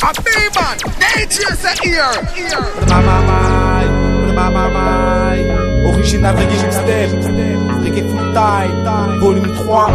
A 0.00 0.12
B-man, 0.22 0.78
dangerous 1.00 1.64
here. 1.82 2.12
Here. 2.34 2.62
Original 5.88 6.34
reggae 6.36 6.58
mixtape, 6.62 7.12
reggae 7.82 8.02
full 8.08 8.32
time, 8.32 8.74
volume 9.20 9.50
3. 9.56 9.90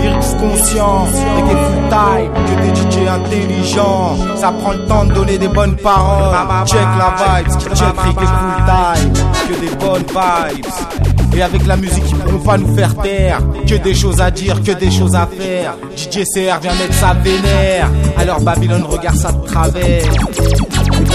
Lyrics 0.00 0.34
conscients, 0.40 1.14
reggae 1.36 1.56
full 1.66 1.88
time, 1.88 2.30
que 2.46 2.54
des 2.62 2.72
DJ 2.74 3.06
intelligents. 3.08 4.16
Ça 4.36 4.50
prend 4.50 4.72
le 4.72 4.84
temps 4.86 5.04
de 5.04 5.14
donner 5.14 5.38
des 5.38 5.48
bonnes 5.48 5.76
paroles. 5.76 6.34
Check 6.66 6.88
la 6.98 7.10
vibe, 7.20 7.48
check 7.74 7.94
reggae 7.96 8.26
full 8.26 8.58
time, 8.66 9.12
que 9.46 9.54
des 9.60 9.74
bonnes 9.76 10.06
vibes. 10.08 11.19
Et 11.36 11.42
avec 11.42 11.66
la 11.66 11.76
musique, 11.76 12.04
on 12.26 12.38
va 12.38 12.58
nous 12.58 12.74
faire 12.74 12.94
taire. 12.96 13.40
Que 13.66 13.76
des 13.76 13.94
choses 13.94 14.20
à 14.20 14.30
dire, 14.30 14.62
que 14.62 14.72
des 14.72 14.90
choses 14.90 15.14
à 15.14 15.26
faire. 15.26 15.74
DJ 15.96 16.24
CR 16.24 16.60
vient 16.60 16.74
mettre 16.74 16.94
sa 16.94 17.14
vénère. 17.14 17.88
Alors 18.16 18.40
Babylone 18.40 18.82
regarde 18.82 19.16
ça 19.16 19.32
de 19.32 19.46
travers. 19.46 20.02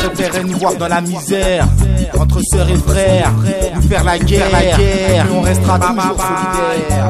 Ils 0.05 0.11
préféraient 0.11 0.43
nous 0.43 0.57
voir 0.57 0.75
dans 0.75 0.87
la 0.87 1.01
misère. 1.01 1.67
Entre 2.19 2.39
sœurs 2.43 2.69
et 2.69 2.77
frères, 2.77 3.31
nous 3.75 3.81
faire 3.81 4.03
la 4.03 4.19
guerre, 4.19 4.51
la 4.51 4.77
guerre. 4.77 5.25
On 5.33 5.41
restera 5.41 5.79
toujours 5.79 6.17
solidaires. 6.17 7.09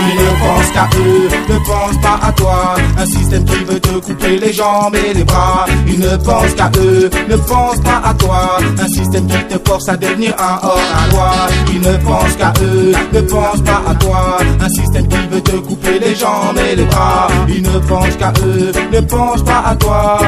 Ils 0.00 0.16
ne 0.16 0.30
pensent 0.40 0.70
qu'à 0.72 0.88
eux, 0.96 1.28
ne 1.48 1.58
pensent 1.58 2.00
pas 2.00 2.18
à 2.26 2.32
toi. 2.32 2.74
Un 2.96 3.06
système 3.06 3.44
qui 3.44 3.64
veut 3.64 3.80
te 3.80 3.98
couper 3.98 4.38
les 4.38 4.52
jambes 4.52 4.94
et 4.94 5.14
les 5.14 5.24
bras. 5.24 5.66
Ils 5.86 5.98
ne 5.98 6.16
pensent 6.16 6.54
qu'à 6.54 6.70
eux, 6.78 7.10
ne 7.28 7.36
pensent 7.36 7.80
pas 7.80 8.02
à 8.04 8.14
toi. 8.14 8.58
Un 8.78 8.88
système 8.88 9.26
qui 9.26 9.44
te 9.48 9.68
force 9.68 9.88
à 9.88 9.96
devenir 9.96 10.34
un 10.38 10.66
hors-la-loi. 10.66 11.32
Ils 11.72 11.80
ne 11.80 11.96
pensent 11.98 12.36
qu'à 12.36 12.52
eux, 12.62 12.92
ne 13.12 13.20
pensent 13.20 13.62
pas 13.62 13.82
à 13.88 13.94
toi. 13.96 14.38
Un 14.60 14.68
système 14.68 15.08
qui 15.08 15.26
veut 15.30 15.40
te 15.40 15.56
couper 15.56 15.98
les 15.98 16.14
jambes 16.14 16.58
et 16.70 16.76
les 16.76 16.84
bras. 16.84 17.28
Ils 17.48 17.62
ne 17.62 17.78
pensent 17.80 18.16
qu'à 18.16 18.32
eux, 18.44 18.72
ne 18.92 19.00
pensent 19.00 19.42
pas 19.42 19.64
à 19.66 19.74
toi. 19.74 20.18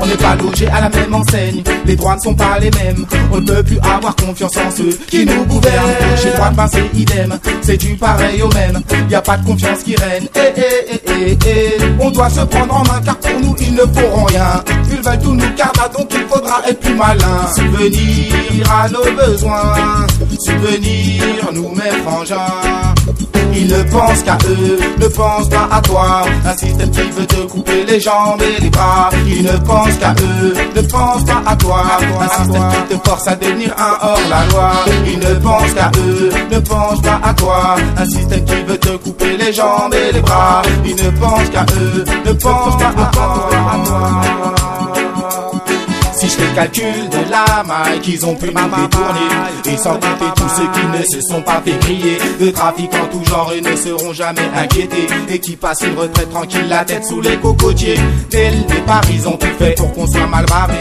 On 0.00 0.06
n'est 0.06 0.16
pas 0.16 0.34
logé 0.36 0.66
à 0.68 0.80
la 0.80 0.88
même 0.88 1.14
enseigne, 1.14 1.62
les 1.84 1.96
droits 1.96 2.16
ne 2.16 2.20
sont 2.20 2.34
pas 2.34 2.58
les 2.58 2.70
mêmes. 2.70 3.04
On 3.32 3.40
ne 3.40 3.46
peut 3.46 3.62
plus 3.62 3.78
avoir 3.80 4.16
confiance 4.16 4.56
en 4.56 4.70
ceux 4.70 4.98
qui 5.08 5.26
nous 5.26 5.44
gouvernent. 5.44 5.94
Chez 6.16 6.30
droite, 6.30 6.54
ben 6.56 6.66
c'est 6.68 6.98
idem, 6.98 7.38
c'est 7.60 7.76
du 7.76 7.96
pareil 7.96 8.42
au 8.42 8.48
même. 8.48 8.80
Y 9.10 9.14
a 9.14 9.20
pas 9.20 9.36
de 9.36 9.44
confiance 9.44 9.82
qui 9.82 9.96
règne. 9.96 10.28
Eh, 10.34 10.40
eh, 10.56 10.62
eh, 10.92 11.00
eh, 11.06 11.38
eh. 11.46 11.82
On 12.00 12.10
doit 12.10 12.30
se 12.30 12.40
prendre 12.40 12.74
en 12.74 12.84
main 12.84 13.00
car 13.04 13.16
pour 13.18 13.40
nous 13.40 13.54
ils 13.60 13.74
ne 13.74 13.82
feront 13.82 14.24
rien. 14.24 14.62
Ils 14.90 15.02
veulent 15.02 15.18
tout 15.18 15.34
nous 15.34 15.54
karma 15.56 15.88
donc 15.88 16.08
il 16.12 16.26
faudra 16.28 16.62
être 16.68 16.80
plus 16.80 16.94
malin. 16.94 17.46
Subvenir 17.54 18.72
à 18.72 18.88
nos 18.88 19.04
besoins, 19.12 20.06
subvenir 20.38 21.50
nous 21.52 21.70
mes 21.74 21.90
frangins. 22.04 22.46
Ils 23.52 23.68
ne 23.68 23.82
pensent 23.84 24.22
qu'à 24.22 24.38
eux, 24.48 24.78
ne 24.98 25.06
pensent 25.08 25.48
pas 25.48 25.68
à 25.70 25.80
toi. 25.80 26.22
Un 26.44 26.56
système 26.56 26.90
qui 26.90 27.02
veut 27.10 27.26
te 27.26 27.40
couper 27.46 27.84
les 27.86 28.00
jambes 28.00 28.40
et 28.42 28.62
les 28.62 28.70
bras. 28.70 29.10
Ils 29.26 29.42
ne 29.42 29.56
pensent 29.58 29.96
qu'à 29.98 30.14
eux, 30.20 30.54
ne 30.76 30.82
pensent 30.82 31.24
pas 31.24 31.42
à 31.46 31.56
toi. 31.56 31.84
Un 32.20 32.28
système 32.28 32.62
qui 32.70 32.94
te 32.94 33.08
force 33.08 33.28
à 33.28 33.36
devenir 33.36 33.74
un 33.78 34.06
hors-la-loi. 34.06 34.72
Ils 35.06 35.18
ne 35.18 35.34
pensent 35.34 35.74
qu'à 35.74 35.90
eux, 35.98 36.30
ne 36.50 36.58
pensent 36.58 37.02
pas 37.02 37.20
à 37.22 37.34
toi. 37.34 37.76
Un 37.96 38.06
système 38.06 38.44
qui 38.44 38.62
veut 38.62 38.78
te 38.78 38.96
couper 38.96 39.36
les 39.36 39.52
jambes 39.52 39.94
et 39.94 40.12
les 40.12 40.20
bras. 40.20 40.62
Ils 40.84 40.96
ne 40.96 41.10
pensent 41.18 41.50
qu'à 41.50 41.66
eux, 41.80 42.04
ne 42.26 42.32
pensent 42.32 42.78
pas 42.78 42.92
à 42.96 43.10
toi. 43.12 43.50
Si 46.20 46.28
je 46.28 46.32
fais 46.32 46.48
le 46.48 46.54
calcul 46.54 47.08
de 47.08 47.30
la 47.30 47.62
maille 47.62 47.98
qu'ils 48.00 48.26
ont 48.26 48.34
pu 48.34 48.48
nous 48.48 48.52
détourner 48.52 49.20
Et 49.64 49.76
sans 49.78 49.94
compter 49.94 50.26
tous 50.36 50.50
ceux 50.54 50.68
qui 50.70 50.86
ne 50.98 51.02
se 51.02 51.26
sont 51.26 51.40
pas 51.40 51.62
fait 51.64 51.78
griller. 51.80 52.18
De 52.38 52.50
trafic 52.50 52.90
en 52.92 53.06
tout 53.06 53.24
genre 53.24 53.50
et 53.56 53.62
ne 53.62 53.74
seront 53.74 54.12
jamais 54.12 54.42
inquiétés. 54.54 55.06
Et 55.30 55.38
qui 55.38 55.56
passent 55.56 55.80
une 55.80 55.98
retraite 55.98 56.28
tranquille 56.30 56.68
la 56.68 56.84
tête 56.84 57.06
sous 57.06 57.22
les 57.22 57.38
cocotiers. 57.38 57.98
Tel 58.28 58.52
les 58.68 58.80
paris 58.82 59.14
ils 59.14 59.28
ont 59.28 59.38
tout 59.38 59.46
fait 59.58 59.74
pour 59.78 59.90
qu'on 59.94 60.06
soit 60.06 60.26
mal 60.26 60.44
barré. 60.44 60.74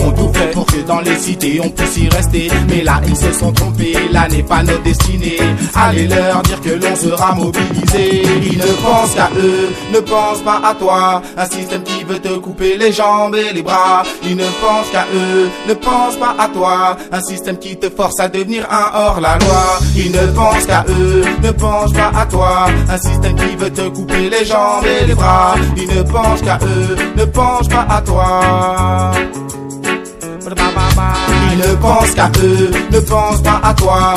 Ont 0.00 0.12
tout 0.12 0.32
fait 0.32 0.50
pour 0.52 0.64
que 0.64 0.80
dans 0.86 1.00
les 1.00 1.18
cités 1.18 1.60
on 1.62 1.68
puisse 1.68 1.98
y 1.98 2.08
rester. 2.08 2.50
Mais 2.70 2.82
là 2.82 3.02
ils 3.06 3.16
se 3.16 3.32
sont 3.34 3.52
trompés, 3.52 3.96
là 4.10 4.28
n'est 4.28 4.42
pas 4.44 4.62
notre 4.62 4.82
destinée. 4.82 5.36
Allez 5.74 6.08
leur 6.08 6.40
dire 6.42 6.60
que 6.62 6.70
l'on 6.70 6.96
sera 6.96 7.34
mobilisé. 7.34 8.22
Ils 8.50 8.56
ne 8.56 8.72
pensent 8.82 9.14
qu'à 9.14 9.28
eux, 9.36 9.74
ne 9.92 10.00
pensent 10.00 10.40
pas 10.40 10.62
à 10.64 10.74
toi. 10.74 11.20
Un 11.36 11.44
système 11.44 11.82
qui 11.82 12.02
veut 12.04 12.18
te 12.18 12.34
couper 12.38 12.78
les 12.78 12.92
jambes 12.92 13.34
et 13.34 13.52
les 13.52 13.62
bras. 13.62 14.02
Ils 14.22 14.36
ne 14.36 14.44
pensent 14.44 14.85
qu'à 14.90 15.04
eux, 15.14 15.50
ne 15.68 15.74
pensent 15.74 16.16
pas 16.16 16.34
à 16.38 16.48
toi. 16.48 16.96
Un 17.12 17.20
système 17.20 17.58
qui 17.58 17.76
te 17.76 17.88
force 17.90 18.18
à 18.20 18.28
devenir 18.28 18.66
un 18.70 18.98
hors-la-loi. 18.98 19.78
Ils 19.96 20.12
ne 20.12 20.26
pensent 20.28 20.66
qu'à 20.66 20.84
eux, 20.88 21.24
ne 21.42 21.50
pensent 21.50 21.92
pas 21.92 22.12
à 22.16 22.26
toi. 22.26 22.66
Un 22.88 22.98
système 22.98 23.34
qui 23.36 23.56
veut 23.56 23.70
te 23.70 23.88
couper 23.88 24.30
les 24.30 24.44
jambes 24.44 24.84
et 24.84 25.06
les 25.06 25.14
bras. 25.14 25.54
Ils 25.76 25.88
ne 25.88 26.02
pensent 26.02 26.42
qu'à 26.42 26.58
eux, 26.62 26.96
ne 27.16 27.24
pensent 27.24 27.68
pas 27.68 27.86
à 27.88 28.00
toi. 28.02 29.12
Ils 31.52 31.58
ne 31.58 31.74
pensent 31.76 32.14
qu'à 32.14 32.30
eux, 32.42 32.70
ne 32.90 33.00
pensent 33.00 33.42
pas 33.42 33.60
à 33.62 33.74
toi. 33.74 34.14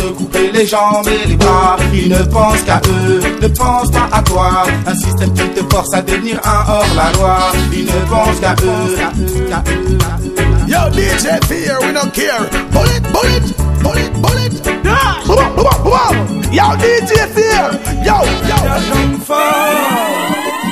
Te 0.00 0.12
couper 0.12 0.50
les 0.52 0.66
jambes 0.66 1.08
et 1.08 1.28
les 1.28 1.36
bras. 1.36 1.76
Ils 1.92 2.08
ne 2.08 2.22
pensent 2.24 2.62
qu'à 2.62 2.80
eux, 2.86 3.20
ne 3.40 3.48
pensent 3.48 3.90
pas 3.90 4.08
à 4.12 4.22
toi. 4.22 4.64
Un 4.86 4.94
système 4.94 5.32
qui 5.34 5.48
te 5.50 5.74
force 5.74 5.92
à 5.94 6.02
devenir 6.02 6.40
un 6.44 6.72
hors-la-loi. 6.72 7.52
Ils 7.72 7.84
ne 7.84 8.00
pensent 8.08 8.40
qu'à 8.40 8.54
eux, 8.62 8.96
qu'à 9.48 9.62
eux. 9.70 9.98
Yo, 10.66 10.78
DJ 10.92 11.26
Fear, 11.48 11.80
we 11.80 11.92
don't 11.92 12.12
care. 12.12 12.44
Bullet, 12.70 13.00
bullet, 13.12 13.42
bullet, 13.82 14.10
bullet. 14.22 14.50
Dash. 14.84 15.26
Boom, 15.26 15.56
boom, 15.56 15.82
boom. 15.84 16.42
Yo, 16.52 16.76
DJ 16.78 17.26
Fear. 17.34 17.64
Yo, 18.04 18.16
yo. 18.48 18.56
That 18.64 18.82
don't 18.92 19.18
fall, 19.18 19.74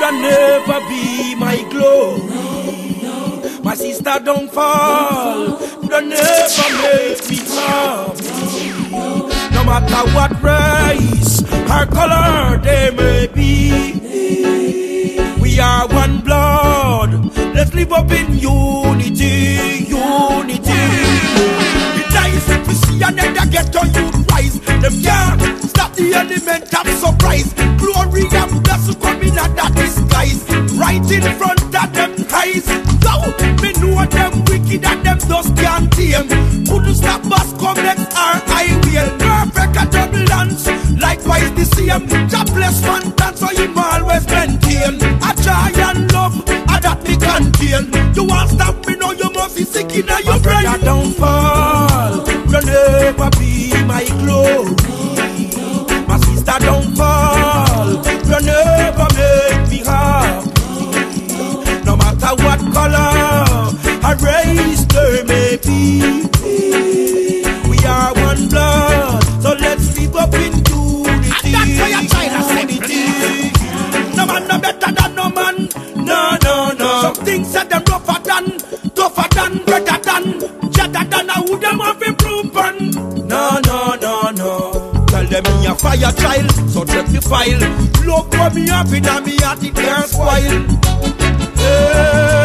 that 0.00 0.14
never 0.22 0.80
be 0.88 1.34
my 1.34 1.56
glory. 1.70 2.22
My 3.64 3.74
sister 3.74 4.20
don't 4.24 4.50
fall, 4.50 5.58
that 5.90 6.04
never 6.04 6.68
make 6.80 7.28
me 7.28 7.36
happy. 7.36 8.47
Matter 9.68 10.10
what 10.14 10.32
race 10.42 11.42
or 11.42 11.86
color 11.86 12.58
they 12.58 12.90
may 12.90 13.26
be, 13.28 14.00
we 15.40 15.60
are 15.60 15.86
one 15.88 16.20
blood. 16.22 17.36
Let's 17.54 17.74
live 17.74 17.92
up 17.92 18.10
in 18.10 18.38
unity, 18.38 19.84
unity. 19.86 20.84
It's 22.00 22.14
nice 22.14 22.48
if 22.48 22.66
we 22.66 22.74
see 22.74 22.98
get 22.98 23.76
on 23.76 23.92
you 23.92 24.10
rise. 24.32 24.58
Them 24.58 24.94
can't 25.02 25.62
stop 25.62 25.92
the 25.94 26.14
element 26.14 26.74
of 26.74 26.88
surprise. 26.98 27.52
Glory 27.78 28.24
and 28.32 28.64
blessing 28.64 29.00
coming 29.00 29.38
out 29.38 29.54
that 29.54 29.72
disguise. 29.76 30.48
Right 30.74 31.10
in 31.12 31.22
front 31.38 31.62
of 31.62 31.92
them 31.92 32.10
eyes. 32.32 32.66
Go, 33.04 33.14
me 33.62 33.72
know 33.78 34.04
them 34.06 34.44
wicked 34.46 34.84
and 34.84 35.04
them 35.04 35.18
just 35.18 35.54
can't 35.56 35.92
tame. 35.92 36.28
Couldn't 36.66 36.94
stop 36.94 37.24
us 37.26 37.52
come 37.60 37.76
next 37.76 38.16
our 38.16 38.40
highway. 38.48 39.18
Perfect 39.18 39.27
dance. 40.38 40.66
Likewise 41.00 41.52
the 41.54 41.64
same. 41.64 42.06
Jobless 42.28 42.82
man 42.82 43.10
dance 43.16 43.40
so 43.40 43.46
him 43.48 43.76
always 43.76 44.26
maintain. 44.26 44.94
A 45.22 45.30
and 45.88 46.12
love, 46.12 46.40
a 46.72 46.76
that 46.84 47.00
me 47.04 47.14
contain. 47.16 47.84
You 48.14 48.24
want 48.24 48.50
stop 48.50 48.86
me 48.86 48.96
now, 48.96 49.12
you 49.12 49.30
must 49.32 49.56
be 49.56 49.64
sick 49.64 49.90
in 49.94 50.06
your 50.06 50.40
brain. 50.40 50.64
My 50.64 50.78
brother 50.78 50.84
don't 50.84 51.12
fall, 51.14 52.24
will 52.50 52.62
never 52.62 53.30
be 53.38 53.72
my 53.84 54.04
glory. 54.20 54.74
My 56.06 56.18
sister 56.18 56.56
don't 56.60 56.96
fall, 56.96 57.27
tougher 79.18 79.34
than, 79.34 79.64
better 79.64 79.98
than, 80.02 80.38
better 80.70 81.04
than. 81.08 81.30
I 81.30 81.40
would 81.48 81.60
them 81.60 81.78
have 81.80 82.02
improved 82.02 82.56
on. 82.56 82.90
No, 83.28 83.60
no, 83.64 83.94
no, 84.00 84.30
no. 84.30 85.04
Tell 85.06 85.26
them 85.26 85.44
me 85.44 85.66
a 85.66 85.74
fire 85.74 86.12
child, 86.12 86.50
so 86.70 86.84
check 86.84 87.06
the 87.06 87.20
file. 87.20 87.58
Look 88.06 88.32
what 88.32 88.54
me 88.54 88.68
up 88.70 88.86
in 88.88 89.06
a 89.06 89.20
me 89.20 89.36
heart 89.36 89.62
it 89.62 89.74
can't 89.74 90.08
spoil. 90.08 90.62
Hey, 91.56 92.37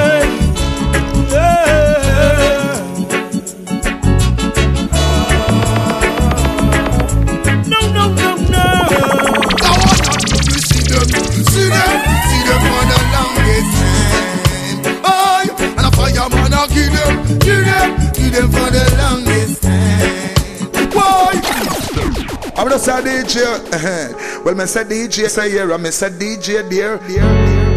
them, 18.34 18.52
for 18.52 18.70
the 18.72 18.84
longest 18.98 19.62
time. 19.62 20.92
Why? 20.92 21.34
I'm 22.56 22.68
gonna 22.68 22.80
say 22.80 23.02
DJ. 23.02 24.44
well, 24.44 24.56
me 24.56 24.66
say 24.66 24.84
DJ 24.84 25.30
say 25.30 25.50
here, 25.50 25.78
me 25.78 25.92
say 25.92 26.10
DJ 26.10 26.68
dear, 26.70 26.98
dear, 26.98 26.98
dear. 27.08 27.73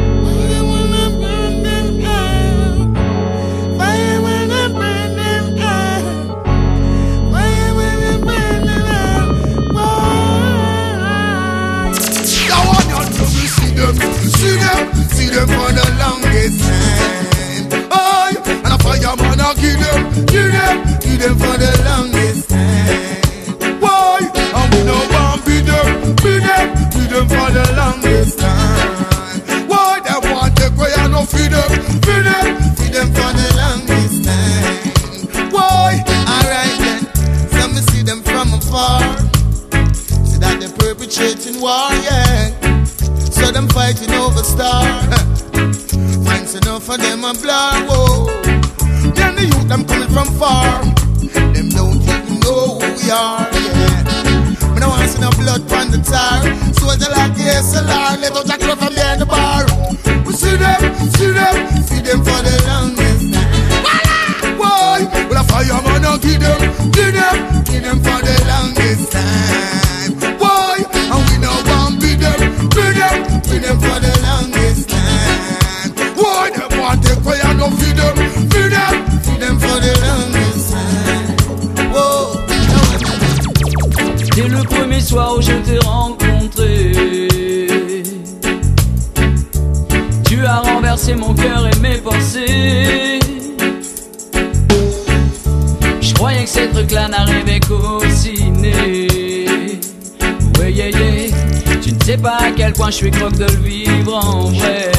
Tu 100.69 101.93
ne 101.93 102.05
sais 102.05 102.17
pas 102.17 102.39
à 102.41 102.51
quel 102.51 102.73
point 102.73 102.91
je 102.91 102.97
suis 102.97 103.11
croque 103.13 103.37
de 103.37 103.45
le 103.45 103.63
vivre 103.63 104.17
en 104.17 104.51
vrai. 104.51 104.91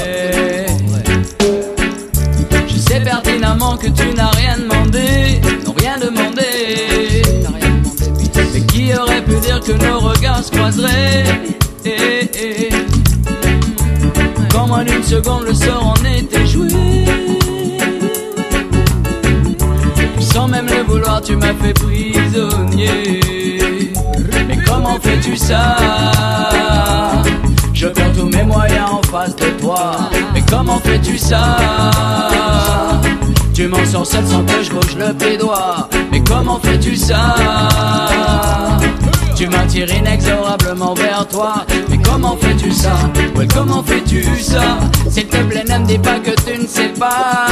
Je 2.67 2.77
sais 2.77 3.01
pertinemment 3.01 3.75
que 3.75 3.87
tu 3.87 4.13
n'as 4.15 4.31
rien 4.31 4.57
demandé, 4.57 5.41
non 5.65 5.73
rien 5.77 5.97
demandé. 5.97 7.21
Mais 8.53 8.61
qui 8.61 8.93
aurait 8.95 9.21
pu 9.21 9.35
dire 9.41 9.59
que 9.59 9.73
nos 9.73 9.99
regards 9.99 10.41
se 10.41 10.51
croiseraient? 10.51 11.25
Eh, 11.83 12.29
eh. 12.33 12.69
Comme 14.49 14.71
en 14.71 14.85
une 14.85 15.03
seconde 15.03 15.43
le 15.47 15.53
sort 15.53 15.85
en 15.85 15.95
était 16.05 16.47
joué 16.47 16.69
Sans 20.21 20.47
même 20.47 20.67
le 20.67 20.83
vouloir 20.83 21.21
tu 21.21 21.35
m'as 21.35 21.53
fait 21.55 21.73
prisonnier 21.73 23.56
comment 24.77 24.99
fais-tu 24.99 25.35
ça. 25.35 25.75
Je 27.73 27.87
perds 27.87 28.13
tous 28.13 28.29
mes 28.29 28.43
moyens 28.43 28.89
en 28.91 29.01
face 29.03 29.35
de 29.35 29.49
toi. 29.61 30.09
Mais 30.33 30.43
comment 30.49 30.79
fais-tu 30.79 31.17
ça? 31.17 31.57
Tu 33.53 33.67
m'en 33.67 33.83
sors 33.85 34.05
seul 34.05 34.25
sans 34.25 34.43
que 34.43 34.63
je 34.63 34.69
bouge 34.71 34.95
le 34.97 35.13
pédois 35.13 35.89
Mais 36.11 36.21
comment 36.23 36.59
fais-tu 36.59 36.95
ça? 36.95 37.35
Tu 39.37 39.47
m'attires 39.47 39.93
inexorablement 39.93 40.95
vers 40.95 41.27
toi. 41.27 41.65
Mais 41.89 41.99
comment 41.99 42.35
fais-tu 42.37 42.71
ça? 42.71 42.93
Ouais 43.35 43.47
comment 43.47 43.83
fais-tu 43.83 44.23
ça? 44.39 44.79
S'il 45.09 45.27
te 45.27 45.37
plaît 45.43 45.63
ne 45.67 45.77
me 45.77 45.85
dis 45.85 45.99
pas 45.99 46.19
que 46.19 46.31
tu 46.31 46.59
ne 46.59 46.67
sais 46.67 46.89
pas. 46.99 47.45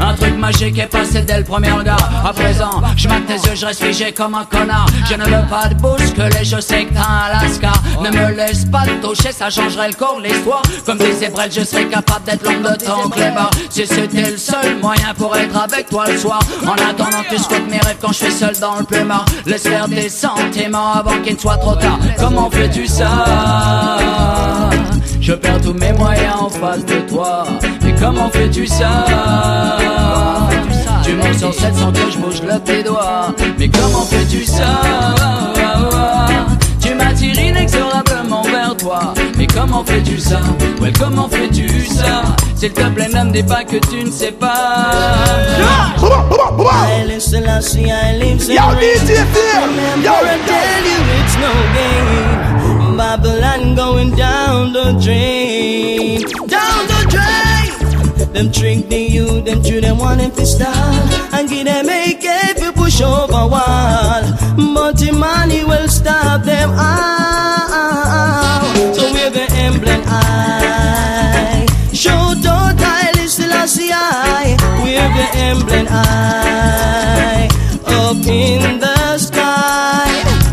Un 0.00 0.14
truc 0.14 0.36
magique 0.36 0.78
est 0.78 0.86
passé 0.86 1.22
dès 1.22 1.38
le 1.38 1.44
premier 1.44 1.70
regard. 1.70 2.10
À 2.26 2.32
présent 2.32 2.82
je 2.96 3.08
mate 3.08 3.26
tes 3.26 3.34
yeux 3.34 3.54
je 3.54 3.66
reste 3.66 3.84
figé 3.84 4.12
comme 4.12 4.34
un 4.34 4.44
connard. 4.44 4.86
Je 5.08 5.14
ne 5.14 5.24
veux 5.24 5.48
pas 5.48 5.68
de 5.68 5.74
bousculer 5.74 6.44
je 6.44 6.60
sais 6.60 6.84
que 6.84 6.94
t'as 6.94 7.36
Alaska. 7.36 7.72
Ne 8.02 8.10
me 8.10 8.34
laisse 8.34 8.64
pas 8.64 8.84
toucher 9.00 9.30
ça 9.30 9.48
changerait 9.50 9.88
le 9.88 9.94
de 9.94 10.26
l'histoire. 10.26 10.62
Comme 10.84 10.98
disait 10.98 11.28
Brel 11.28 11.50
je 11.52 11.62
serais 11.62 11.86
capable 11.86 12.24
d'être 12.24 12.42
l'homme 12.42 12.62
de 12.62 12.84
ton 12.84 13.08
clébard 13.08 13.50
Si 13.70 13.86
c'était 13.86 14.32
le 14.32 14.36
seul 14.36 14.78
moyen 14.82 15.14
pour 15.16 15.36
être 15.36 15.56
avec 15.56 15.88
toi 15.88 16.06
le 16.08 16.18
soir. 16.18 16.40
En 16.66 16.72
attendant 16.72 17.22
que 17.22 17.36
tu 17.36 17.62
mes 17.70 17.78
rêves 17.78 17.98
quand 18.00 18.08
je 18.08 18.24
suis 18.24 18.32
seul 18.32 18.58
dans 18.60 18.78
le 18.78 18.84
plumard. 18.84 19.24
Laisse 19.46 19.62
faire 19.62 19.86
des 19.86 20.08
avant 20.64 21.20
qu'il 21.22 21.34
ne 21.34 21.38
soit 21.38 21.56
trop 21.58 21.74
tard. 21.74 21.98
Comment 22.18 22.50
fais-tu 22.50 22.86
ça? 22.86 23.08
Je 25.20 25.32
perds 25.32 25.60
tous 25.60 25.72
mes 25.74 25.92
moyens 25.92 26.36
en 26.40 26.48
face 26.48 26.84
de 26.84 27.00
toi. 27.08 27.44
Mais 27.82 27.94
comment 27.94 28.28
fais-tu 28.30 28.66
ça? 28.66 29.06
Tu 31.02 31.12
m'en 31.14 31.32
sors 31.38 31.54
700 31.54 31.92
que 31.92 32.10
je 32.10 32.18
bouge 32.18 32.42
le 32.42 32.58
tes 32.60 32.82
doigts. 32.82 33.34
Mais 33.58 33.68
comment 33.68 34.02
fais-tu 34.02 34.44
ça? 34.44 34.80
Tu 36.80 36.94
m'attires 36.94 37.38
inexorablement 37.38 38.42
vers 38.42 38.76
toi 38.76 39.14
comment 39.56 39.84
fais-tu 39.84 40.18
ça 40.18 40.40
Ouais 40.80 40.92
comment 40.98 41.28
fais-tu 41.28 41.68
ça 41.86 42.22
S'il 42.54 42.72
te 42.72 42.82
plaît 42.90 43.08
ne 43.08 43.24
me 43.24 43.32
dis 43.32 43.42
pas 43.42 43.64
que 43.64 43.76
tu 43.76 44.04
ne 44.04 44.10
sais 44.10 44.32
pas 44.32 44.90
Haile 46.88 47.20
Selassie, 47.20 47.86
I 47.86 48.18
live 48.18 48.42
in 48.42 48.54
Yo. 48.54 48.62
DJ 48.78 49.10
Fear. 49.32 49.62
Remember 49.62 50.04
Yo, 50.04 50.12
I 50.12 50.38
tell 50.46 50.84
you 50.90 51.00
it's 51.18 51.36
no 51.42 51.52
game. 51.74 52.96
Babylon 52.96 53.74
going 53.74 54.10
down 54.16 54.72
the 54.72 54.98
drain, 55.02 56.20
down 56.46 56.86
the 56.88 57.00
drain. 57.10 58.32
Them 58.32 58.52
trick 58.52 58.88
the 58.88 58.98
youth, 58.98 59.44
them 59.44 59.62
true 59.62 59.80
them 59.80 59.98
want 59.98 60.20
them 60.20 60.30
to 60.32 60.46
stall 60.46 60.68
and 61.32 61.48
give 61.48 61.66
them 61.66 61.86
make 61.86 62.18
if 62.22 62.62
you 62.62 62.72
push 62.72 63.00
over 63.00 63.32
wall. 63.32 64.22
But 64.74 64.98
the 64.98 65.12
money 65.12 65.64
will 65.64 65.88
stop 65.88 66.42
them 66.42 66.70
all. 66.70 67.55
See 73.76 73.90
I 73.92 74.56
we're 74.82 75.10
the 75.18 75.28
emblem 75.48 75.86
I 75.90 77.48
up 77.84 78.24
in 78.26 78.80
the 78.80 79.18
sky 79.18 80.08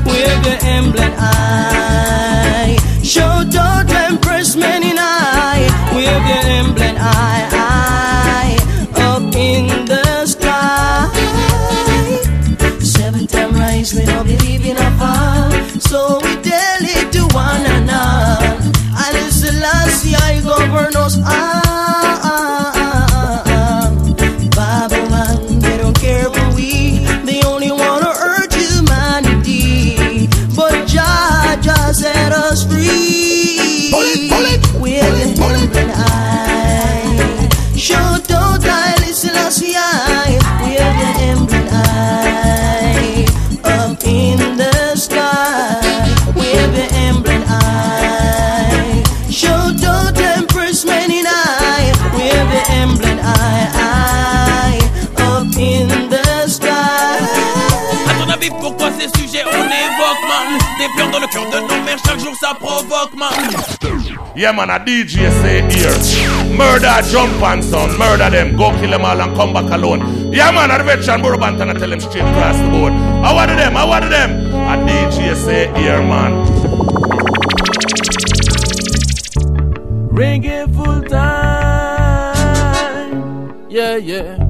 we're 0.09 0.39
the 0.47 0.55
emblem 0.77 1.13
I 1.17 2.75
show 3.01 3.33
don't 3.57 3.89
empress 4.07 4.57
many 4.57 4.91
I 4.97 5.57
we're 5.95 6.21
the 6.29 6.39
emblem 6.59 6.95
I, 6.99 7.37
I 8.35 8.47
up 9.09 9.35
in 9.35 9.85
the 9.85 10.25
sky 10.25 11.07
Seven 12.97 13.25
time 13.25 13.53
rise, 13.53 13.93
we 13.93 14.03
don't 14.03 14.27
believe 14.27 14.65
in 14.65 14.75
a 14.75 14.89
fall. 14.99 15.51
So 15.89 16.19
we 16.23 16.31
tell 16.49 16.83
it 16.97 17.11
to 17.15 17.23
one 17.33 17.63
another. 17.77 18.51
And 19.01 19.13
it's 19.21 19.35
Selassie, 19.41 20.15
I 20.15 20.41
govern 20.41 20.95
us 20.97 21.17
all. 21.25 21.72
Shout 37.83 38.31
out 38.31 38.63
I 38.63 38.95
listen 39.01 39.35
as 39.35 39.59
we 39.59 39.71
We 39.71 39.75
have 39.75 40.95
the 41.03 41.11
emblem 41.27 41.67
eye 41.69 43.25
Up 43.65 44.01
in 44.07 44.39
the 44.55 44.95
sky. 44.95 45.81
We 46.33 46.45
have 46.55 46.71
the 46.71 46.87
emblem 46.95 47.43
eye 47.45 49.03
Shout 49.29 49.83
out 49.83 50.17
Empress 50.17 50.85
Men 50.85 51.11
in 51.11 51.25
eye 51.27 51.91
We 52.15 52.21
have 52.31 52.49
the 52.55 52.63
emblem 52.71 53.19
eye 53.21 54.79
Up 55.17 55.53
in 55.57 55.89
the 56.09 56.47
sky. 56.47 57.19
A 58.07 58.13
ton 58.17 58.29
avis 58.31 58.51
pourquoi 58.61 58.91
ces 58.97 59.09
sujets 59.19 59.43
on 59.43 59.65
évoque 59.65 60.23
man? 60.29 60.57
Des 60.79 60.87
pleurs 60.95 61.11
dans 61.11 61.19
le 61.19 61.27
cœur 61.27 61.49
de 61.49 61.59
nos 61.67 61.83
mères 61.83 61.99
Chaque 62.07 62.19
jour 62.21 62.33
ça 62.39 62.53
provoque 62.53 63.13
man. 63.17 63.82
Yeah, 64.35 64.51
man, 64.51 64.71
a 64.71 64.79
DJ 64.79 65.29
say 65.41 65.61
here. 65.69 65.93
Murder 66.57 67.01
jump 67.11 67.39
and 67.43 67.63
son, 67.63 67.95
murder 67.99 68.31
them, 68.31 68.57
go 68.57 68.71
kill 68.79 68.89
them 68.89 69.05
all 69.05 69.21
and 69.21 69.35
come 69.35 69.53
back 69.53 69.71
alone. 69.71 70.33
Yeah, 70.33 70.49
man, 70.49 70.71
a 70.71 70.83
veteran 70.83 71.21
Burbanton 71.21 71.69
and 71.69 71.77
tell 71.77 71.89
them 71.89 71.99
straight 71.99 72.21
across 72.21 72.57
the 72.57 72.67
board. 72.69 72.93
I 72.93 73.31
want 73.31 73.51
them, 73.51 73.77
I 73.77 73.85
want 73.85 74.09
them. 74.09 74.51
A 74.51 74.77
DJ 74.87 75.35
say 75.35 75.67
here, 75.79 76.01
man. 76.01 76.45
Reggae 80.09 80.65
full 80.75 81.03
time. 81.03 82.33
Yeah, 83.69 83.97
yeah. 83.97 84.42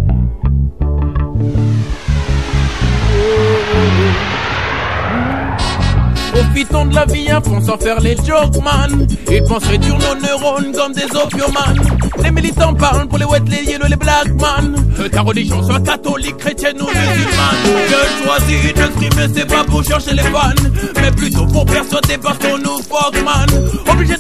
Profitons 6.34 6.86
de 6.86 6.96
la 6.96 7.06
vie 7.06 7.30
à 7.30 7.40
fond 7.42 7.62
sans 7.62 7.78
faire 7.78 8.00
les 8.00 8.16
jokes, 8.16 8.62
man. 8.64 9.08
Ils 9.32 9.44
pensent 9.44 9.66
réduire 9.66 9.98
nos 9.98 10.16
neurones 10.16 10.72
comme 10.74 10.94
des 10.94 11.06
opiomanes. 11.16 11.80
Les 12.24 12.32
militants 12.32 12.74
parlent 12.74 13.08
pour 13.08 13.20
les 13.20 13.26
wet, 13.26 13.42
les 13.48 13.72
yellow, 13.72 13.88
les 13.88 13.96
black 13.96 14.28
man. 14.40 14.76
Que 14.98 15.08
ta 15.08 15.22
religion 15.22 15.62
soit 15.64 15.80
catholique, 15.80 16.38
chrétienne 16.38 16.82
ou 16.82 16.88
musulmane. 16.88 17.64
Je 17.88 18.24
choisis 18.24 18.74
de 18.74 18.84
streamer, 18.84 19.34
c'est 19.36 19.48
pas 19.48 19.64
pour 19.64 19.84
chercher 19.84 20.14
les 20.14 20.24
fans. 20.24 20.64
Mais 21.02 21.12
plutôt 21.12 21.46
pour 21.46 21.66
persuader 21.66 22.18
parce 22.22 22.38
qu'on 22.40 22.58
nous 22.58 22.82
fuck, 22.82 23.16
man. 23.24 23.48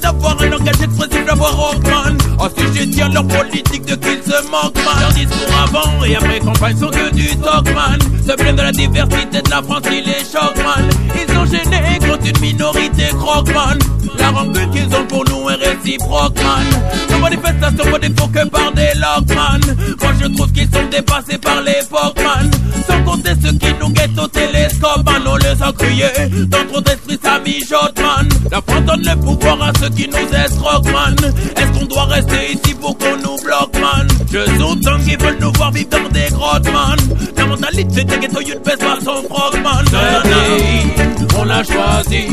D'avoir 0.01 0.41
un 0.41 0.47
langage 0.47 0.81
expressif, 0.81 1.25
d'avoir 1.25 1.55
rockman. 1.55 2.17
Oh, 2.39 2.47
si 2.73 2.91
je 2.91 3.13
leur 3.13 3.25
politique 3.25 3.85
de 3.85 3.95
qu'ils 3.95 4.23
se 4.23 4.41
moquent, 4.49 4.75
man. 4.83 4.99
Leur 4.99 5.13
discours 5.13 5.55
avant 5.63 6.03
et 6.03 6.15
après 6.15 6.39
campagne 6.39 6.77
sont 6.77 6.87
que 6.87 7.13
du 7.13 7.27
talk, 7.37 7.65
man. 7.73 7.99
Se 8.27 8.33
plaignent 8.33 8.55
de 8.55 8.61
la 8.61 8.71
diversité 8.71 9.41
de 9.41 9.49
la 9.49 9.61
France, 9.61 9.83
ils 9.91 10.03
les 10.03 10.19
choquent, 10.19 10.63
man. 10.63 10.89
Ils 11.15 11.33
sont 11.33 11.45
gênés 11.45 11.99
quand 12.07 12.25
une 12.25 12.39
minorité 12.39 13.07
croque, 13.17 13.53
man. 13.53 13.79
La 14.17 14.29
rancune 14.29 14.69
qu'ils 14.71 14.95
ont 14.95 15.05
pour 15.07 15.23
nous 15.29 15.49
est 15.49 15.55
réciproque, 15.55 16.35
man. 16.35 16.65
Nos 17.09 17.19
manifestations 17.19 17.91
ne 17.91 18.07
que 18.07 18.47
par 18.49 18.71
des 18.71 18.93
locks, 18.95 19.35
man. 19.35 19.61
Moi 20.01 20.11
je 20.21 20.27
trouve 20.27 20.51
qu'ils 20.51 20.69
sont 20.69 20.87
dépassés 20.89 21.37
par 21.37 21.61
l'époque, 21.61 22.17
man. 22.23 22.51
Sans 22.87 23.03
compter 23.03 23.31
ceux 23.41 23.53
qui 23.53 23.73
nous 23.79 23.89
guettent 23.89 24.19
au 24.19 24.27
télescope, 24.27 25.03
man. 25.05 25.21
On 25.25 25.37
les 25.37 25.61
a 25.61 25.71
criés, 25.71 26.45
dans 26.47 26.65
trop 26.67 26.81
d'esprit 26.81 27.19
ça 27.21 27.39
mijote, 27.39 27.99
man. 27.99 28.22
La 28.53 28.61
France 28.61 28.85
donne 28.85 29.01
le 29.01 29.15
pouvoir 29.15 29.63
à 29.63 29.71
ceux 29.79 29.89
qui 29.89 30.07
nous 30.07 30.37
escroquent, 30.37 30.91
man. 30.91 31.15
Est-ce 31.57 31.79
qu'on 31.79 31.85
doit 31.87 32.03
rester 32.03 32.51
ici 32.51 32.75
pour 32.79 32.95
qu'on 32.99 33.17
nous 33.17 33.35
bloque, 33.43 33.73
man? 33.81 34.07
Je 34.31 34.45
sous-entends 34.45 34.99
qu'ils 35.03 35.17
veulent 35.17 35.39
nous 35.41 35.51
voir 35.53 35.71
vivre 35.71 35.89
dans 35.89 36.09
des 36.09 36.29
grottes, 36.29 36.71
man. 36.71 36.99
La 37.35 37.47
mentalité 37.47 38.03
des 38.03 38.17
ghetto, 38.19 38.41
une 38.41 38.59
baisse 38.59 38.77
pas 38.77 38.99
son 39.03 39.23
froc, 39.27 39.59
man. 39.63 39.83
Ce 39.87 40.21
pays, 40.21 41.07
on 41.35 41.45
l'a 41.45 41.63
choisi, 41.63 42.27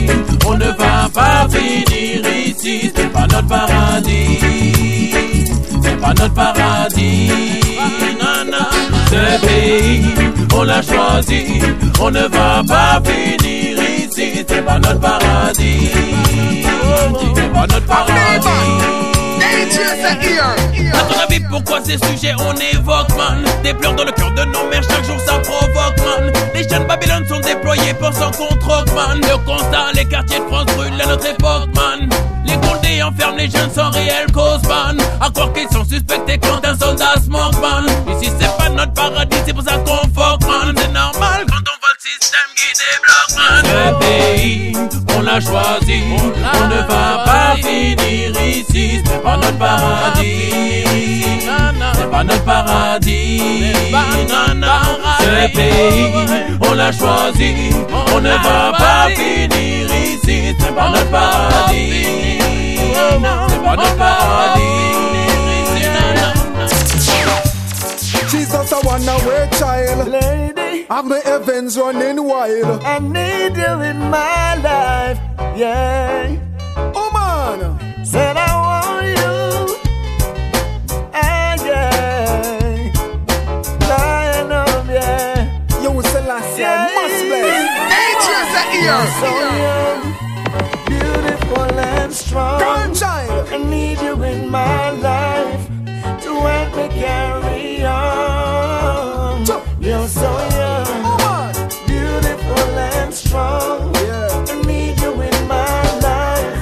on 0.47 0.59
ne 0.59 0.67
va 0.67 1.09
pas 1.09 1.49
finir 1.49 2.23
ici, 2.47 2.93
c'est 2.95 3.11
pas 3.11 3.27
notre 3.27 3.47
paradis. 3.47 4.39
C'est 5.83 6.01
pas 6.03 6.09
notre 6.09 6.35
paradis. 6.35 7.31
Ce 9.07 9.47
pays, 9.47 10.05
on 10.55 10.65
l'a 10.65 10.83
choisi, 10.83 11.63
on 11.99 12.11
ne 12.11 12.29
va 12.29 12.63
pas 12.69 13.01
finir 13.07 13.60
c'est 14.51 14.63
pas 14.63 14.79
notre 14.79 15.01
paradis? 15.01 15.91
C'est 17.35 17.53
pas 17.53 17.67
notre 17.67 17.87
paradis? 17.87 18.49
À 20.93 21.03
ton 21.05 21.21
avis, 21.21 21.41
pourquoi 21.49 21.81
ces 21.83 21.99
sujets 21.99 22.35
on 22.39 22.55
évoque, 22.55 23.09
man? 23.17 23.45
Des 23.63 23.75
pleurs 23.75 23.95
dans 23.95 24.05
le 24.05 24.13
cœur 24.13 24.31
de 24.33 24.45
nos 24.45 24.65
mères, 24.69 24.83
chaque 24.83 25.05
jour 25.05 25.17
ça 25.25 25.35
provoque, 25.39 25.99
man. 25.99 26.33
Les 26.55 26.69
chaînes 26.69 26.87
Babylone 26.87 27.27
sont 27.29 27.41
déployées 27.41 27.95
pour 27.95 28.13
s'en 28.13 28.31
contre 28.31 28.95
man. 28.95 29.21
Le 29.21 29.37
constat, 29.45 29.93
les 29.95 30.05
quartiers 30.05 30.41
de 30.41 30.45
France 30.45 30.67
brûlent 30.77 31.01
à 31.01 31.07
notre 31.07 31.27
époque, 31.27 31.69
man. 31.75 32.09
Les 32.45 32.55
condés 32.55 33.03
enferment 33.03 33.37
les 33.37 33.51
jeunes 33.51 33.71
sans 33.73 33.91
réelle 33.91 34.31
cause, 34.33 34.63
man. 34.69 34.99
À 35.21 35.31
croire 35.31 35.53
qu'ils 35.53 35.69
sont 35.69 35.85
suspectés 35.85 36.39
quand 36.39 36.65
un 36.65 36.77
soldat 36.77 37.15
se 37.23 37.31
manque, 37.31 37.61
man. 37.61 37.87
Ici 38.09 38.31
c'est 38.39 38.57
pas 38.57 38.69
notre 38.69 38.93
paradis, 38.95 39.37
c'est 39.47 39.55
pour 39.55 39.63
ça 39.63 39.77
qu'on 39.79 40.09
fuck, 40.09 40.41
man. 40.43 40.75
C'est 40.77 40.93
normal 40.93 41.47
système 42.01 42.51
qui 42.57 42.65
débloque, 42.81 44.01
pays, 44.01 44.73
on 45.15 45.21
l'a 45.21 45.39
choisi 45.39 46.03
On 46.17 46.69
ne 46.69 46.81
va 46.89 47.25
pas 47.27 47.57
finir 47.57 48.31
ici. 48.41 49.03
C'est 49.05 49.23
pas 49.23 49.37
notre 49.37 49.59
paradis. 49.59 50.55
C'est 51.95 52.11
pas 52.11 52.25
notre 52.25 52.45
paradis. 52.45 53.73
Ce 55.21 55.55
pays, 55.55 56.15
on 56.63 56.75
l'a 56.75 56.91
choisi 56.91 57.71
On 58.15 58.21
ne 58.21 58.31
va 58.31 58.73
pas 58.79 59.09
finir 59.15 59.95
ici. 59.95 60.57
C'est 60.59 60.75
pas 60.75 60.89
notre 60.89 61.11
paradis. 61.11 62.39
C'est 62.95 63.63
pas 63.63 63.77
notre 63.77 63.97
paradis. 63.97 64.61
Jesus, 68.31 68.73
I 68.73 68.81
wanna 68.87 69.19
wear 69.27 69.49
child. 69.53 70.50
Lady, 70.91 70.95
Have 70.95 71.09
the 71.09 71.21
heavens 71.21 71.77
running 71.79 72.25
wild. 72.25 72.83
I 72.83 72.99
need 72.99 73.57
you 73.57 73.81
in 73.83 73.99
my 74.11 74.57
life. 74.57 75.19
Yeah. 75.57 76.37
Oh 76.95 77.11
man, 77.13 78.05
Said 78.05 78.37
I 78.37 78.51
want 78.65 79.07
you. 79.07 79.77
Ah, 81.15 81.55
yeah. 81.65 82.93
Lion 83.89 84.53
of, 84.53 84.91
yeah. 84.91 85.83
you 85.83 86.03
Selassie, 86.03 86.63
Yeah. 86.63 86.89
I 86.89 86.95
must 86.95 87.25
bless. 87.29 87.81
So 89.21 89.31
young, 89.67 90.03
beautiful 90.87 91.79
and 91.79 92.13
strong. 92.13 92.59
Girl 92.61 92.95
child. 92.95 93.49
I 93.51 93.59
need 93.59 93.99
you 94.01 94.23
in 94.25 94.51
my 94.51 94.91
life 94.91 95.69
to 96.23 96.31
help 96.41 96.77
me 96.77 96.89
carry 97.01 97.60
strong. 103.31 103.95
yeah. 103.95 104.45
I 104.51 104.63
need 104.67 105.01
you 105.01 105.13
in 105.29 105.39
my 105.47 105.83
life 106.09 106.59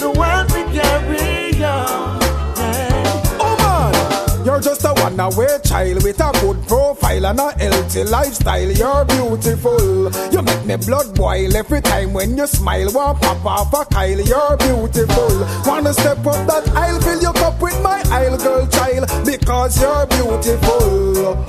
to 0.00 0.06
help 0.14 0.46
me 0.54 0.62
carry 0.76 1.64
on. 1.64 2.20
Yeah. 2.56 3.42
Oh 3.42 3.54
man, 3.58 4.46
you're 4.46 4.60
just 4.60 4.84
a 4.84 4.92
one 5.06 5.18
away 5.18 5.58
child 5.64 6.04
with 6.04 6.20
a 6.20 6.30
good 6.40 6.62
profile 6.68 7.26
and 7.26 7.40
a 7.40 7.50
healthy 7.58 8.04
lifestyle. 8.04 8.70
You're 8.70 9.04
beautiful. 9.04 10.12
You 10.32 10.42
make 10.42 10.64
me 10.64 10.76
blood 10.76 11.16
boil 11.16 11.56
every 11.56 11.80
time 11.80 12.12
when 12.12 12.36
you 12.36 12.46
smile. 12.46 12.88
One 12.92 13.16
pop 13.18 13.44
off 13.44 13.74
a 13.74 13.84
Kyle. 13.92 14.20
You're 14.32 14.56
beautiful. 14.58 15.32
Wanna 15.66 15.92
step 15.92 16.18
up 16.18 16.40
that 16.46 16.68
aisle, 16.76 17.00
fill 17.00 17.20
your 17.20 17.32
cup 17.32 17.60
with 17.60 17.82
my 17.82 18.00
aisle, 18.12 18.38
girl 18.38 18.66
child, 18.68 19.10
because 19.26 19.80
you're 19.82 20.06
beautiful. 20.06 21.44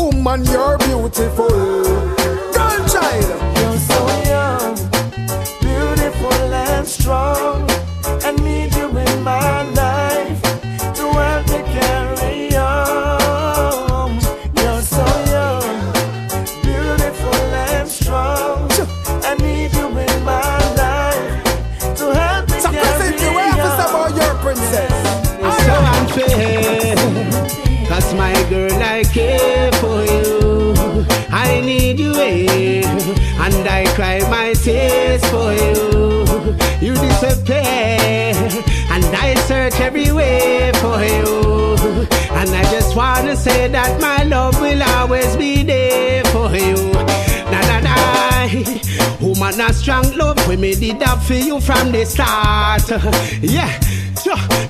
Oh 0.00 0.10
man, 0.12 0.42
you're 0.46 0.78
beautiful. 0.78 1.50
Girl 2.56 2.88
child. 2.88 3.50
Search 39.90 40.06
everywhere 40.06 40.72
for 40.74 41.02
you. 41.02 42.06
And 42.32 42.50
I 42.50 42.62
just 42.70 42.96
wanna 42.96 43.36
say 43.36 43.68
that 43.68 44.00
my 44.00 44.24
love 44.24 44.60
will 44.60 44.82
always 44.82 45.36
be 45.36 45.62
there 45.62 46.24
for 46.24 46.50
you. 46.56 46.92
Na 47.50 47.60
na 47.60 47.80
na. 47.80 47.96
Woman, 49.20 49.60
a 49.60 49.72
strong 49.72 50.16
love 50.16 50.38
when 50.48 50.60
me 50.60 50.74
did 50.74 50.98
that 51.00 51.22
for 51.22 51.34
you 51.34 51.60
from 51.60 51.92
the 51.92 52.04
start. 52.04 52.82
Yeah. 53.42 53.99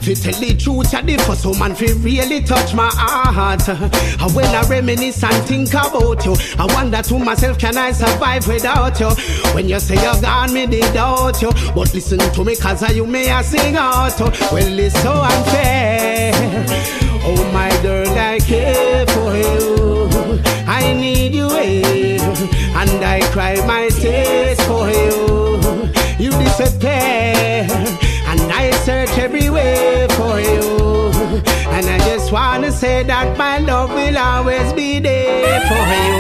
Fi 0.01 0.15
tell 0.15 0.41
the 0.41 0.57
truth, 0.57 0.93
ya 0.93 1.03
the 1.03 1.17
first 1.19 1.45
woman 1.45 1.75
fi 1.75 1.93
really 1.95 2.43
touch 2.43 2.75
my 2.75 2.89
heart. 2.93 3.69
And 3.69 4.35
when 4.35 4.47
I 4.47 4.63
reminisce 4.69 5.23
and 5.23 5.45
think 5.47 5.71
about 5.71 6.25
you, 6.25 6.37
I 6.59 6.67
wonder 6.75 7.03
to 7.03 7.19
myself, 7.19 7.59
can 7.59 7.77
I 7.77 7.93
survive 7.93 8.47
without 8.49 8.99
you? 9.01 9.11
When 9.55 9.69
you 9.69 9.79
say 9.81 9.97
you're 10.03 10.21
gone, 10.21 10.53
me 10.53 10.67
they 10.67 10.81
doubt 10.93 11.43
you. 11.43 11.53
But 11.75 11.93
listen 11.95 12.19
to 12.19 12.45
me, 12.45 12.57
cause 12.57 12.83
I 12.83 12.93
you 12.93 13.07
may 13.07 13.31
I 13.31 13.43
sing 13.43 13.77
out. 13.77 14.19
Well, 14.21 14.79
it's 14.79 15.01
so 15.03 15.13
unfair. 15.13 16.33
Oh 17.23 17.51
my 17.53 17.71
girl, 17.83 18.09
I 18.09 18.39
care 18.39 19.07
for 19.09 19.35
you. 19.37 20.41
I 20.67 20.95
need 20.95 21.35
you 21.35 21.49
here, 21.51 22.21
and 22.21 23.05
I 23.05 23.21
cry 23.31 23.57
my 23.67 23.89
tears 23.89 24.61
for 24.63 24.89
you. 24.89 25.91
You 26.19 26.31
disappear, 26.31 27.67
search 28.85 29.19
everywhere 29.19 30.09
for 30.11 30.41
you. 30.41 31.11
And 31.77 31.87
I 31.87 31.99
just 31.99 32.33
wanna 32.33 32.73
say 32.73 33.03
that 33.05 33.37
my 33.37 33.59
love 33.59 33.91
will 33.91 34.17
always 34.17 34.73
be 34.73 34.99
there 34.99 35.61
for 35.69 35.85
you. 35.97 36.17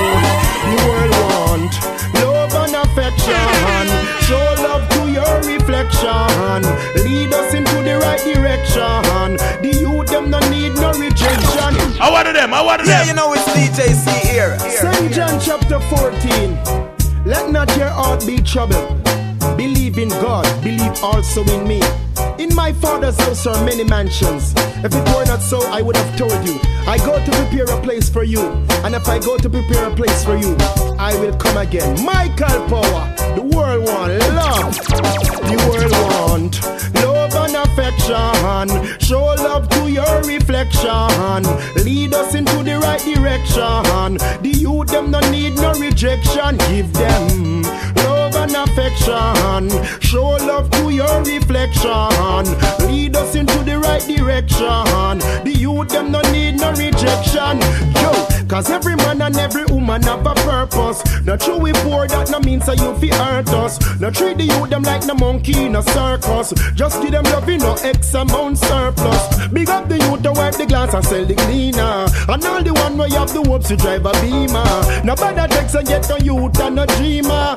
The 0.68 0.76
world 0.86 1.12
want 1.24 1.72
love 2.20 2.54
and 2.62 2.74
affection. 2.84 3.86
Show 4.26 4.46
love 4.62 4.84
to 4.94 5.10
your 5.10 5.34
reflection. 5.52 6.60
Lead 7.04 7.32
us 7.32 7.54
into 7.54 7.76
the 7.82 7.98
right 8.04 8.20
direction. 8.20 9.36
The 9.64 9.78
youth 9.80 10.08
them 10.08 10.30
no 10.30 10.40
need 10.50 10.74
no 10.74 10.92
rejection. 10.92 11.72
I 12.00 12.10
wanted 12.10 12.36
them, 12.36 12.52
I 12.52 12.60
wanted 12.62 12.86
Yeah, 12.86 13.04
you 13.04 13.14
know 13.14 13.32
it's 13.32 13.44
DJ 13.56 13.94
C 13.94 14.10
here. 14.28 14.58
St. 14.58 15.12
John 15.12 15.40
chapter 15.40 15.80
14. 15.80 16.58
Let 17.24 17.50
not 17.50 17.74
your 17.76 17.88
heart 17.88 18.26
be 18.26 18.38
troubled. 18.42 18.99
In 20.00 20.08
God, 20.08 20.46
believe 20.64 21.04
also 21.04 21.44
in 21.44 21.68
me. 21.68 21.82
In 22.38 22.54
my 22.54 22.72
father's 22.72 23.20
house 23.20 23.46
are 23.46 23.62
many 23.66 23.84
mansions. 23.84 24.54
If 24.82 24.94
it 24.94 25.04
were 25.14 25.26
not 25.26 25.42
so, 25.42 25.60
I 25.70 25.82
would 25.82 25.94
have 25.94 26.16
told 26.16 26.32
you. 26.48 26.58
I 26.86 26.96
go 27.04 27.22
to 27.22 27.30
prepare 27.30 27.66
a 27.66 27.82
place 27.82 28.08
for 28.08 28.24
you. 28.24 28.40
And 28.82 28.94
if 28.94 29.06
I 29.06 29.18
go 29.18 29.36
to 29.36 29.50
prepare 29.50 29.90
a 29.92 29.94
place 29.94 30.24
for 30.24 30.38
you, 30.38 30.56
I 30.98 31.14
will 31.20 31.36
come 31.36 31.58
again. 31.58 32.02
Michael 32.02 32.66
Power, 32.66 33.14
the 33.36 33.42
world 33.42 33.84
want 33.84 34.18
love. 34.40 34.74
The 35.50 35.56
world 35.68 35.92
want 35.92 36.62
love 36.94 37.34
and 37.34 37.56
affection. 37.56 38.98
Show 39.00 39.20
love 39.20 39.68
to 39.68 39.90
your 39.90 40.22
reflection. 40.22 41.44
Lead 41.84 42.14
us 42.14 42.34
into 42.34 42.62
the 42.62 42.78
right 42.80 43.02
direction. 43.02 44.16
The 44.40 44.58
youth 44.58 44.88
them 44.88 45.10
no 45.10 45.20
need 45.30 45.56
no 45.56 45.74
rejection. 45.74 46.56
Give 46.70 46.90
them 46.94 47.64
and 48.40 48.56
affection. 48.56 50.00
Show 50.00 50.24
love 50.24 50.70
to 50.70 50.90
your 50.90 51.22
reflection. 51.22 52.44
Lead 52.88 53.16
us 53.16 53.34
into 53.34 53.58
the 53.64 53.78
right 53.78 54.02
direction. 54.02 55.18
The 55.44 55.54
youth 55.56 55.88
them 55.88 56.10
no 56.10 56.20
need 56.32 56.56
no 56.56 56.70
rejection. 56.72 57.60
Yo, 58.00 58.12
cause 58.48 58.70
every 58.70 58.96
man 58.96 59.20
and 59.22 59.36
every 59.36 59.64
woman 59.66 60.02
have 60.02 60.26
a 60.26 60.34
purpose. 60.34 61.02
Not 61.24 61.40
true 61.40 61.58
we 61.58 61.72
poor, 61.84 62.06
that 62.08 62.30
no 62.30 62.40
means 62.40 62.66
that 62.66 62.78
you 62.78 62.94
fi 62.96 63.14
hurt 63.14 63.48
us. 63.50 63.78
Not 64.00 64.14
treat 64.14 64.38
the 64.38 64.44
youth 64.44 64.70
them 64.70 64.82
like 64.82 65.06
no 65.06 65.14
monkey 65.14 65.64
in 65.64 65.76
a 65.76 65.82
circus. 65.82 66.52
Just 66.74 67.02
give 67.02 67.12
them 67.12 67.24
love 67.24 67.48
in 67.48 67.60
no 67.60 67.74
X 67.74 68.14
amount 68.14 68.58
surplus. 68.58 69.48
Big 69.48 69.68
up 69.68 69.88
the 69.88 69.98
youth 69.98 70.22
to 70.22 70.32
wipe 70.32 70.54
the 70.54 70.66
glass 70.66 70.94
and 70.94 71.04
sell 71.04 71.24
the 71.24 71.34
cleaner. 71.34 72.06
And 72.28 72.44
all 72.44 72.62
the 72.62 72.72
one 72.72 72.96
you 73.10 73.18
have 73.18 73.32
the 73.32 73.42
hopes 73.42 73.68
to 73.68 73.76
drive 73.76 74.06
a 74.06 74.12
beamer. 74.22 75.04
No 75.04 75.14
better 75.14 75.46
text 75.52 75.74
and 75.74 75.86
get 75.86 76.10
a 76.10 76.22
youth 76.22 76.58
and 76.60 76.78
a 76.80 76.86
dreamer. 76.86 77.56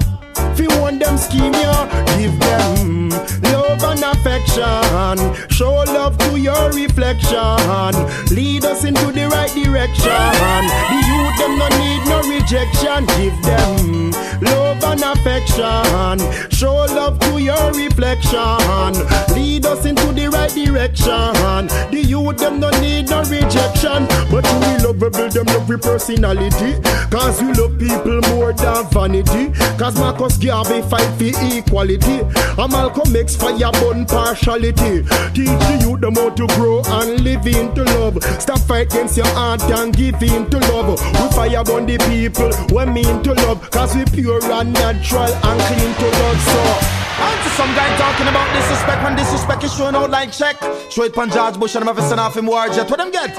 Fi 0.56 0.68
want 0.80 1.00
them 1.00 1.18
scheme 1.18 1.54
ya, 1.54 1.86
give 2.18 2.38
them 2.40 3.10
love 3.52 3.84
and 3.84 4.04
affection. 4.04 5.50
Show 5.50 5.84
love 5.94 6.18
to 6.20 6.40
your 6.40 6.72
reflection. 6.72 7.94
Lead 8.36 8.66
us 8.66 8.84
into 8.84 9.12
the 9.12 9.28
right 9.32 9.52
direction. 9.54 10.62
The 10.92 11.00
youth 11.10 11.38
them 11.40 11.58
no 11.58 11.68
need 11.80 12.02
no 12.06 12.22
rejection. 12.30 13.06
Give 13.18 13.38
them 13.44 14.12
love 14.42 14.84
and 14.84 15.04
affection. 15.04 16.52
Show 16.52 16.76
love 16.94 17.20
to 17.20 17.40
your 17.40 17.72
reflection. 17.74 18.94
Lead 19.36 19.66
us 19.66 19.86
into 19.86 20.12
the 20.14 20.30
right 20.32 20.54
direction. 20.54 21.68
The 21.92 22.04
youth 22.08 22.38
them 22.38 22.60
no 22.60 22.70
need 22.82 23.10
no 23.10 23.22
rejection. 23.24 24.08
But 24.32 24.46
you 24.46 24.74
will 24.94 25.10
build 25.10 25.32
them 25.32 25.46
love 25.46 25.68
with 25.68 25.82
personality. 25.82 26.82
Cause 27.10 27.42
we 27.42 27.54
love 27.54 27.78
people 27.80 28.22
more 28.36 28.54
than 28.54 28.86
vanity. 28.90 29.52
Cause 29.78 29.98
Marcus 29.98 30.38
Garvey 30.44 30.82
fight 30.82 31.08
for 31.18 31.58
equality. 31.58 32.20
And 32.60 32.72
Malcolm 32.72 33.16
X 33.16 33.36
fire 33.36 33.72
burn 33.80 34.06
partiality. 34.06 35.04
Teach 35.34 35.48
you 35.48 35.58
the 35.58 35.80
youth 35.82 36.36
to 36.36 36.48
grow 36.56 36.82
and 36.86 37.24
live 37.24 37.48
into 37.48 37.84
love. 37.84 38.22
Stop 38.40 38.60
fight 38.60 38.92
against 38.92 39.18
your 39.18 39.28
heart 39.28 39.62
and 39.64 39.96
give 39.96 40.22
in 40.22 40.50
to 40.50 40.60
love. 40.72 41.00
We 41.00 41.36
fire 41.36 41.64
burn 41.64 41.86
the 41.86 41.98
people 42.10 42.52
we 42.76 42.86
mean 42.92 43.24
to 43.24 43.34
love. 43.34 43.70
Cause 43.72 43.96
we 43.96 44.06
pure 44.06 44.44
and 44.44 44.74
natural 44.74 45.32
and 45.32 45.62
clean 45.62 45.94
to 45.96 46.08
love. 46.20 46.42
So 46.42 47.04
Answer 47.14 47.50
some 47.52 47.74
guy 47.76 47.96
talking 47.98 48.28
about 48.28 48.52
disrespect 48.54 49.04
when 49.04 49.16
disrespect 49.16 49.64
is 49.64 49.74
showing 49.74 49.96
out 49.96 50.10
like 50.10 50.32
check. 50.32 50.58
Show 50.92 51.04
it 51.04 51.14
pan 51.14 51.30
George 51.30 51.58
Bush 51.60 51.76
and 51.76 51.84
I'm 51.84 51.90
ever 51.90 52.02
send 52.02 52.20
off 52.20 52.36
him 52.36 52.48
war 52.48 52.68
jet. 52.68 52.90
What 52.90 52.98
them 52.98 53.12
get? 53.12 53.32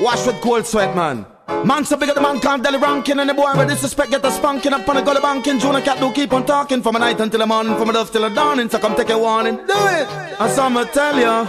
Wash 0.00 0.24
with 0.26 0.40
cold 0.40 0.64
sweat, 0.66 0.94
man. 0.94 1.26
Man 1.48 1.84
so 1.84 1.96
big 1.96 2.10
at 2.10 2.14
the 2.14 2.20
man 2.20 2.40
can't 2.40 2.62
tell 2.62 2.78
ranking 2.78 3.18
and 3.18 3.28
the 3.28 3.34
boy 3.34 3.52
with 3.56 3.68
disrespect 3.68 4.10
get 4.10 4.20
the 4.20 4.30
spanking 4.30 4.74
up 4.74 4.86
on 4.88 4.96
the 4.96 5.02
gully 5.02 5.20
banking. 5.20 5.58
June 5.58 5.80
cat 5.82 5.98
do 5.98 6.12
keep 6.12 6.32
on 6.32 6.44
talking 6.44 6.82
from 6.82 6.96
a 6.96 6.98
night 6.98 7.20
until 7.20 7.40
the 7.40 7.46
morning, 7.46 7.74
from 7.76 7.88
a 7.88 7.92
dusk 7.92 8.12
till 8.12 8.22
the 8.22 8.28
dawning. 8.28 8.68
So 8.68 8.78
come 8.78 8.94
take 8.94 9.10
a 9.10 9.18
warning. 9.18 9.56
Do 9.56 9.62
it. 9.66 10.08
And 10.38 10.52
some 10.52 10.74
will 10.74 10.86
tell 10.86 11.16
you. 11.16 11.48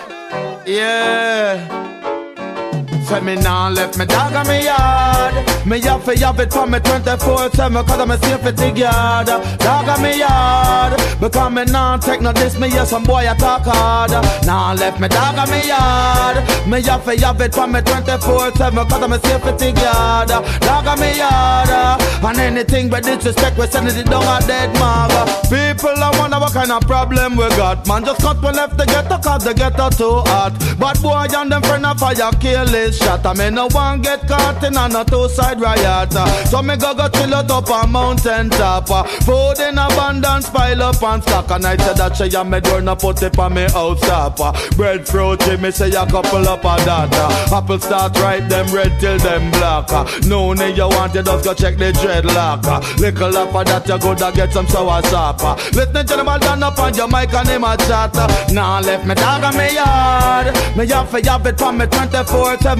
Yeah. 0.65 2.18
Say 3.09 3.21
me 3.21 3.35
now 3.37 3.71
left 3.71 3.97
me 3.97 4.05
dog 4.05 4.33
on 4.33 4.47
me 4.47 4.65
yard. 4.65 5.33
Me 5.65 5.79
have 5.81 6.05
to 6.05 6.15
have 6.19 6.39
it 6.39 6.53
for 6.53 6.67
me 6.67 6.77
24-7 6.77 7.87
Cause 7.87 7.99
I'm 7.99 8.11
a 8.11 8.17
safety 8.19 8.71
guard 8.79 9.25
Dog 9.25 9.89
on 9.89 10.01
me 10.03 10.19
yard. 10.19 10.93
Because 11.19 11.51
me 11.51 11.65
now 11.65 11.97
take 11.97 12.21
no 12.21 12.31
this 12.31 12.57
Me 12.59 12.69
hear 12.69 12.85
some 12.85 13.03
boy 13.03 13.21
attack 13.21 13.63
hard. 13.65 14.11
Now 14.45 14.75
left 14.75 14.99
me 14.99 15.07
dog 15.07 15.39
on 15.39 15.49
me 15.49 15.67
yard. 15.67 16.37
Me 16.67 16.81
have 16.83 17.03
to 17.03 17.25
have 17.25 17.41
it 17.41 17.53
for 17.55 17.65
me 17.65 17.79
24-7 17.79 18.89
Cause 18.89 19.03
I'm 19.03 19.13
a 19.13 19.19
safety 19.19 19.71
guard 19.71 20.29
Dog 20.29 20.85
on 20.85 20.99
me 20.99 21.17
yard. 21.17 21.69
And 22.21 22.37
anything 22.37 22.89
but 22.89 23.03
disrespect 23.03 23.57
We 23.57 23.65
sending 23.65 23.97
it 23.97 24.05
down 24.05 24.21
a 24.21 24.45
dead 24.45 24.71
mug 24.77 25.09
People 25.49 25.97
I 25.97 26.15
wonder 26.19 26.39
what 26.39 26.53
kind 26.53 26.71
of 26.71 26.83
problem 26.85 27.37
we 27.37 27.49
got. 27.57 27.87
Man 27.87 28.05
just 28.05 28.21
cut 28.21 28.37
we 28.37 28.51
left 28.51 28.77
the 28.77 28.85
ghetto 28.85 29.17
Cause 29.17 29.45
the 29.45 29.53
ghetto 29.55 29.89
too 29.89 30.21
hot. 30.29 30.53
But 30.77 31.01
boy 31.01 31.25
and 31.35 31.51
them 31.51 31.63
friend 31.63 31.87
of 31.87 31.99
fire 31.99 32.31
kill 32.39 32.65
this 32.65 32.98
shot 32.99 33.25
I 33.25 33.33
me 33.33 33.49
no 33.49 33.67
one 33.71 34.01
get 34.01 34.27
caught 34.27 34.63
in 34.63 34.77
a 34.77 34.87
no 34.89 35.03
two 35.03 35.27
side 35.29 35.59
riot. 35.59 36.13
So 36.49 36.61
me 36.61 36.75
go 36.77 36.93
go 36.93 37.07
chill 37.09 37.33
out 37.33 37.49
up 37.49 37.69
a 37.69 37.87
mountain 37.87 38.49
top 38.49 38.89
uh. 38.91 39.03
Food 39.25 39.59
in 39.59 39.77
abundance 39.77 40.49
pile 40.49 40.83
up 40.83 41.01
and 41.01 41.23
stock 41.23 41.49
And 41.51 41.65
I 41.65 41.77
said 41.77 41.97
that 41.97 42.15
she 42.17 42.35
and 42.35 42.49
me 42.51 42.59
door 42.59 42.81
no 42.81 42.95
put 42.95 43.21
it 43.23 43.37
on 43.37 43.53
me 43.53 43.63
house 43.63 44.03
uh. 44.03 44.29
Breadfruit 44.75 45.61
me 45.61 45.71
say 45.71 45.89
a 45.89 46.05
couple 46.05 46.47
up 46.47 46.65
of 46.65 46.85
that 46.85 47.13
uh. 47.13 47.57
Apple 47.57 47.79
start 47.79 48.17
right 48.19 48.47
them 48.47 48.67
red 48.73 48.99
till 48.99 49.17
them 49.17 49.51
black. 49.51 49.89
No 50.25 50.53
need 50.53 50.77
you 50.77 50.87
want 50.87 51.15
you 51.15 51.23
just 51.23 51.45
go 51.45 51.53
check 51.53 51.77
the 51.77 51.91
dreadlock. 51.91 52.99
Little 52.99 53.37
up 53.37 53.55
of 53.55 53.65
that 53.65 53.87
you 53.87 53.97
to 53.97 54.31
get 54.35 54.53
some 54.53 54.67
sour 54.67 55.01
sap. 55.03 55.41
Let 55.73 55.93
the 55.93 56.03
gentleman 56.03 56.39
turn 56.41 56.63
up 56.63 56.79
on 56.79 56.93
your 56.93 57.07
mic 57.07 57.33
and 57.33 57.47
him 57.47 57.63
a 57.63 57.77
chat. 57.77 58.13
Now 58.51 58.81
left 58.81 59.05
me 59.05 59.15
dog 59.15 59.43
on 59.43 59.57
me 59.57 59.73
yard 59.73 60.55
Me 60.77 60.87
have 60.87 61.11
to 61.11 61.29
have 61.29 61.45
it 61.45 61.57
from 61.57 61.77
me 61.77 61.85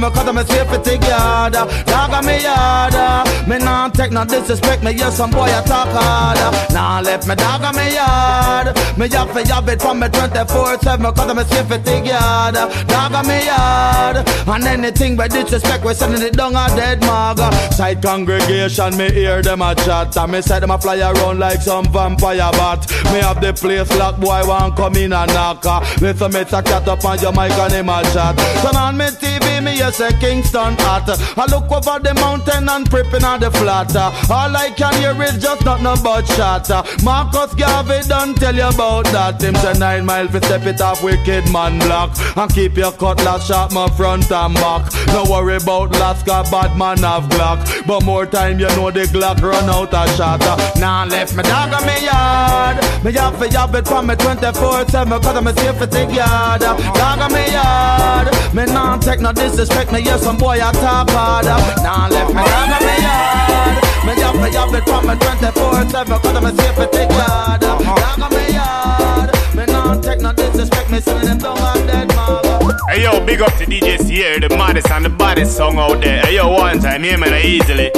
24-7 0.10 0.14
Cause 0.14 0.28
I'm 0.28 0.38
a 0.38 0.46
safety 0.46 0.98
guard 0.98 1.54
Dog 1.54 2.14
on 2.14 2.26
me 2.26 2.42
yard 2.42 3.48
Me 3.48 3.58
nah 3.58 3.90
take 3.90 4.12
no 4.12 4.26
disrespect 4.26 4.84
Me 4.84 4.94
hear 4.94 5.12
some 5.12 5.32
boy 5.32 5.46
attack 5.46 5.88
hard 5.90 6.74
Nah 6.74 7.02
left 7.02 7.28
me 7.28 7.36
dog 7.36 7.62
on 7.64 7.76
me 7.76 7.94
yard. 7.94 8.78
Me 8.98 9.08
have 9.10 9.34
to 9.34 9.54
have 9.54 9.70
it 9.70 9.82
from 9.82 10.00
me 10.00 10.08
24-7 10.08 11.16
Cause 11.16 11.30
I'm 11.30 11.38
a 11.38 11.46
safety 11.46 12.10
guard 12.10 12.56
Dog 12.88 13.14
on 13.14 13.28
me 13.28 13.46
yard. 13.46 14.28
And 14.48 14.64
anything 14.66 15.16
by 15.16 15.28
disrespect 15.28 15.84
We 15.84 15.94
sending 15.94 16.22
it 16.22 16.34
down 16.34 16.56
a 16.56 16.68
dead 16.76 17.02
mug. 17.02 17.40
Side 17.74 18.02
congregation 18.02 18.98
Me 18.98 19.12
hear 19.12 19.42
them 19.42 19.62
a 19.62 19.76
chat. 19.76 20.16
And 20.18 20.32
me 20.32 20.42
say 20.42 20.60
them 20.60 20.72
a 20.72 20.78
fly 20.78 21.00
around 21.00 21.40
like 21.40 21.62
some 21.62 21.86
vampire 21.92 22.52
bat. 22.52 22.90
Me 23.06 23.20
have 23.20 23.42
the 23.42 23.54
place 23.54 23.90
locked 23.98 24.20
Boy 24.20 24.42
want 24.46 24.76
come 24.76 24.96
in 24.96 25.14
and 25.14 25.34
knock. 25.34 25.64
Listen 26.02 26.32
me 26.34 26.42
a 26.42 26.46
cat 26.46 26.88
up 26.88 27.06
on 27.06 27.20
your 27.20 27.32
mic 27.32 27.52
and 27.52 27.74
him 27.74 27.90
a 27.90 28.02
chat. 28.14 28.38
Turn 28.62 28.76
on 28.76 28.98
me 28.98 29.06
TV 29.06 29.64
Me 29.64 29.76
hear 29.76 29.92
say 30.00 30.12
Kingston 30.20 30.76
hot. 30.80 31.10
I 31.36 31.46
look 31.52 31.70
over 31.70 32.00
the 32.00 32.14
mountain 32.14 32.70
and 32.70 32.90
prepping 32.90 33.24
on 33.24 33.42
the 33.42 33.52
flat. 33.52 33.94
All 34.32 34.56
I 34.56 34.72
can 34.72 34.94
hear 35.02 35.16
is 35.22 35.44
just 35.44 35.66
not 35.66 35.82
no 35.82 35.96
but 36.02 36.26
shot. 36.36 36.70
Marcus 37.04 37.54
Garvey 37.54 38.08
don't 38.08 38.36
tell 38.36 38.56
you 38.56 38.70
about 38.70 39.06
that. 39.12 39.42
Him 39.42 39.56
say 39.56 39.74
nine 39.74 40.06
mile 40.06 40.30
fi 40.30 40.40
step 40.40 40.66
it 40.66 40.80
off 40.80 41.04
wicked 41.04 41.52
man 41.52 41.80
block. 41.80 42.16
And 42.38 42.50
keep 42.54 42.78
your 42.78 42.94
cutlass 42.94 43.48
sharp 43.48 43.74
my 43.74 43.90
front 43.98 44.32
and 44.32 44.54
back. 44.56 44.88
No 45.08 45.26
worry 45.30 45.58
about 45.58 45.92
last 46.00 46.26
got 46.26 46.50
bad 46.50 46.78
man 46.78 47.00
have 47.00 47.28
Glock. 47.34 47.60
But 47.86 48.06
more 48.06 48.26
time 48.26 48.58
you 48.60 48.70
know 48.80 48.92
the 48.92 49.04
Glock 49.12 49.42
run 49.42 49.70
out 49.70 49.94
of 49.94 50.10
shot. 50.16 50.40
Now 50.80 51.06
left 51.06 51.36
me 51.36 51.44
dog 51.44 51.74
on 51.74 51.86
me 51.86 52.06
yard. 52.06 52.78
Me 53.04 53.12
have 53.20 53.38
fi 53.38 53.48
have 53.52 53.76
it 53.76 53.86
from 53.86 54.08
me 54.08 54.16
24-7 54.16 55.22
cause 55.24 55.36
I'm 55.36 55.48
a 55.48 55.54
safety 55.60 56.06
guard. 56.16 56.62
Dog 56.62 57.20
on 57.20 57.34
me 57.34 57.52
yard. 57.52 58.28
Me 58.56 58.64
nah 58.66 58.98
take 58.98 59.20
no 59.20 59.34
disrespect. 59.34 59.79
Me 59.88 60.02
hear 60.02 60.18
some 60.20 60.38
boy 60.38 60.60
I 60.62 60.72
talk 60.74 61.10
hard. 61.10 61.46
Now 61.46 62.10
left 62.10 62.30
me 62.30 62.44
dog 62.44 62.70
on 62.76 62.82
me 62.84 62.96
yard. 63.00 63.76
Me 64.06 64.14
have 64.22 64.36
fi 64.36 64.50
have 64.60 64.74
it 64.76 64.84
from 64.84 65.08
me 65.08 65.14
24-7 65.16 66.22
cause 66.22 66.36
I'm 66.36 66.46
a 66.46 66.52
safety 66.52 67.06
guard. 67.08 67.62
Dog 67.62 67.82
on 68.22 68.30
me 68.30 68.54
yard. 68.54 69.30
Me 69.56 69.66
nah 69.66 70.00
take 70.00 70.22
no 70.22 70.32
disrespect. 70.34 70.92
Me 70.92 71.00
send 71.00 71.28
them 71.28 71.38
down 71.40 71.58
a 71.58 71.88
dead 71.88 72.08
mother. 72.16 72.78
Hey 72.90 73.04
yo, 73.04 73.26
big 73.26 73.42
up 73.42 73.54
to 73.58 73.66
DJ 73.66 73.98
Sierra, 74.00 74.40
the 74.40 74.50
maddest 74.50 74.92
and 74.92 75.06
the 75.06 75.10
baddest 75.10 75.56
song 75.56 75.78
out 75.78 76.02
there. 76.02 76.22
Hey 76.22 76.36
yo, 76.36 76.50
one 76.52 76.80
time, 76.80 77.04
hear 77.04 77.18
me 77.18 77.30
now 77.30 77.38
easily. 77.38 77.92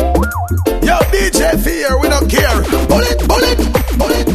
Yo, 0.85 0.97
DJ 1.11 1.61
Fear, 1.61 1.99
we 1.99 2.09
don't 2.09 2.29
care. 2.29 2.61
Bullet, 2.87 3.19
bullet, 3.27 3.57
bullet, 3.97 4.25
bullet. 4.25 4.30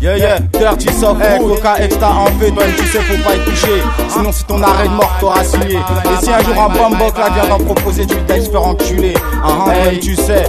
Yeah, 0.00 0.16
yeah, 0.16 0.38
Dirty 0.38 0.92
Soft, 0.92 1.20
hey, 1.20 1.40
Coca 1.40 1.74
Extra 1.82 2.14
en 2.14 2.26
fait, 2.26 2.52
toi 2.52 2.62
tu 2.76 2.86
sais 2.86 3.00
faut 3.00 3.22
pas 3.24 3.34
y 3.34 3.40
toucher. 3.40 3.82
Sinon 4.08 4.30
c'est 4.30 4.46
ton 4.46 4.62
arrêt 4.62 4.86
de 4.86 4.94
mort 4.94 5.12
t'auras 5.18 5.42
signé. 5.42 5.74
Et 5.74 6.24
si 6.24 6.30
un 6.30 6.38
jour 6.40 6.54
un 6.54 6.68
bamboc 6.68 7.18
là 7.18 7.30
vient 7.30 7.48
d'en 7.48 7.64
proposer 7.64 8.06
tu 8.06 8.14
te 8.14 8.32
laisses 8.32 8.48
faire 8.48 8.64
enculer. 8.64 9.14
Ah 9.42 9.64
hey, 9.74 9.98
tu 9.98 10.14
sais 10.14 10.48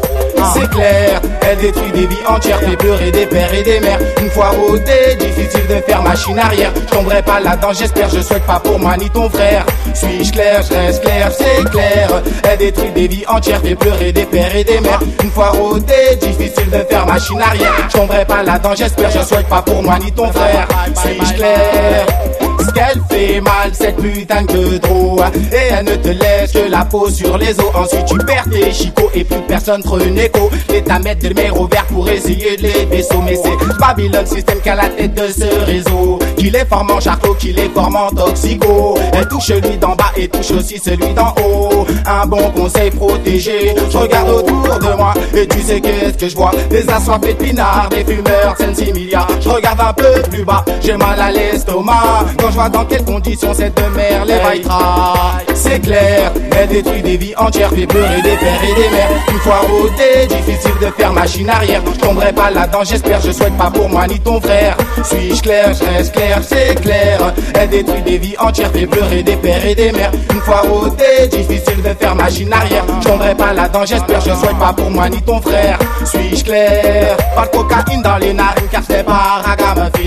c'est 0.54 0.70
clair, 0.70 1.22
elle 1.42 1.58
détruit 1.58 1.92
des 1.92 2.08
vies 2.08 2.26
entières, 2.28 2.60
fait 2.60 2.78
pleurer 2.78 3.12
des 3.12 3.26
pères 3.26 3.54
et 3.54 3.64
des 3.64 3.80
mères. 3.80 4.00
Une 4.22 4.30
fois 4.30 4.50
rodé, 4.50 5.16
difficile 5.20 5.68
de 5.68 5.76
faire 5.82 6.02
machine 6.02 6.40
arrière. 6.40 6.72
Je 6.76 7.22
pas 7.22 7.40
là-dedans, 7.40 7.74
j'espère, 7.74 8.10
je 8.10 8.22
souhaite 8.22 8.46
pas 8.46 8.60
pour 8.60 8.80
moi 8.80 8.96
ni 8.98 9.10
ton 9.10 9.30
frère. 9.30 9.66
Suis-je 9.94 10.32
clair, 10.32 10.62
je 10.62 10.74
reste 10.74 11.04
clair, 11.04 11.32
c'est 11.32 11.70
clair. 11.70 12.22
Elle 12.50 12.58
détruit 12.58 12.92
des 12.92 13.08
vies 13.08 13.26
entières, 13.28 13.62
fait 13.62 13.76
pleurer 13.76 14.12
des 14.12 14.26
pères 14.26 14.56
et 14.56 14.64
des 14.64 14.80
mères. 14.80 15.00
Une 15.24 15.32
fois 15.32 15.50
rodé, 15.50 16.16
difficile 16.22 16.70
de 16.70 16.86
faire 16.90 17.06
machine 17.06 17.42
arrière. 17.42 17.74
Je 17.90 18.26
pas 18.26 18.44
là-dedans, 18.44 18.74
j'espère, 18.76 19.12
je 19.12 19.26
souhaite 19.26 19.48
pas 19.48 19.62
pour 19.62 19.82
moi 19.84 19.98
ni 20.00 20.12
ton 20.12 20.32
frère. 20.32 20.68
Suis-je 20.96 21.34
clair? 21.34 22.49
Ce 22.60 22.72
qu'elle 22.72 23.02
fait 23.10 23.42
mal, 23.42 23.72
cette 23.74 23.98
putain 23.98 24.44
de 24.44 24.78
trop 24.78 25.20
Et 25.52 25.72
elle 25.72 25.86
ne 25.86 25.96
te 25.96 26.10
laisse 26.10 26.52
que 26.52 26.70
la 26.70 26.86
peau 26.86 27.10
sur 27.10 27.38
les 27.38 27.60
os. 27.60 27.72
Ensuite 27.74 28.06
tu 28.06 28.18
perds 28.18 28.50
tes 28.52 28.72
chicots 28.72 29.10
et 29.14 29.24
plus 29.24 29.42
personne 29.48 29.82
te 29.82 30.20
écho 30.20 30.50
Et 30.74 30.82
t'as 30.84 31.00
mettre 31.00 31.22
des 31.22 31.30
numéros 31.30 31.68
verts 31.68 31.86
pour 31.86 32.10
essayer 32.10 32.58
de 32.58 32.64
les 32.64 32.86
vaisseaux 32.86 33.22
Mais 33.26 33.36
c'est 33.36 33.78
Babylon 33.80 34.26
System 34.26 34.60
qui 34.62 34.70
a 34.70 34.76
la 34.76 34.90
tête 34.90 35.14
de 35.14 35.28
ce 35.28 35.66
réseau. 35.66 36.20
Qui 36.38 36.50
les 36.50 36.66
forme 36.66 36.92
en 36.92 37.00
charcot, 37.00 37.34
qui 37.36 37.54
les 37.54 37.70
forme 37.70 37.96
en 37.96 38.10
toxico. 38.10 38.98
Elle 39.14 39.28
touche 39.28 39.50
lui 39.50 39.78
d'en 39.78 39.96
bas 39.96 40.12
et 40.16 40.28
touche 40.28 40.52
aussi 40.52 40.80
celui 40.80 41.14
d'en 41.14 41.34
haut. 41.44 41.86
Un 42.06 42.26
bon 42.26 42.52
conseil 42.52 42.92
protégé. 42.92 43.76
Je 43.90 43.98
regarde 43.98 44.30
autour 44.30 44.80
de 44.80 44.96
moi 44.98 45.14
et 45.34 45.48
tu 45.48 45.62
sais 45.62 45.82
qu'est-ce 45.82 46.18
que 46.18 46.30
je 46.30 46.36
vois. 46.36 46.52
Des 46.70 46.88
assoiffés 46.90 47.34
de 47.34 47.44
pinards, 47.44 47.90
des 47.90 48.04
fumeurs, 48.04 48.56
sensimilia 48.58 49.28
Je 49.42 49.50
regarde 49.50 49.80
un 49.82 49.94
peu 49.94 50.22
plus 50.30 50.44
bas, 50.44 50.64
j'ai 50.82 50.98
mal 50.98 51.20
à 51.20 51.32
l'estomac 51.32 52.26
Je 52.50 52.56
vois 52.56 52.68
dans 52.68 52.84
quelles 52.84 53.06
conditions 53.06 53.54
cette 53.54 53.80
mère 53.96 54.26
les 54.26 54.40
vaillera 54.40 55.38
C'est 55.70 55.82
clair, 55.82 56.34
elle 56.60 56.68
détruit 56.68 57.04
des 57.04 57.18
vies 57.18 57.36
entières 57.38 57.70
Fait 57.70 57.86
pleurer 57.86 58.22
des 58.24 58.36
pères 58.38 58.64
et 58.64 58.74
des 58.74 58.90
mères. 58.90 59.10
Une 59.32 59.38
fois 59.38 59.60
rodé, 59.70 60.26
difficile 60.28 60.74
de 60.82 60.88
faire 60.98 61.14
machine 61.14 61.48
arrière. 61.48 61.82
Je 61.94 62.00
tomberai 62.00 62.34
pas 62.34 62.50
là-dedans, 62.50 62.84
j'espère, 62.84 63.22
je 63.22 63.32
souhaite 63.32 63.56
pas 63.56 63.70
pour 63.70 63.88
moi 63.88 64.08
ni 64.08 64.20
ton 64.20 64.42
frère. 64.42 64.76
Suis-je 65.04 65.44
clair, 65.44 65.72
je 65.76 65.86
reste 65.86 66.16
clair, 66.16 66.40
c'est 66.42 66.74
clair. 66.82 67.34
Elle 67.54 67.70
détruit 67.70 68.02
des 68.02 68.18
vies 68.18 68.36
entières, 68.40 68.72
fait 68.72 68.88
pleurer 68.88 69.22
des 69.22 69.36
pères 69.36 69.64
et 69.64 69.76
des 69.76 69.92
mères. 69.92 70.12
Une 70.34 70.42
fois 70.42 70.62
rodé, 70.62 71.28
difficile 71.30 71.84
de 71.84 71.94
faire 71.94 72.16
machine 72.16 72.52
arrière. 72.52 72.84
Je 73.02 73.08
tomberai 73.08 73.36
pas 73.36 73.54
là-dedans, 73.54 73.86
j'espère, 73.86 74.22
je 74.22 74.34
souhaite 74.34 74.58
pas 74.58 74.74
pour 74.74 74.90
moi 74.90 75.08
ni 75.08 75.22
ton 75.22 75.40
frère. 75.40 75.78
Suis-je 76.04 76.46
clair? 76.46 77.16
Pas 77.36 77.46
de 77.46 77.52
cocaïne 77.52 78.02
dans 78.02 78.18
les 78.18 78.34
narines 78.34 78.68
car 78.72 78.82
c'est 78.90 79.04
pas 79.04 79.44
ragamuffin. 79.44 80.00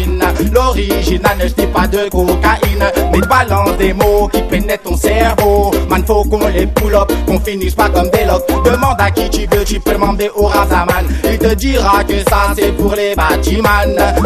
L'original 0.52 1.36
je 1.40 1.54
dis 1.54 1.66
pas 1.68 1.86
de 1.86 2.08
cocaïne. 2.08 2.84
Mais 3.12 3.20
balance 3.20 3.76
des 3.78 3.92
mots 3.92 4.28
qui 4.32 4.42
pénètrent 4.42 4.82
ton 4.82 4.96
cerveau 4.96 5.51
Man 5.88 6.04
faut 6.06 6.24
qu'on 6.24 6.46
les 6.48 6.66
pull 6.66 6.94
up, 6.94 7.12
qu'on 7.26 7.38
finisse 7.40 7.74
pas 7.74 7.88
comme 7.88 8.08
des 8.10 8.24
locks. 8.24 8.46
Demande 8.64 8.96
à 8.98 9.10
qui 9.10 9.28
tu 9.28 9.46
veux, 9.50 9.64
tu 9.64 9.78
peux 9.80 9.92
demander 9.92 10.30
au 10.34 10.46
Razaman 10.46 11.04
Il 11.24 11.38
te 11.38 11.54
dira 11.54 12.04
que 12.04 12.18
ça 12.28 12.52
c'est 12.56 12.72
pour 12.72 12.94
les 12.94 13.14
bâtimans 13.14 13.68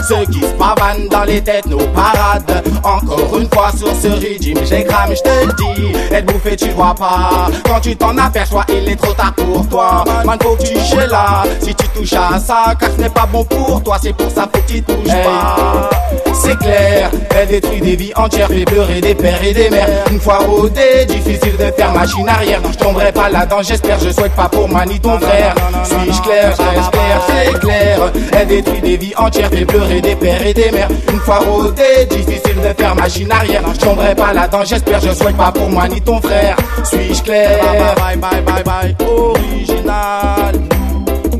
Ceux 0.08 0.26
qui 0.26 0.40
se 0.40 0.52
pavanent 0.54 1.08
dans 1.10 1.24
les 1.24 1.40
têtes 1.40 1.66
nos 1.66 1.78
parades. 1.88 2.62
Encore 2.84 3.38
une 3.38 3.48
fois 3.48 3.70
sur 3.76 3.88
ce 3.88 4.08
régime 4.08 4.58
j'ai 4.64 4.84
cramé, 4.84 5.16
je 5.16 5.22
te 5.22 5.46
le 5.46 5.52
dis. 5.54 6.14
Être 6.14 6.26
bouffé 6.26 6.56
tu 6.56 6.68
vois 6.70 6.94
pas. 6.94 7.48
Quand 7.64 7.80
tu 7.80 7.96
t'en 7.96 8.16
aperçois 8.18 8.64
il 8.68 8.88
est 8.90 8.96
trop 8.96 9.12
tard 9.12 9.34
pour 9.34 9.68
toi. 9.68 10.04
Man 10.24 10.38
faut 10.42 10.56
que 10.56 10.62
tu 10.62 10.78
chez 10.78 11.06
là. 11.08 11.42
Si 11.60 11.74
tu 11.74 11.88
touches 11.88 12.12
à 12.12 12.38
ça 12.38 12.74
car 12.78 12.90
ce 12.96 13.02
n'est 13.02 13.10
pas 13.10 13.26
bon 13.30 13.44
pour 13.44 13.82
toi. 13.82 13.98
C'est 14.00 14.12
pour 14.12 14.30
ça 14.30 14.48
faut 14.52 14.60
que 14.60 14.72
tu 14.72 14.82
touches 14.82 15.08
pas. 15.08 15.90
C'est 16.34 16.58
clair, 16.58 17.10
elle 17.34 17.48
détruit 17.48 17.80
des 17.80 17.96
vies 17.96 18.12
entières 18.14 18.48
Fait 18.48 18.64
pleurer 18.64 19.00
des 19.00 19.14
pères 19.14 19.42
et 19.42 19.52
des 19.52 19.70
mères. 19.70 19.88
Une 20.10 20.20
fois 20.20 20.38
rodé, 20.38 21.06
difficile 21.18 21.56
de 21.56 21.72
faire 21.76 21.92
machine 21.92 22.28
arrière. 22.28 22.60
Je 22.70 22.78
tomberai 22.78 23.12
pas 23.12 23.28
là-dedans, 23.28 23.62
j'espère, 23.62 23.98
je 24.00 24.10
souhaite 24.10 24.34
pas 24.34 24.48
pour 24.48 24.68
moi 24.68 24.84
ni 24.86 24.98
ton 25.00 25.18
frère. 25.18 25.54
Suis-je 25.84 26.22
clair, 26.22 26.54
je 26.56 26.62
reste 26.62 26.90
clair, 26.90 27.20
c'est 27.28 27.58
clair. 27.60 27.98
Elle 28.32 28.46
détruit 28.48 28.80
des 28.80 28.96
vies 28.96 29.14
entières, 29.16 29.50
fait 29.50 29.64
pleurer 29.64 30.00
des 30.00 30.16
pères 30.16 30.46
et 30.46 30.54
des 30.54 30.70
mères. 30.70 30.88
Une 31.12 31.20
fois 31.20 31.38
rodé, 31.38 32.06
difficile 32.10 32.56
de 32.56 32.80
faire 32.80 32.94
machine 32.94 33.30
arrière. 33.30 33.62
Je 33.74 33.80
tomberai 33.80 34.14
pas 34.14 34.32
là-dedans, 34.32 34.64
j'espère, 34.64 35.00
je 35.00 35.12
souhaite 35.12 35.36
pas 35.36 35.52
pour 35.52 35.68
moi 35.68 35.88
ni 35.88 36.00
ton 36.00 36.20
frère. 36.20 36.56
Suis-je 36.84 37.22
clair? 37.22 37.60
Bye 37.96 38.16
bye 38.16 38.42
bye 38.42 38.42
bye 38.42 38.62
bye. 38.64 38.96
Original. 39.06 40.54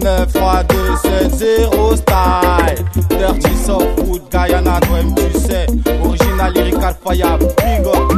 9, 0.03 0.33
3, 0.33 0.63
2, 0.63 0.77
7, 1.03 1.35
0 1.35 1.97
style. 1.97 2.85
Dirty 3.09 3.57
Soft 3.65 3.87
Food, 3.99 4.23
Guyana, 4.31 4.79
toi-même 4.81 5.15
tu 5.17 5.39
sais 5.41 5.67
Original, 6.37 6.53
lyrical, 6.53 6.93
fire, 6.95 7.39
big 7.39 7.87
up 7.87 8.13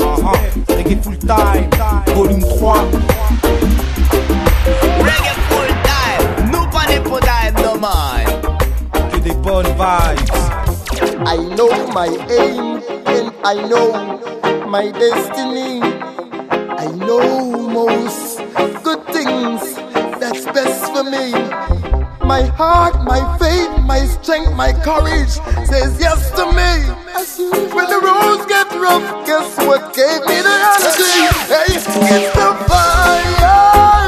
uh-huh. 0.00 0.36
Reggae 0.68 1.02
full 1.02 1.16
time, 1.26 1.70
volume 2.14 2.40
3 2.40 2.48
Reggae 5.02 5.34
full 5.48 5.72
time, 5.82 6.52
no 6.52 6.66
panic 6.70 7.04
for 7.04 7.20
time, 7.20 7.54
no 7.54 7.74
man. 7.76 8.26
Que 9.10 9.18
des 9.18 9.34
bonnes 9.42 9.66
vibes 9.74 10.30
I 11.26 11.36
know 11.56 11.70
my 11.92 12.06
aim 12.30 12.80
and 13.06 13.32
I 13.42 13.54
know 13.68 14.68
my 14.68 14.92
destiny. 14.92 15.80
I 15.82 16.86
know 16.94 17.68
most 17.68 18.38
good 18.84 19.04
things 19.06 19.74
that's 20.20 20.44
best 20.44 20.92
for 20.92 21.02
me. 21.02 21.73
My 22.26 22.42
heart, 22.56 23.04
my 23.04 23.20
faith, 23.38 23.84
my 23.84 24.00
strength, 24.06 24.54
my 24.54 24.72
courage 24.72 25.32
says 25.68 26.00
yes 26.00 26.30
to 26.32 26.46
me. 26.46 26.72
When 27.74 27.86
the 27.86 28.00
roads 28.00 28.46
get 28.46 28.70
rough, 28.72 29.26
guess 29.26 29.56
what 29.66 29.94
gave 29.94 30.20
me 30.26 30.40
the 30.40 30.56
energy? 30.74 31.14
Hey, 31.52 31.76
it's 31.76 32.32
the 32.32 32.48
fire 32.68 34.03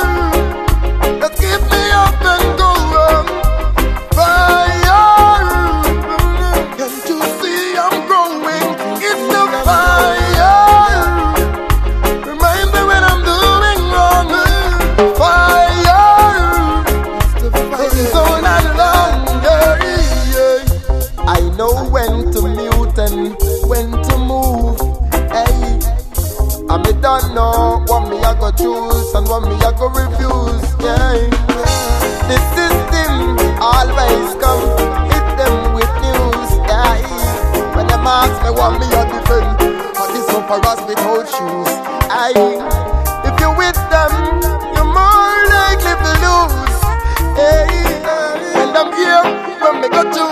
when 49.91 50.05
me 50.05 50.11
got 50.11 50.17
you. 50.17 50.29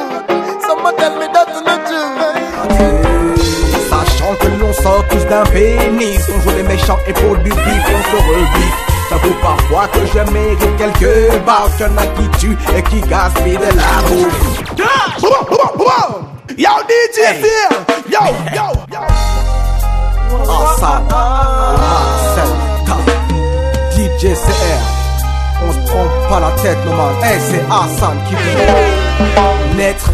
Someone 0.66 0.96
tell 0.96 1.18
me 1.18 1.26
that's 1.32 1.60
not 1.62 1.86
true. 1.86 2.16
Sachant 3.88 4.34
que 4.40 4.46
l'on 4.60 4.72
sort 4.72 5.04
tous 5.10 5.24
d'un 5.26 5.44
pénis. 5.44 6.20
On 6.34 6.40
joue 6.40 6.56
les 6.56 6.62
méchants 6.62 6.98
et 7.06 7.12
pour 7.12 7.36
du 7.36 7.50
bif, 7.50 7.56
on 7.56 8.02
se 8.10 8.16
rebiffe. 8.16 8.78
J'avoue 9.10 9.34
parfois 9.42 9.88
que 9.88 10.00
je 10.06 10.32
mérite 10.32 10.76
quelques 10.76 11.44
barres. 11.44 11.70
Y'en 11.78 11.96
a 11.96 12.06
qui 12.06 12.28
tuent 12.38 12.58
et 12.76 12.82
qui 12.82 13.00
gaspillent 13.02 13.58
de 13.58 13.76
la 13.76 14.02
bouffe. 14.08 14.62
Yo, 16.56 16.70
DJ 16.88 17.18
here. 17.42 17.84
Yo, 18.08 18.20
yo, 18.54 18.66
yo. 18.92 19.00
Hassan, 20.46 21.02
Marcel, 21.08 22.50
DJ 23.96 24.34
CR. 24.34 24.93
Pas 26.28 26.40
la 26.40 26.50
tête, 26.62 26.78
non 26.87 26.94
man. 26.96 27.14
Hey, 27.22 27.38
c'est 27.40 27.64
Hassan 27.70 28.16
qui 28.28 29.76
naître. 29.76 30.11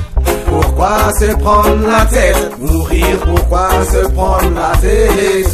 Pourquoi 0.46 1.12
se 1.18 1.34
prendre 1.36 1.86
la 1.86 2.04
tête? 2.06 2.58
Mourir, 2.58 3.16
pourquoi 3.26 3.68
se 3.90 4.08
prendre 4.08 4.50
la 4.54 4.76
tête? 4.78 5.48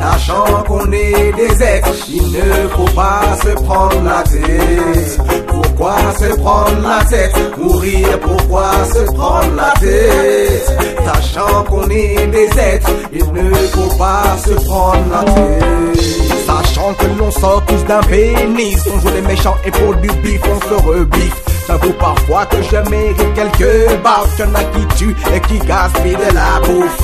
Sachant 0.00 0.62
qu'on 0.66 0.90
est 0.92 1.32
des 1.36 1.62
êtres, 1.62 1.88
il 2.08 2.32
ne 2.32 2.68
faut 2.68 2.94
pas 2.94 3.22
se 3.42 3.50
prendre 3.62 4.02
la 4.04 4.22
tête. 4.22 5.39
Pourquoi 5.80 6.12
se 6.12 6.36
prendre 6.36 6.82
la 6.82 7.02
tête? 7.04 7.32
Mourir, 7.56 8.20
pourquoi 8.20 8.70
se 8.84 9.02
prendre 9.14 9.56
la 9.56 9.72
tête? 9.80 10.70
Sachant 11.06 11.64
qu'on 11.64 11.88
est 11.88 12.26
des 12.26 12.50
êtres, 12.58 12.90
il 13.10 13.32
ne 13.32 13.54
faut 13.54 13.96
pas 13.96 14.36
se 14.44 14.50
prendre 14.66 14.98
la 15.10 15.24
tête. 15.24 16.02
Sachant 16.46 16.92
que 16.92 17.06
l'on 17.18 17.30
sort 17.30 17.64
tous 17.66 17.82
d'un 17.86 18.00
pénis, 18.00 18.78
on 18.94 19.00
joue 19.00 19.08
les 19.14 19.22
méchants 19.22 19.56
et 19.64 19.70
pour 19.70 19.94
du 19.94 20.08
bif, 20.22 20.42
on 20.44 20.60
se 20.68 20.74
rebiffe. 20.86 21.49
J'avoue 21.70 21.92
parfois 21.92 22.44
que 22.46 22.56
je 22.62 22.90
mérite 22.90 23.34
quelques 23.34 24.02
barres, 24.02 24.26
y'en 24.40 24.52
a 24.56 24.64
qui 24.64 24.86
tuent 24.96 25.16
et 25.32 25.40
qui 25.42 25.56
gaspillent 25.60 26.16
de 26.16 26.34
la 26.34 26.58
bouffe. 26.66 26.98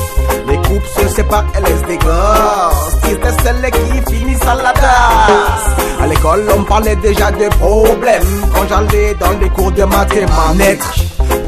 Les 0.48 0.56
couples 0.56 0.88
se 0.98 1.06
séparent 1.06 1.44
et 1.56 1.60
laissent 1.60 1.86
des 1.86 1.98
gosses. 1.98 2.96
C'était 3.04 3.42
celles 3.44 3.70
qui 3.70 4.12
finissent 4.12 4.42
à 4.42 4.56
la 4.56 4.72
tasse. 4.72 6.00
À 6.00 6.06
l'école, 6.08 6.46
on 6.58 6.64
parlait 6.64 6.96
déjà 6.96 7.30
des 7.30 7.48
problèmes 7.48 8.24
quand 8.52 8.66
j'allais 8.68 9.14
dans 9.14 9.38
les 9.40 9.48
cours 9.50 9.70
de 9.70 9.84
mathématiques. 9.84 10.82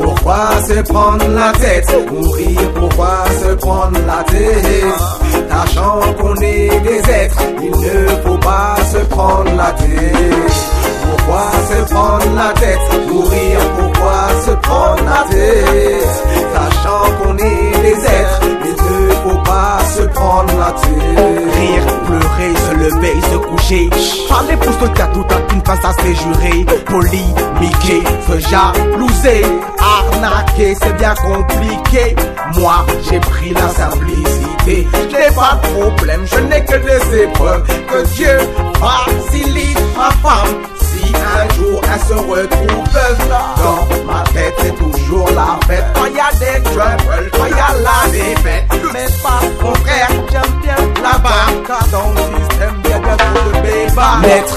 Pourquoi 0.00 0.50
se 0.68 0.80
prendre 0.82 1.26
la 1.26 1.50
tête? 1.58 2.12
Mourir, 2.12 2.72
pourquoi 2.72 3.24
se 3.42 3.54
prendre 3.54 3.98
la 4.06 4.22
tête? 4.22 5.27
Sachant 5.48 6.00
qu'on 6.20 6.34
est 6.36 6.80
des 6.80 7.10
êtres, 7.10 7.42
il 7.62 7.70
ne 7.70 8.06
faut 8.24 8.38
pas 8.38 8.76
se 8.92 8.98
prendre 9.06 9.50
la 9.56 9.72
tête. 9.72 10.68
Pourquoi 11.02 11.50
se 11.68 11.92
prendre 11.92 12.34
la 12.34 12.52
tête? 12.52 13.08
Mourir, 13.08 13.58
pourquoi 13.78 14.28
se 14.44 14.50
prendre 14.50 15.04
la 15.04 15.24
tête? 15.30 16.08
Sachant 16.54 17.10
qu'on 17.22 17.36
est 17.38 17.82
des 17.82 18.04
êtres, 18.04 18.40
il 18.64 18.72
ne 18.72 19.10
faut 19.14 19.42
pas 19.42 19.78
se 19.96 20.02
prendre 20.02 20.52
la 20.58 20.72
tête. 20.72 21.54
Rire, 21.54 21.86
pleurer, 22.06 22.54
se 22.56 22.74
lever, 22.74 23.16
se 23.30 23.36
coucher. 23.36 23.90
Parler 24.28 24.56
pour 24.56 24.92
cas 24.92 25.08
tout 25.12 25.26
à 25.30 25.54
une 25.54 25.64
face 25.64 25.84
à 25.84 25.92
se 25.92 26.06
jurer. 26.06 26.66
Polémiquer, 26.86 28.02
se 28.28 28.38
jalouser. 28.38 29.44
Arnaquer, 29.80 30.74
c'est 30.80 30.96
bien 30.96 31.14
compliqué. 31.14 32.16
Moi, 32.56 32.86
j'ai 33.08 33.20
pris 33.20 33.50
la 33.50 33.68
simplicité. 33.68 34.37
Je 34.68 35.16
n'ai 35.16 35.34
pas 35.34 35.58
de 35.62 35.68
problème, 35.80 36.26
je 36.26 36.40
n'ai 36.40 36.62
que 36.62 36.76
des 36.76 37.22
épreuves. 37.22 37.62
Que 37.90 38.06
Dieu 38.14 38.38
facilite 38.78 39.78
ma 39.96 40.10
femme. 40.28 40.54
Si 40.78 41.12
un 41.14 41.54
jour 41.54 41.80
elle 41.90 42.00
se 42.00 42.12
retrouve 42.12 42.88
veuve, 42.92 43.28
dans 43.28 44.04
ma 44.04 44.24
tête 44.34 44.54
c'est 44.58 44.76
toujours 44.76 45.28
la 45.30 45.58
fête. 45.66 45.84
Quand 45.94 46.06
y 46.06 46.20
a 46.20 46.30
des 46.38 46.62
troubles, 46.64 47.30
quand 47.32 47.46
y 47.46 47.52
a 47.52 47.72
la 47.82 48.10
défaite, 48.10 48.64
mais 48.92 49.06
pas 49.22 49.40
mon 49.62 49.74
frère, 49.76 50.08
j'aime 50.30 50.60
bien 50.62 51.02
là-bas. 51.02 51.46
Car 51.66 51.86
dans 51.90 52.10
le 52.10 52.20
système, 52.50 52.76
y 52.84 52.92
a 52.92 52.98
de 52.98 53.62
bébés. 53.62 53.86
Maître, 54.20 54.56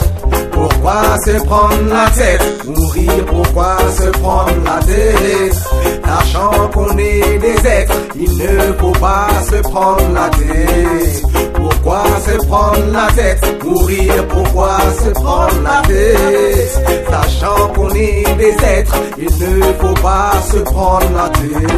pourquoi 0.51 1.01
se 1.25 1.43
prendre 1.45 1.89
la 1.89 2.09
tête? 2.09 2.65
Mourir, 2.65 3.25
pourquoi 3.27 3.77
se 3.97 4.09
prendre 4.19 4.51
la 4.65 4.85
tête? 4.85 6.00
Sachant 6.11 6.67
qu'on 6.73 6.97
est 6.97 7.37
des 7.39 7.67
êtres, 7.67 7.95
il 8.15 8.37
ne 8.37 8.73
faut 8.73 8.91
pas 8.91 9.29
se 9.49 9.55
prendre 9.61 10.09
la 10.13 10.27
tête. 10.29 11.23
Pourquoi 11.53 12.03
se 12.25 12.45
prendre 12.47 12.85
la 12.91 13.07
tête? 13.13 13.63
Mourir, 13.63 14.27
pourquoi 14.27 14.77
se 15.01 15.09
prendre 15.11 15.61
la 15.63 15.81
tête? 15.87 16.81
Sachant 17.09 17.67
qu'on 17.73 17.89
est 17.91 18.25
des 18.37 18.55
êtres, 18.77 18.95
il 19.17 19.29
ne 19.39 19.63
faut 19.79 20.01
pas 20.01 20.33
se 20.51 20.57
prendre 20.57 21.09
la 21.15 21.29
tête. 21.29 21.71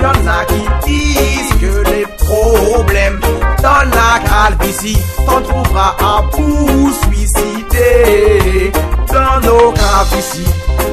Y'en 0.00 0.26
a 0.30 0.44
qui 0.46 0.64
disent 0.86 1.54
que 1.60 1.90
les 1.90 2.06
problèmes 2.24 3.20
dans 3.62 3.84
la 3.98 4.18
calvitie 4.30 4.98
t'en 5.26 5.42
trouveras 5.42 5.94
à 6.00 6.22
vous 6.32 6.90
suicider. 7.04 8.72
Dans 9.08 9.46
nos 9.46 9.72
ici, 10.18 10.44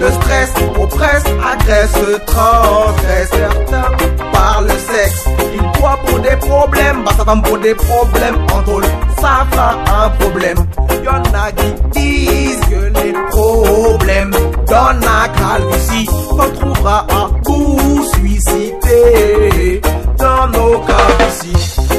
le 0.01 0.11
stress 0.11 0.53
oppresse, 0.79 1.23
agresse, 1.53 2.25
transgresse. 2.25 3.29
Certains 3.31 3.91
par 4.31 4.61
le 4.61 4.69
sexe, 4.69 5.25
ils 5.53 5.79
boivent 5.79 6.03
pour 6.05 6.19
des 6.19 6.35
problèmes, 6.37 7.03
bah 7.03 7.11
ça 7.17 7.23
va 7.23 7.35
pour 7.37 7.57
des 7.57 7.75
problèmes 7.75 8.35
entre 8.53 8.81
ça 9.19 9.45
fera 9.51 9.75
un 10.03 10.09
problème. 10.11 10.57
Y'en 11.03 11.21
a 11.33 11.51
qui 11.51 11.99
disent 11.99 12.59
que 12.69 13.01
les 13.01 13.13
problèmes 13.29 14.31
dans 14.67 14.93
la 14.99 15.27
calvitie 15.37 16.05
t'en 16.29 16.49
trouveras 16.59 17.05
à 17.09 17.29
vous 17.45 18.03
suicider. 18.15 19.81
Dans 20.17 20.47
nos 20.47 20.79
cas 20.79 21.09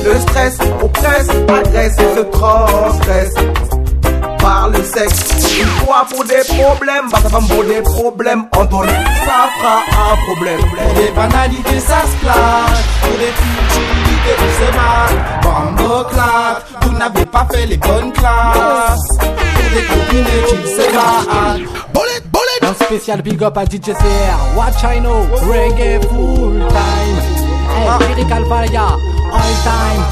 le 0.05 0.19
stress 0.21 0.59
oppresse, 0.83 1.29
agresse, 1.49 1.97
se 1.97 2.21
transgresse 2.31 3.35
par 4.41 4.69
le 4.69 4.83
sexe. 4.83 5.59
Une 5.61 5.67
fois 5.85 6.07
pour 6.09 6.25
des 6.25 6.43
problèmes, 6.49 7.09
bah 7.11 7.19
ça 7.23 7.29
va 7.29 7.39
pour 7.39 7.65
des 7.65 7.83
problèmes 7.83 8.45
entre 8.57 8.83
eux, 8.83 8.87
ça 9.25 9.49
fera 9.59 10.13
un 10.13 10.17
problème. 10.27 10.61
Pour 10.61 10.95
des 10.95 11.11
banalités, 11.11 11.81
ça 11.81 12.03
se 12.03 12.25
clash. 12.25 12.81
Pour 13.03 13.19
des 13.19 13.33
futilités, 13.41 14.37
on 14.39 14.51
se 14.59 14.69
bat. 14.77 15.09
Bambo 15.43 16.05
claque, 16.05 16.63
vous 16.83 16.99
n'avez 16.99 17.27
pas 17.27 17.47
fait 17.53 17.67
les 17.67 17.77
bonnes 17.77 18.13
classes. 18.13 19.09
Pour 19.19 19.71
des 19.75 19.83
copinettes, 19.83 20.53
ils 20.53 20.69
se 20.69 20.95
battent. 20.95 21.59
Bullet, 21.93 22.21
bullet. 22.33 22.71
Un 22.71 22.85
spécial 22.85 23.23
big 23.23 23.43
up 23.43 23.57
à 23.57 23.65
DJ 23.65 23.93
CR, 23.93 24.57
Watch 24.57 24.83
I 24.85 25.01
know, 25.01 25.27
reggae 25.51 26.01
full 26.09 26.61
time. 26.69 27.17
Hey, 27.71 28.15
Lyrical 28.15 28.45
Fire, 28.47 28.99
all 29.33 29.55
time. 29.65 30.03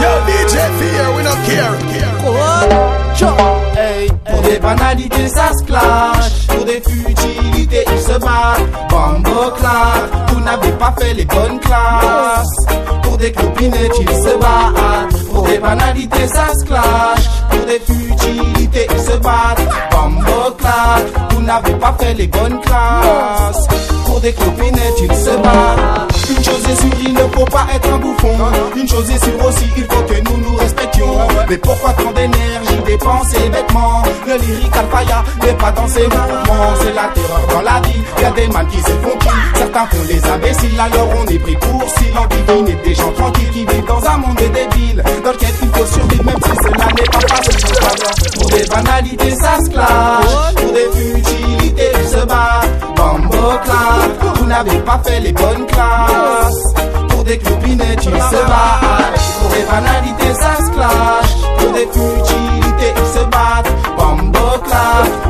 Yo, 0.00 0.10
DJ 0.26 0.54
Fear, 0.78 1.16
we 1.16 1.22
don't 1.22 1.42
care. 1.44 3.09
Pour 3.18 4.40
des 4.42 4.58
banalités, 4.58 5.28
ça 5.28 5.50
se 5.58 5.64
clash. 5.64 6.46
Pour 6.48 6.64
des 6.64 6.80
futilités, 6.80 7.84
ils 7.92 8.00
se 8.00 8.18
battent. 8.18 8.88
Bambo 8.88 9.50
claque, 9.58 10.28
vous 10.28 10.40
n'avez 10.40 10.72
pas 10.72 10.94
fait 10.98 11.14
les 11.14 11.24
bonnes 11.24 11.58
classes. 11.60 12.56
Pour 13.02 13.16
des 13.18 13.32
clopinettes, 13.32 13.98
ils 14.00 14.08
se 14.08 14.38
battent. 14.38 15.28
Pour 15.32 15.42
des 15.46 15.58
banalités, 15.58 16.28
ça 16.28 16.48
se 16.58 16.64
clash. 16.66 17.28
Pour 17.50 17.66
des 17.66 17.80
futilités, 17.80 18.86
ils 18.90 19.00
se 19.00 19.16
battent. 19.18 19.68
Bambo 19.90 20.54
claque, 20.58 21.32
vous 21.32 21.42
n'avez 21.42 21.74
pas 21.74 21.94
fait 21.98 22.14
les 22.14 22.26
bonnes 22.26 22.60
classes. 22.60 23.66
Pour 24.06 24.20
des 24.20 24.32
clopinettes, 24.32 25.00
ils 25.00 25.14
se 25.14 25.36
battent. 25.36 26.09
Une 26.30 26.44
chose 26.44 26.64
est 26.70 26.80
sûre, 26.80 26.94
il 27.04 27.12
ne 27.14 27.20
faut 27.20 27.44
pas 27.44 27.66
être 27.74 27.92
un 27.92 27.98
bouffon. 27.98 28.36
Une 28.76 28.88
chose 28.88 29.10
est 29.10 29.24
sûre 29.24 29.44
aussi, 29.46 29.66
il 29.76 29.84
faut 29.84 30.02
que 30.02 30.20
nous 30.30 30.36
nous 30.38 30.56
respections. 30.56 31.16
Mais 31.48 31.58
pourquoi 31.58 31.92
tant 31.94 32.12
d'énergie 32.12 32.78
dépensée 32.86 33.48
bêtement 33.50 34.02
Le 34.26 34.36
lyrique 34.38 34.76
alphaya 34.76 35.24
n'est 35.42 35.54
pas 35.54 35.72
dans 35.72 35.88
ses 35.88 36.04
mouvements. 36.04 36.74
C'est 36.80 36.94
la 36.94 37.08
terreur 37.14 37.46
dans 37.50 37.62
la 37.62 37.80
vie. 37.80 38.00
Y 38.20 38.24
a 38.24 38.30
des 38.30 38.48
mal 38.48 38.66
qui 38.68 38.78
se 38.78 38.90
font 39.02 39.16
qui? 39.18 39.28
Certains 39.56 39.86
font 39.86 40.04
les 40.08 40.24
imbéciles, 40.28 40.80
alors 40.80 41.08
on 41.20 41.26
est 41.26 41.38
pris 41.38 41.56
pour 41.56 41.82
silent. 41.98 42.26
Et 42.68 42.88
des 42.88 42.94
gens 42.94 43.12
tranquilles 43.12 43.50
qui 43.50 43.64
vivent 43.64 43.86
dans 43.86 44.04
un 44.04 44.16
monde 44.18 44.36
de 44.36 44.46
débiles. 44.46 45.02
Dans 45.24 45.32
lequel 45.32 45.48
il 45.62 45.68
faut 45.68 45.86
survivre, 45.86 46.24
même 46.24 46.38
si 46.44 46.50
cela 46.62 46.86
n'est 46.96 47.10
pas 47.10 47.34
facile. 47.34 48.38
Pour 48.38 48.50
des 48.50 48.64
banalités, 48.66 49.30
ça 49.36 49.56
se 49.64 49.70
clash. 49.70 50.54
Pour 50.56 50.72
des 50.72 50.88
futilités, 50.92 51.92
se 52.06 52.24
battent. 52.26 52.80
Bambo 52.96 53.58
claque, 53.64 54.39
vous 54.50 54.56
n'avez 54.56 54.80
pas 54.80 55.00
fait 55.04 55.20
les 55.20 55.32
bonnes 55.32 55.64
classes. 55.66 56.74
Pour 57.08 57.22
des 57.22 57.38
clopinettes, 57.38 58.04
ils 58.04 58.10
se 58.10 58.46
battent. 58.46 59.20
Pour 59.40 59.50
des 59.50 59.62
banalités, 59.62 60.34
ça 60.34 60.56
se 60.56 60.70
clash. 60.72 61.36
Pour 61.58 61.72
des 61.72 61.86
futilités, 61.86 62.92
ils 62.96 63.18
se 63.18 63.24
battent. 63.26 63.72
Bambo 63.96 64.38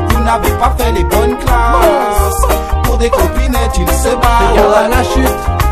vous 0.09 0.23
n'avez 0.23 0.51
pas 0.57 0.73
fait 0.77 0.91
les 0.93 1.03
bonnes 1.03 1.37
classes. 1.37 2.83
Pour 2.83 2.97
des 2.97 3.09
copinettes, 3.11 3.77
ils 3.77 3.93
se 3.93 4.09
battent. 4.15 4.53
Regarde 4.53 4.85
à 4.85 4.87
la 4.87 5.03
chute, 5.03 5.70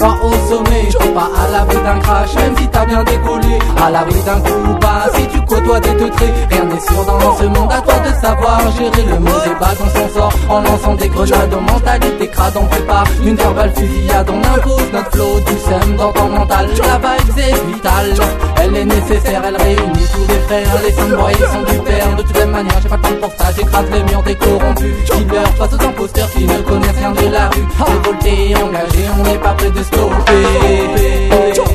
pas 0.00 0.18
au 0.24 0.32
sommet, 0.48 0.88
t'es 0.98 1.08
pas 1.08 1.28
à 1.36 1.50
l'abri 1.52 1.76
d'un 1.76 1.98
crash, 2.00 2.34
même 2.34 2.56
si 2.56 2.66
t'as 2.68 2.86
bien 2.86 3.04
décollé, 3.04 3.58
à 3.84 3.90
l'abri 3.90 4.20
d'un 4.22 4.40
coup 4.40 4.74
bas, 4.80 5.04
si 5.14 5.26
tu 5.28 5.40
côtoies 5.42 5.80
des 5.80 5.96
teutrés, 5.96 6.32
rien 6.50 6.64
n'est 6.64 6.80
sûr 6.80 7.04
dans 7.04 7.36
ce 7.36 7.44
monde, 7.44 7.70
à 7.70 7.80
toi 7.82 7.94
de 7.98 8.20
savoir 8.20 8.60
gérer 8.76 9.04
le 9.04 9.18
monde. 9.18 9.44
Débat 9.44 9.74
on 9.78 9.88
s'en 9.88 10.08
sort, 10.14 10.32
en 10.48 10.60
lançant 10.62 10.94
des 10.94 11.08
grenades, 11.08 11.54
en 11.54 11.72
mentalité 11.72 12.28
crade, 12.28 12.54
on 12.56 12.64
prépare 12.64 13.04
une 13.22 13.36
verbale 13.36 13.72
fusillade, 13.76 14.30
on 14.30 14.58
impose 14.58 14.92
notre 14.92 15.10
flow 15.10 15.40
du 15.40 15.58
seum 15.58 15.96
dans 15.96 16.12
ton 16.12 16.28
mental, 16.30 16.66
la 16.78 16.96
vibe 16.96 17.32
c'est 17.36 17.66
vital, 17.66 18.14
elle 18.62 18.76
est 18.76 18.84
nécessaire, 18.84 19.42
elle 19.46 19.56
réunit 19.56 20.06
tous 20.14 20.26
les 20.28 20.40
frères, 20.46 20.82
les 20.82 20.92
sandboys 20.92 21.52
sont 21.52 21.72
du 21.72 21.78
père, 21.80 22.16
de 22.16 22.22
toutes 22.22 22.38
les 22.38 22.46
manières, 22.46 22.80
j'ai 22.82 22.88
pas 22.88 22.96
le 22.96 23.02
temps 23.02 23.20
pour 23.20 23.32
ça, 23.32 23.52
j'écrase 23.54 23.90
les 23.92 24.02
murs 24.04 24.22
des 24.22 24.34
corrompus, 24.34 24.94
killer 25.04 25.44
face 25.58 25.74
aux 25.74 25.84
imposteurs 25.84 26.30
qui 26.30 26.44
ne 26.44 26.58
connaissent 26.62 26.96
rien 26.96 27.10
de 27.10 27.32
la 27.32 27.48
rue, 27.50 27.66
révolté, 27.78 28.54
engagé, 28.56 29.04
on 29.18 29.22
n'est 29.24 29.38
pas 29.38 29.52
prêt 29.52 29.70
de 29.70 29.82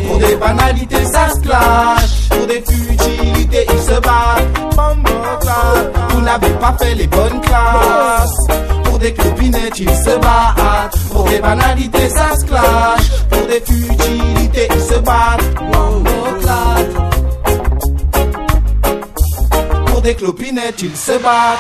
Pour 0.08 0.18
des 0.18 0.36
banalités, 0.36 1.06
ça 1.06 1.30
se 1.30 1.40
clash. 1.42 2.30
Pour 2.30 2.48
des 2.48 2.62
futilités, 2.62 3.66
ils 3.72 3.80
se 3.80 4.00
battent. 4.00 4.60
Vous 6.10 6.22
n'avez 6.22 6.54
pas 6.54 6.76
fait 6.80 6.96
les 6.96 7.08
bonnes 7.08 7.42
classes. 7.42 8.38
Pour 8.84 9.00
des 9.00 9.14
clopinettes, 9.14 9.80
ils 9.80 9.90
se 9.90 10.18
battent. 10.20 10.98
Pour 11.12 11.24
des 11.26 11.40
banalités, 11.40 12.10
ça 12.10 12.36
se 12.38 12.46
clash. 12.46 13.10
Pour 13.30 13.46
des 13.48 13.62
futilités, 13.62 14.68
ils 14.74 14.82
se 14.82 15.00
battent. 15.00 15.56
Pour 19.88 20.02
des 20.02 20.16
clopinettes, 20.16 20.82
ils 20.82 20.96
se 20.96 21.12
battent. 21.14 21.60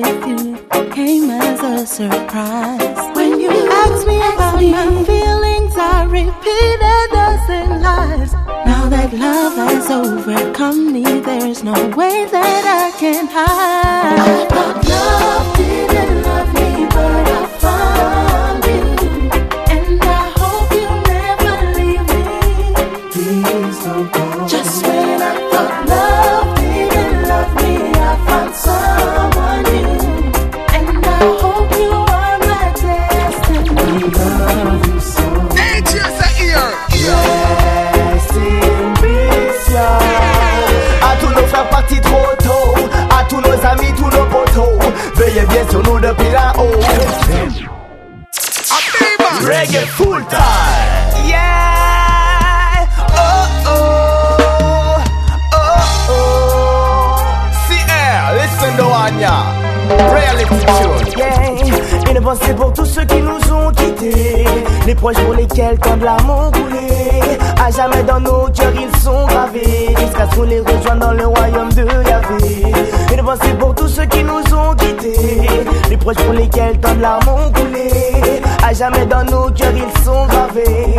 With 0.00 0.26
you 0.26 0.56
came 0.92 1.30
as 1.30 1.60
a 1.62 1.86
surprise. 1.86 3.16
When 3.16 3.40
you 3.40 3.50
asked 3.50 4.06
me 4.06 4.16
about 4.16 4.60
my 4.60 5.04
feelings, 5.04 5.74
I 5.76 6.04
repeated 6.04 7.06
dozen 7.16 7.82
lies. 7.82 8.32
Now 8.70 8.88
that 8.90 9.12
love 9.14 9.56
has 9.56 9.90
overcome 9.90 10.92
me, 10.92 11.04
there's 11.20 11.62
no 11.64 11.78
way 11.96 12.26
that 12.26 12.64
I 12.84 12.98
can 12.98 13.26
hide. 13.26 14.18
I 14.18 14.46
thought 14.52 14.88
love 14.88 15.55
Reggae 49.46 49.86
full 49.86 50.20
time, 50.26 51.28
yeah. 51.28 52.86
Oh 53.14 53.46
oh, 53.66 55.04
oh 55.52 56.08
oh. 56.10 57.14
CR, 57.66 58.22
listen 58.40 58.72
to 58.76 58.86
Anya. 59.04 59.36
Reality 60.12 60.58
tune. 60.78 61.06
Yeah. 61.16 62.10
Une 62.10 62.20
pensée 62.20 62.54
pour 62.54 62.72
tous 62.72 62.86
ceux 62.86 63.04
qui 63.04 63.20
nous 63.20 63.52
ont 63.52 63.70
quittés, 63.70 64.35
les 64.86 64.94
proches 64.94 65.16
pour 65.16 65.34
lesquels 65.34 65.78
tant 65.78 65.96
de 65.96 66.06
ont 66.06 66.50
coulé. 66.52 67.38
À 67.64 67.70
jamais 67.70 68.02
dans 68.04 68.20
nos 68.20 68.48
cœurs 68.54 68.72
ils 68.74 69.00
sont 69.00 69.26
gravés, 69.26 69.94
jusqu'à 69.98 70.30
ce 70.30 70.36
qu'on 70.36 70.42
les 70.42 70.60
rejoigne 70.60 70.98
dans 71.00 71.12
le 71.12 71.26
royaume 71.26 71.72
de 71.72 71.82
Yahvé. 72.08 72.72
Une 73.12 73.24
pensée 73.24 73.54
pour 73.58 73.74
tous 73.74 73.88
ceux 73.88 74.06
qui 74.06 74.22
nous 74.22 74.54
ont 74.54 74.74
quittés, 74.76 75.48
les 75.90 75.96
proches 75.96 76.16
pour 76.16 76.32
lesquels 76.32 76.78
tant 76.78 76.94
de 76.94 77.04
ont 77.04 77.52
coulé. 77.52 77.90
À 78.64 78.72
jamais 78.72 79.06
dans 79.06 79.24
nos 79.24 79.50
cœurs 79.50 79.72
ils 79.74 80.04
sont 80.04 80.26
gravés. 80.26 80.96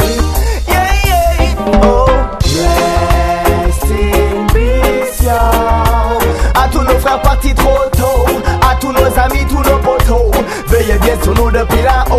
Yeah, 0.67 0.84
yeah. 1.06 1.82
Oh. 1.84 2.06
À 6.56 6.67
tous 6.69 6.82
nos 6.82 7.00
frères 7.00 7.21
partis 7.21 7.54
trop 7.54 7.78
tôt, 7.95 8.26
à 8.69 8.76
tous 8.76 8.91
nos 8.91 9.19
amis, 9.19 9.45
tous 9.47 9.69
nos 9.69 9.78
potos, 9.78 10.32
veillez 10.67 10.97
bien 11.00 11.13
sur 11.21 11.34
nous 11.36 11.52
depuis 11.52 11.82
là-haut. 11.82 12.16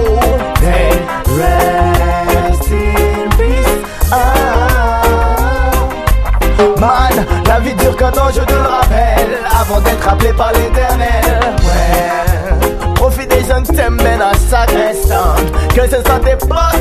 Instant 15.80 16.18
Que 16.20 16.40
ce 16.40 16.46
soit 16.46 16.77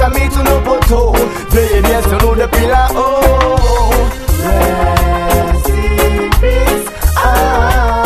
nos 0.00 0.06
amis, 0.06 0.28
tous 0.30 0.42
nos 0.42 0.60
potos 0.60 1.12
Veillez 1.50 1.80
bien 1.82 2.00
sur 2.02 2.18
nous 2.22 2.34
depuis 2.34 2.66
là-haut. 2.66 3.92
Rest 4.42 5.68
in 5.68 6.30
peace 6.40 6.86
ah. 7.16 8.02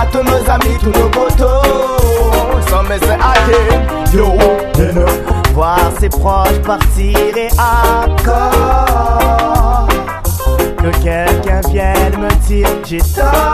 À 0.00 0.06
tous 0.06 0.22
nos 0.22 0.50
amis, 0.50 0.76
tous 0.80 0.98
nos 0.98 1.08
potos 1.08 2.64
Sans 2.68 2.82
me 2.82 2.98
say 2.98 3.14
again 3.14 3.86
Yo, 4.12 4.26
dinner 4.74 5.12
Voir 5.54 5.90
ses 6.00 6.08
proches 6.08 6.60
partir 6.64 7.18
et 7.36 7.48
accord 7.58 9.08
Que 10.78 10.90
quelqu'un 11.02 11.60
vienne 11.70 12.18
me 12.18 12.30
dire 12.46 12.68
j'ai 12.84 12.98
tort 12.98 13.45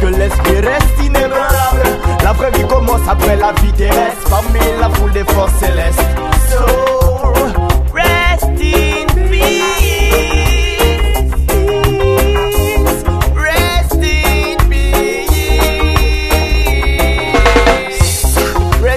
que 0.00 0.06
l'esprit 0.06 0.60
reste 0.60 1.02
inébranlable. 1.02 1.82
La 2.22 2.32
vraie 2.32 2.50
vie 2.52 2.66
commence 2.66 3.06
après 3.08 3.36
la 3.36 3.52
vie 3.62 3.72
terrestre 3.72 4.28
Parmi 4.28 4.58
la 4.80 4.90
foule 4.90 5.12
des 5.12 5.24
forces 5.24 5.54
célestes. 5.54 6.00
So, 6.50 7.32
rest 7.94 8.44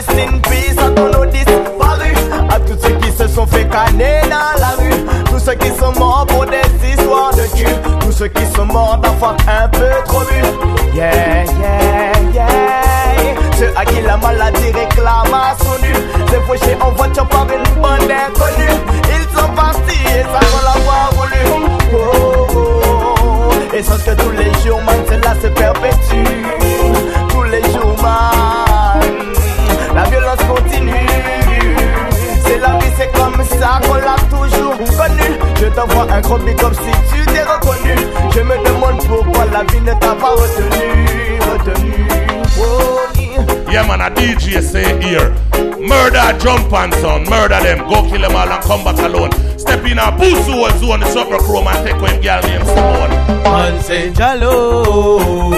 in 0.10 0.40
peace. 0.42 0.76
Nos 0.96 1.26
disparus 1.26 2.20
À 2.50 2.60
tous 2.60 2.78
ceux 2.82 2.96
qui 2.96 3.12
se 3.12 3.28
sont 3.28 3.48
fait 3.48 3.68
canner 3.70 4.22
dans 4.24 4.60
la 4.60 4.72
rue. 4.78 5.04
Tous 5.30 5.40
ceux 5.40 5.56
qui 5.56 5.70
sont 5.70 5.94
morts 5.98 6.26
pour 6.28 6.46
des 6.46 6.69
d'avoir 8.74 9.36
un 9.48 9.68
peu 9.70 9.90
trop 10.06 10.20
bu 10.22 10.42
Yeah, 10.96 11.44
yeah, 11.44 12.12
yeah 12.34 13.34
Ceux 13.58 13.72
à 13.76 13.86
qui 13.86 14.02
la 14.02 14.18
maladie 14.18 14.72
réclame 14.72 15.34
à 15.34 15.56
son 15.58 15.82
nu 15.82 15.94
C'est 16.30 16.42
fauché 16.42 16.78
en 16.82 16.92
voiture 16.92 17.28
par 17.28 17.46
une 17.46 17.82
bande 17.82 18.12
inconnue 18.12 18.80
Ils 19.10 19.38
sont 19.38 19.50
pas 19.54 19.72
partir 19.74 20.26
sans 20.26 20.46
qu'on 20.52 20.64
l'avoir 20.64 21.10
voulu. 21.14 21.42
Oh, 21.94 21.98
oh, 22.56 22.56
oh. 22.56 23.76
Et 23.76 23.84
sauf 23.84 24.04
que 24.04 24.12
tous 24.12 24.32
les 24.32 24.52
jours, 24.64 24.82
man, 24.84 24.96
cela 25.08 25.36
se 25.42 25.48
perpétue. 25.48 26.46
Tous 27.30 27.44
les 27.44 27.62
jours, 27.72 27.96
man, 28.02 28.49
Je 35.60 35.66
t'envoie 35.66 36.08
un 36.12 36.22
gros 36.22 36.38
big 36.38 36.64
up 36.64 36.74
si 36.74 36.92
tu 37.14 37.26
t'es 37.26 37.44
reconnu. 37.44 37.96
Je 38.34 38.40
me 38.42 38.58
demande 38.66 39.04
pourquoi 39.08 39.46
la 39.52 39.64
vie 39.64 39.82
ne 39.82 39.92
t'a 39.92 40.16
pas 40.16 40.32
retenu, 40.32 41.40
retenu. 41.52 42.08
Oh, 42.60 43.00
yeah. 43.16 43.72
Yeah, 43.72 43.88
man, 43.88 44.02
a 44.02 44.10
DJ 44.10 44.62
say 44.62 45.00
here. 45.02 45.34
Murder 45.80 46.38
jump 46.40 46.72
and 46.74 46.94
son, 46.96 47.24
murder 47.30 47.60
them, 47.62 47.88
go 47.88 48.04
kill 48.10 48.22
them 48.22 48.36
all 48.36 48.50
and 48.50 48.64
come 48.64 48.84
back 48.84 49.00
alone. 49.00 49.32
Step 49.58 49.86
in 49.86 50.00
a 50.00 50.12
pussy 50.12 50.52
hole 50.52 50.70
zone, 50.80 51.02
the 51.02 51.08
super 51.08 51.38
chrome 51.38 51.68
and 51.68 51.86
take 51.86 52.02
one 52.02 52.20
girl 52.22 52.42
named 52.42 52.66
Simone. 52.66 53.30
Man 53.44 53.82
say 53.82 54.12
jalo 54.12 55.52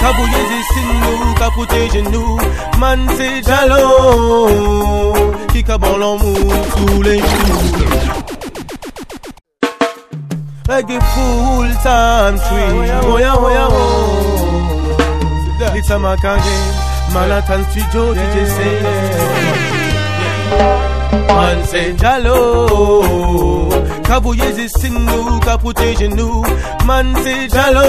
Kabouye 0.00 0.42
zistin 0.48 0.88
nou, 1.00 1.34
ka 1.38 1.50
proteje 1.50 2.02
nou 2.10 2.38
Man 2.78 3.08
say 3.16 3.42
jalo 3.42 5.16
Ki 5.52 5.62
ka 5.62 5.78
bon 5.78 5.96
l'amou 5.98 6.52
tous 6.76 7.02
les 7.02 7.18
jours 7.18 8.25
Reggae 10.68 10.98
full 11.14 11.70
time 11.82 12.36
tree 12.38 12.90
Oh 13.06 13.16
yeah, 13.18 13.34
oh 13.36 13.48
yeah, 13.48 13.68
oh 13.70 15.72
It's 15.76 15.90
a 15.90 15.98
Macan 15.98 16.38
game 16.38 16.74
Manhattan 17.14 17.64
Studio 17.70 18.14
DJ 18.14 18.46
say 18.56 18.82
Man 21.28 21.64
say 21.66 21.92
jalo 21.94 22.36
Kabouye 24.02 24.52
zistin 24.54 25.04
nou, 25.06 25.40
ka 25.40 25.56
proteje 25.56 26.08
Man 26.84 27.14
say 27.22 27.48
jalo 27.48 27.86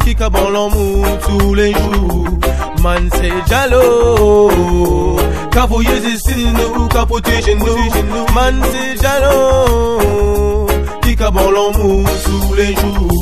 Ki 0.00 0.14
ka 0.14 0.28
bon 0.30 0.50
l'amou 0.50 1.04
tous 1.26 1.54
les 1.54 1.72
jours 1.74 2.26
Man 2.82 3.10
say 3.10 3.30
jalo 3.46 3.82
Kabouye 5.50 6.00
zistin 6.00 6.52
nou, 6.54 6.88
ka 6.88 7.04
proteje 7.04 7.54
nou 7.54 7.76
Man 8.32 8.62
say 8.72 8.96
jalo 8.96 10.61
Ki 11.12 11.16
ka 11.18 11.30
bon 11.30 11.50
l'amou 11.50 12.04
tous 12.24 12.54
les 12.54 12.74
jours 12.74 13.12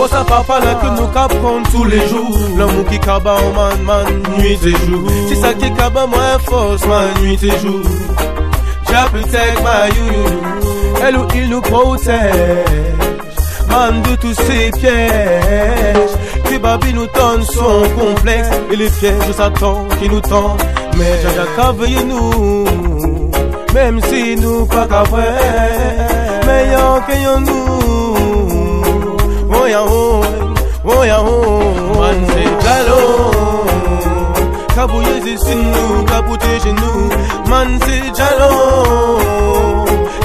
Oh 0.00 0.06
ça 0.06 0.24
pas 0.24 0.60
là 0.60 0.74
que 0.80 1.00
nous 1.00 1.08
capons 1.08 1.62
tous 1.72 1.84
les 1.84 2.06
jours 2.06 2.38
L'amour 2.56 2.84
qui 2.88 2.98
kaba 3.00 3.34
en 3.34 3.52
man 3.56 3.82
man 3.82 4.22
nuit 4.38 4.56
et 4.64 4.86
jour 4.86 5.02
C'est 5.28 5.34
ça 5.34 5.52
qui 5.52 5.68
kaba 5.72 6.06
moi 6.06 6.38
force 6.44 6.86
man 6.86 7.08
nuit 7.22 7.38
et 7.42 7.58
jour 7.58 7.82
Jah 8.88 9.08
protect 9.10 9.58
my 9.64 9.88
you 9.96 10.12
Elle 11.04 11.16
ou 11.16 11.26
il 11.34 11.48
nous 11.48 11.60
protège 11.60 12.14
Man 13.68 14.02
de 14.02 14.14
tous 14.14 14.34
ces 14.34 14.70
pièges 14.78 16.14
Que 16.44 16.56
Babi 16.58 16.94
nous 16.94 17.08
donne 17.08 17.42
son 17.42 17.82
complexe 17.98 18.48
Et 18.72 18.76
les 18.76 18.90
pièges 18.90 19.26
de 19.26 19.32
Satan 19.32 19.88
qui 20.00 20.08
nous 20.08 20.20
tend 20.20 20.56
Mais 20.96 21.20
Jah 21.20 21.44
Jah 21.56 21.72
veillé 21.72 22.04
nous 22.04 22.64
Même 23.74 24.00
si 24.02 24.36
nous 24.36 24.66
pas 24.66 24.86
qu'à 24.86 25.02
Meilleur 26.46 27.06
que 27.06 27.16
yon 27.24 27.40
nous 27.40 27.62
Oh 29.54 29.66
ya 29.66 29.82
oh, 29.84 30.22
oh 30.84 31.04
ya 31.04 31.18
oh 31.20 31.62
Man 31.98 32.26
say 32.26 32.48
jalo. 32.64 33.00
Kabouye 34.74 35.20
zistin 35.20 35.60
nou, 35.72 36.04
ka 36.06 36.22
proteje 36.22 36.72
nou 36.72 37.10
Man 37.50 37.78
say 37.84 38.02
jalo. 38.18 38.50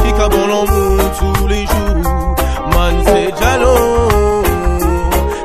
Ki 0.01 0.11
ka 0.17 0.27
bon 0.29 0.47
l'amou 0.47 0.97
tous 1.19 1.47
les 1.47 1.65
jours 1.65 2.01
Man 2.73 3.03
say 3.05 3.27
jalo. 3.39 3.75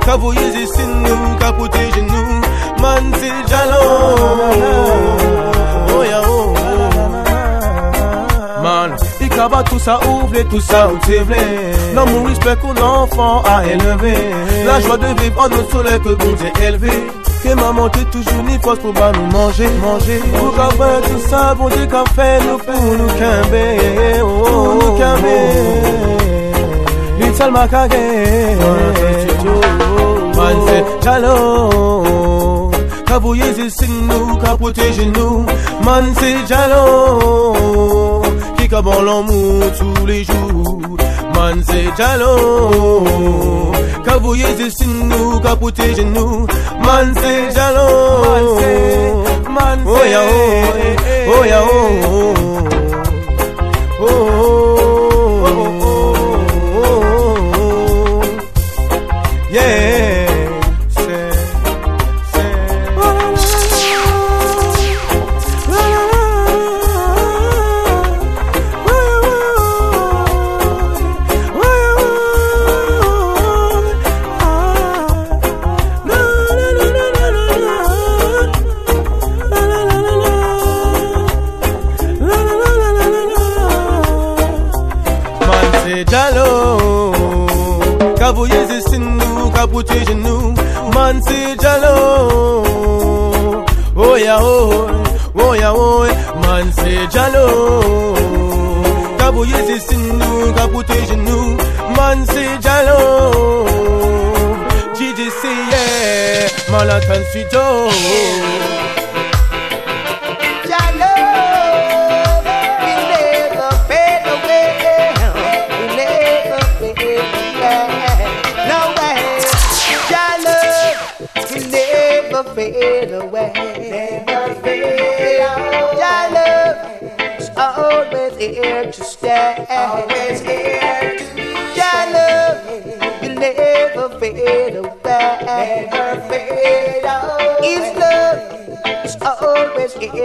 Kabouye 0.07 0.51
zistin 0.57 1.03
nou, 1.03 1.37
ka 1.39 1.53
proteje 1.53 2.03
nou 2.03 2.41
Man 2.81 3.13
say 3.21 3.35
jalo 3.51 4.82
I 9.43 9.45
kaba 9.45 9.63
tout 9.65 9.79
ça 9.81 9.99
ouvre 10.07 10.41
tout 10.49 10.61
ça 10.61 10.87
vrai 10.87 11.73
L'amour, 11.97 12.29
respect 12.29 12.57
qu'on 12.63 12.77
enfant 12.81 13.43
a 13.45 13.67
élevé. 13.67 14.15
La 14.65 14.79
joie 14.79 14.97
de 14.97 15.21
vivre 15.21 15.43
en 15.43 15.49
notre 15.49 15.69
soleil 15.69 15.99
que 15.99 16.11
bon 16.11 16.33
Dieu 16.35 16.53
élevé 16.65 16.91
Que 17.43 17.55
maman 17.55 17.89
t'es 17.89 18.05
toujours 18.05 18.45
ni 18.45 18.57
force 18.63 18.79
pour 18.79 18.95
pas 18.95 19.11
nous 19.11 19.27
manger, 19.37 19.67
manger. 19.83 20.21
Pour 20.39 20.55
qu'après 20.55 21.01
tout 21.09 21.29
ça, 21.29 21.57
bon 21.57 21.69
Dieu 21.71 21.87
qu'a 21.87 22.05
fait 22.15 22.39
nous 22.47 22.59
pour 22.59 22.83
nous 22.99 23.09
camber 23.19 24.23
oh, 24.23 24.45
Pour 24.45 24.75
nous 24.75 24.99
camber 25.01 25.45
Little 27.19 27.51
Macage 27.51 27.91
Man 30.37 30.57
c'est 30.69 31.05
jalo 31.05 32.71
Kabouye 33.07 33.53
zistin 33.55 34.07
nou, 34.09 34.39
ka 34.41 34.55
proteje 34.57 35.05
nou 35.11 35.45
Man 35.85 36.15
c'est 36.17 36.47
jalo 36.49 38.12
Ka 38.73 38.81
bon 38.81 39.03
l'amour 39.03 39.65
tous 39.79 40.07
les 40.07 40.25
jours. 40.25 40.81
Man 41.35 41.63
c'est 41.67 41.95
jalo 41.99 43.05
Kabouye 44.03 44.47
zistin 44.57 44.95
nou, 45.11 45.41
ka 45.45 45.57
proteje 45.57 46.05
nou 46.09 46.47
Man 46.81 47.13
c'est 47.21 47.53
jalo 47.55 48.57
Man 49.51 49.79
c'est 49.85 49.93
Oh 49.93 50.05
ya 50.15 50.21
oh, 50.25 51.35
oh 51.35 51.45
ya 51.45 51.61
oh 51.63 51.91
Oh, 52.09 52.82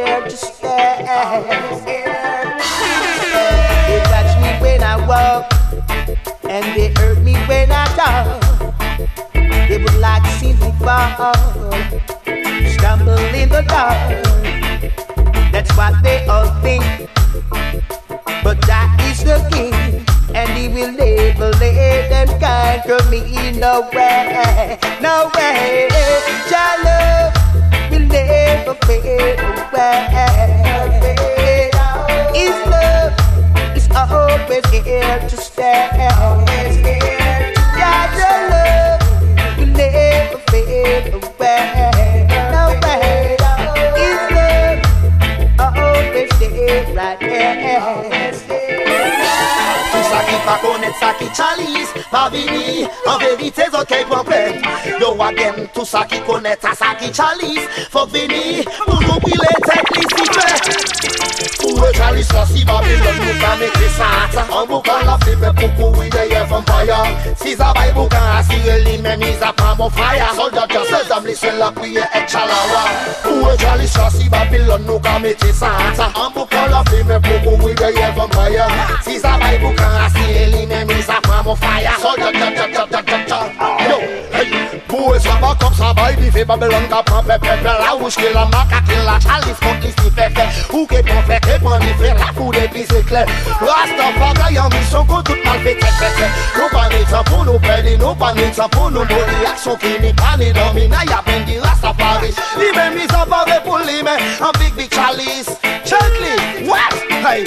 here 0.08 0.24
to 0.24 0.38
stay. 0.38 1.03
They 3.88 3.99
touch 4.12 4.32
me 4.43 4.51
when 4.64 4.84
I 4.84 4.95
walk, 5.12 5.43
and 6.43 6.66
they 6.76 6.89
hurt 6.99 7.20
me 7.20 7.34
when 7.47 7.72
I 7.72 7.86
talk. 7.99 8.26
They 9.68 9.78
would 9.78 9.99
like 9.99 10.24
to 10.24 10.32
see 10.39 10.53
me 10.53 10.72
fall, 10.80 11.34
stumble 12.76 13.34
in 13.41 13.49
the 13.49 13.64
dark. 13.68 13.97
That's 15.51 15.72
what 15.76 15.93
they 16.03 16.26
all 16.28 16.49
think. 16.62 16.84
But 18.43 18.62
that 18.62 18.89
is 19.10 19.24
the 19.24 19.38
king, 19.51 20.05
and 20.34 20.49
he 20.58 20.70
will 20.70 20.91
never 20.91 21.51
let 21.60 22.10
them 22.10 22.30
conquer 22.39 23.01
me. 23.10 23.20
In 23.47 23.60
no 23.60 23.89
way, 23.93 24.78
no 25.01 25.30
way. 25.36 25.89
Your 26.51 26.74
love 26.86 27.34
will 27.91 28.08
never 28.08 28.76
fade 28.88 29.39
away. 29.39 30.07
His 32.33 32.55
love 32.71 33.11
is 33.75 33.88
always 33.91 34.65
here 34.71 35.19
to 35.27 35.38
stay. 35.38 35.89
Always 36.21 36.75
here. 36.77 37.53
Love 38.49 39.03
will 39.57 39.71
never 39.75 40.39
fade 40.49 41.13
away. 41.13 42.27
No 42.55 42.63
way. 42.83 43.35
His 43.99 44.19
love 44.35 44.79
always 45.59 46.31
stay 46.39 46.88
right 46.95 47.19
here. 47.21 47.79
Always 47.83 48.38
Tout 49.91 50.05
ça 50.09 50.19
qui 50.27 50.38
pas 50.45 50.59
pa 52.12 52.28
vini. 52.34 52.86
An 53.08 53.20
verite 53.22 53.70
zon 53.72 53.86
key 53.89 54.05
pou 54.10 54.20
an 54.20 54.28
plen 54.28 54.62
Yo 55.01 55.14
wagen 55.20 55.68
tout 55.74 55.88
sa 55.88 56.05
ki 56.10 56.22
konet, 56.28 56.62
sa 56.62 56.76
sa 56.76 56.93
ki 56.99 57.12
chalis 57.16 57.68
Fok 57.93 58.14
vini, 58.16 58.64
pou 58.86 58.99
nou 59.08 59.20
bile 59.26 59.51
tek 59.68 59.95
li 59.95 60.08
si 60.14 60.32
kwen 60.36 60.96
Pour 61.78 61.86
le 61.86 61.93
chalice 61.93 62.34
là 62.34 62.43
si 62.51 62.65
Babylone 62.65 63.19
nous 63.19 63.45
a 63.45 63.55
mettre 63.57 63.80
ça 63.95 64.41
En 64.51 64.65
boucan 64.65 64.93
la 65.05 65.15
flip 65.23 65.39
pour 65.55 65.93
courir 65.93 66.09
derrière 66.09 66.47
vampire 66.47 67.03
Si 67.39 67.55
ça 67.55 67.71
va 67.75 67.91
boucan 67.91 68.17
assurer 68.39 68.82
lui 68.82 68.97
même 68.97 69.21
ils 69.21 69.43
apprennent 69.43 69.78
mon 69.78 69.89
fire. 69.91 70.34
Soldat 70.36 70.65
just 70.71 70.89
les 70.89 71.11
hommes 71.15 71.25
laissent 71.28 71.59
la 71.59 71.71
prière 71.71 72.09
et 72.15 72.28
chalawa. 72.28 72.84
Pour 73.21 73.51
le 73.51 73.57
chalice 73.59 73.95
là 73.95 74.09
si 74.09 74.28
Babylone 74.28 74.86
nous 74.88 74.99
a 75.05 75.19
mettre 75.19 75.53
ça 75.53 75.69
En 76.15 76.32
boucan 76.32 76.65
la 76.71 76.84
flip 76.89 77.41
pour 77.43 77.59
courir 77.59 77.75
derrière 77.75 78.13
vampire 78.15 78.67
Si 79.03 79.19
ça 79.19 79.38
va 79.39 79.57
boucan 79.59 79.84
assurer 80.03 80.47
lui 80.47 80.65
même 80.65 80.89
ils 80.89 81.11
apprennent 81.11 81.45
mon 81.45 81.55
fire. 81.55 81.91
Soldat 82.01 82.34
just 82.34 82.57
just 82.57 82.73
just 82.73 83.07
just 83.07 83.28
just 83.28 83.51
Yo, 83.88 83.97
hey 84.34 84.82
Pour 84.88 85.15
ça 85.17 85.38
va 85.39 85.55
comme 85.59 85.75
ça 85.78 85.93
va 85.93 86.11
il 86.11 86.32
fait 86.32 86.43
Babylone 86.43 86.88
qu'a 86.89 87.03
prend 87.03 87.21
pépé 87.21 87.49
La 87.63 87.91
rouge 87.91 88.15
qui 88.15 88.34
la 88.34 88.45
maca 88.45 88.82
qui 88.88 88.95
la 89.05 89.19
chalice 89.19 89.59
contre 89.61 89.82
l'ici 89.82 90.11
fait 90.15 90.30
fait 90.34 90.73
Ou 90.73 90.86
que 90.88 90.95
ton 90.95 91.21
fait 91.28 91.39
que 91.39 91.63
prend 91.63 91.80
il 91.80 91.93
fait 92.03 92.13
la 92.13 92.34
foule 92.36 92.55
et 92.57 92.67
puis 92.67 92.86
c'est 92.89 93.05
clair 93.05 93.25
Rastafari 93.61 94.59
en 94.59 94.69
mission 94.69 95.05
contre 95.05 95.34
toute 95.34 95.45
mal 95.45 95.59
fait 95.59 95.78
Nous 95.78 96.69
pas 96.71 96.89
ni 96.89 97.05
temps 97.05 97.23
pour 97.25 97.45
nous 97.45 97.59
perdre 97.59 97.89
Nous 97.99 98.15
pas 98.15 98.34
ni 98.34 98.51
temps 98.51 98.69
pour 98.69 98.89
nous 98.89 99.01
mourir 99.01 99.49
Action 99.51 99.75
qui 99.75 100.01
n'est 100.01 100.13
pas 100.13 100.36
ni 100.39 100.51
domina 100.51 100.97
Y'a 101.05 101.21
peine 101.23 101.45
dit 101.45 101.59
Rastafari 101.59 102.34
Lui 102.57 102.75
même 102.75 102.95
mis 102.95 103.15
en 103.15 103.25
parler 103.28 103.59
pour 103.63 103.78
lui 103.78 104.01
mais 104.03 104.17
En 104.43 104.51
big 104.59 104.73
big 104.73 104.93
chalice 104.93 105.51
Gently, 105.86 106.67
what? 106.67 107.07
Hey 107.25 107.43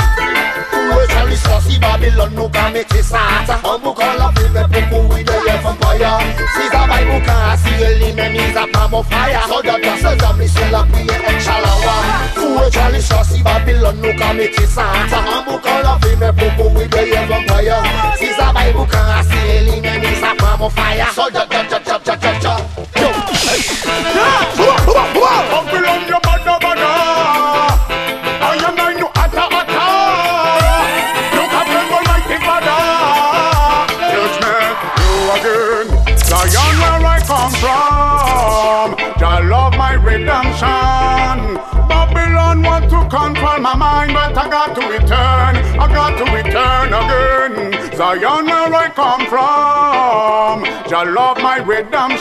Pour 0.70 0.81
le 0.81 1.09
chalice 1.09 1.47
là 1.47 1.59
si 1.68 1.78
Babylone 1.78 2.33
nous 2.35 2.49
qu'a 2.49 2.70
mettre 2.70 3.05
ça 3.05 3.18
En 3.64 3.78
boucan 3.78 4.05
la 4.18 4.31
vie 4.41 4.87
pour 4.89 5.09
courir 5.09 5.24
derrière 5.24 5.61
vampire 5.62 6.18
Si 6.55 6.68
ça 6.70 6.87
va 6.87 7.05
boucan 7.05 7.33
assurer 7.53 7.95
lui 7.97 8.20
même 8.21 8.35
ils 8.35 8.59
apprennent 8.59 8.91
mon 8.91 9.03
fire. 9.03 9.47
Soldat 9.49 9.79
dans 9.83 9.97
ses 9.97 10.25
hommes 10.25 10.45
c'est 10.47 10.71
la 10.71 10.83
prière 10.85 11.23
et 11.29 11.41
chalawa 11.41 11.97
Pour 12.35 12.64
le 12.64 12.71
chalice 12.71 13.11
là 13.11 13.23
si 13.25 13.43
Babylone 13.43 14.01
nous 14.03 14.16
qu'a 14.16 14.33
mettre 14.35 14.68
ça 14.68 14.85
En 15.12 15.51
boucan 15.51 15.79
la 15.83 15.99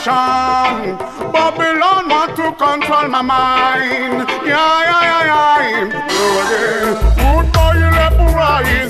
redemption. 0.06 0.96
Babylon 1.32 2.08
want 2.08 2.36
to 2.36 2.52
control 2.52 3.08
my 3.08 3.22
mind. 3.22 4.28
Yeah, 4.46 4.82
yeah, 4.88 5.02
yeah, 5.10 5.24
yeah. 5.30 5.90
You 6.14 6.26
again. 6.40 6.94
Goodbye, 7.16 7.90
let 7.90 8.16
rise, 8.18 8.34
rise. 8.34 8.89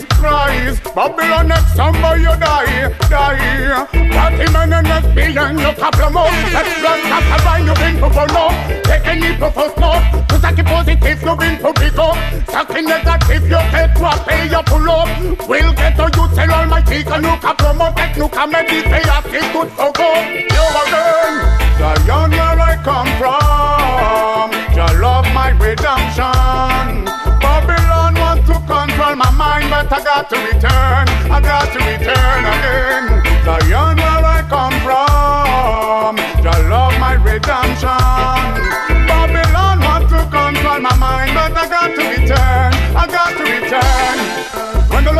Babylon 0.95 1.49
next 1.49 1.77
summer 1.77 2.17
you 2.17 2.35
die, 2.41 2.91
die. 3.09 3.87
Party 4.11 4.53
man 4.53 4.73
and 4.73 4.89
lesbian, 4.89 5.57
no 5.57 5.73
problem. 5.73 6.15
Let's 6.53 6.83
run, 6.83 7.01
tap, 7.03 7.41
find 7.41 7.67
you 7.67 7.75
been 7.75 7.97
to 7.97 8.11
for 8.11 8.27
no. 8.35 8.51
Take 8.85 9.07
any 9.07 9.37
to 9.39 9.51
for 9.51 9.71
smoke. 9.77 10.27
To 10.29 10.39
suck 10.41 10.57
positive, 10.67 11.23
you 11.23 11.37
been 11.37 11.59
to 11.63 11.73
pick 11.75 11.99
up. 11.99 12.17
Sucking 12.51 12.85
negative, 12.87 13.45
you 13.45 13.63
get 13.71 13.95
to 13.95 14.25
pay 14.27 14.49
your 14.51 14.63
pull 14.65 14.91
up. 14.91 15.09
We'll 15.49 15.73
get 15.75 15.97
to 15.97 16.11
you, 16.17 16.29
tell 16.35 16.51
almighty, 16.51 17.05
can 17.05 17.23
you 17.23 17.37
can 17.39 17.57
promote, 17.57 17.97
take 17.97 18.17
no 18.17 18.29
comedy, 18.29 18.83
pay 18.83 19.03
us, 19.03 19.25
it's 19.27 19.53
good 19.53 19.71
for 19.71 19.93
go. 19.93 20.11
You 20.27 20.65
again. 20.83 21.61
Zion 21.79 22.31
where 22.31 22.61
I 22.61 22.77
come 22.83 23.11
from. 23.17 24.75
Jah 24.75 24.93
love 25.01 25.27
my 25.33 25.51
redemption. 25.51 27.10
Control 29.01 29.17
my 29.17 29.31
mind, 29.31 29.71
but 29.71 29.91
I 29.91 30.05
got 30.05 30.29
to 30.29 30.37
return. 30.37 31.09
I 31.33 31.41
got 31.41 31.73
to 31.73 31.79
return 31.79 32.45
again. 32.53 33.07
Zion 33.47 33.97
where 33.97 34.25
I 34.29 34.45
come 34.47 34.77
from. 34.85 36.17
Jah 36.45 36.69
love 36.69 36.93
my 37.01 37.15
redemption. 37.15 37.89
Babylon 39.09 39.81
want 39.81 40.05
to 40.11 40.21
control 40.29 40.81
my 40.81 40.95
mind, 40.97 41.33
but 41.33 41.57
I 41.57 41.67
got 41.67 41.97
to 41.97 42.03
return. 42.11 42.75
I 42.95 43.07
got 43.07 43.39
to 43.39 43.45
return. 43.49 44.70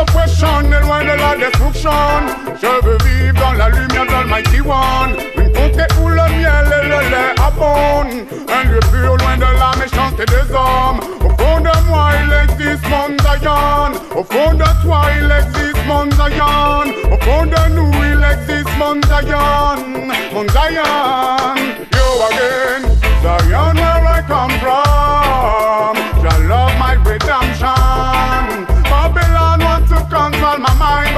L'oppression 0.01 0.61
loin 0.81 1.03
de 1.03 1.15
la 1.15 1.35
destruction. 1.37 1.91
Je 2.59 2.85
veux 2.85 2.97
vivre 3.05 3.39
dans 3.39 3.53
la 3.53 3.69
lumière 3.69 4.07
de 4.07 4.11
l'Almighty 4.11 4.59
One. 4.61 5.15
Une 5.37 5.51
contrée 5.53 5.85
où 6.01 6.09
le 6.09 6.15
miel 6.15 6.65
et 6.65 6.87
le 6.87 7.09
lait 7.11 7.35
abondent. 7.37 8.25
Un 8.49 8.63
lieu 8.67 8.79
pur 8.91 9.15
loin 9.17 9.37
de 9.37 9.59
la 9.59 9.71
méchanceté 9.77 10.25
des 10.25 10.51
hommes. 10.55 11.01
Au 11.23 11.29
fond 11.29 11.59
de 11.59 11.87
moi 11.87 12.09
il 12.23 12.33
existe 12.49 12.83
mon 12.89 13.15
Zion. 13.21 13.91
Au 14.15 14.23
fond 14.23 14.53
de 14.55 14.83
toi 14.83 15.01
il 15.19 15.31
existe 15.39 15.85
mon 15.85 16.09
Zion. 16.09 17.13
Au 17.13 17.17
fond 17.23 17.45
de 17.45 17.69
nous 17.75 17.91
il 18.03 18.25
existe 18.33 18.75
mon 18.79 18.99
Zion. 19.03 19.85
Mon 20.33 20.47
Zion. 20.49 21.55
You 21.93 22.07
again. 22.27 22.97
Zion 23.21 23.75
where 23.75 24.07
I 24.07 24.23
come 24.27 24.49
from 24.61 25.20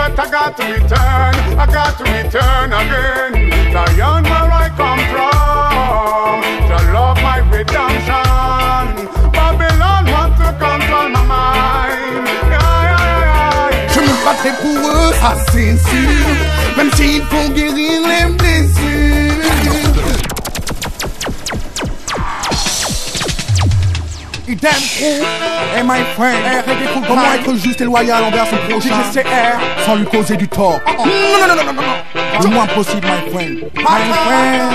but 0.10 0.20
I 0.20 0.32
got 0.32 0.58
to 0.58 0.64
return. 0.64 1.34
I 1.64 1.66
got 1.66 1.98
to 2.00 2.04
return 2.04 2.70
again. 2.82 3.32
Zion, 3.74 4.24
where 4.24 4.52
I 4.64 4.68
come 4.82 5.04
from, 5.12 6.42
to 6.70 6.78
love 6.94 7.18
my 7.28 7.38
redemption. 7.56 8.86
Babylon 9.32 10.04
want 10.14 10.34
to 10.42 10.50
control 10.64 11.08
my 11.16 11.24
mind. 11.32 12.28
Je 13.94 14.00
me 14.02 14.14
battrai 14.26 14.52
pour 14.62 14.80
eux, 14.92 15.14
ça 15.22 15.32
c'est 15.52 15.78
sûr. 15.90 16.26
Même 16.78 16.92
s'il 16.94 17.24
faut 17.24 17.50
guérir 17.54 18.02
les 18.12 18.26
blessures. 18.38 19.33
Idem 24.64 24.72
crew 24.96 25.26
et 25.78 25.84
my 25.84 26.04
friend 26.16 26.38
Comment 27.06 27.34
être 27.34 27.56
juste 27.56 27.82
et 27.82 27.84
loyal 27.84 28.24
envers 28.24 28.48
son 28.48 28.56
prochain. 28.70 28.96
Sans 29.86 29.96
lui 29.96 30.06
causer 30.06 30.38
du 30.38 30.48
tort. 30.48 30.80
Non, 30.88 31.06
non, 31.06 31.48
non, 31.48 31.56
non, 31.56 31.74
non, 31.74 31.82
non 31.82 32.23
Le 32.42 32.48
moins 32.50 32.66
possible, 32.68 33.06
my 33.06 33.32
friend. 33.32 33.58
My 33.76 34.02
friend 34.24 34.72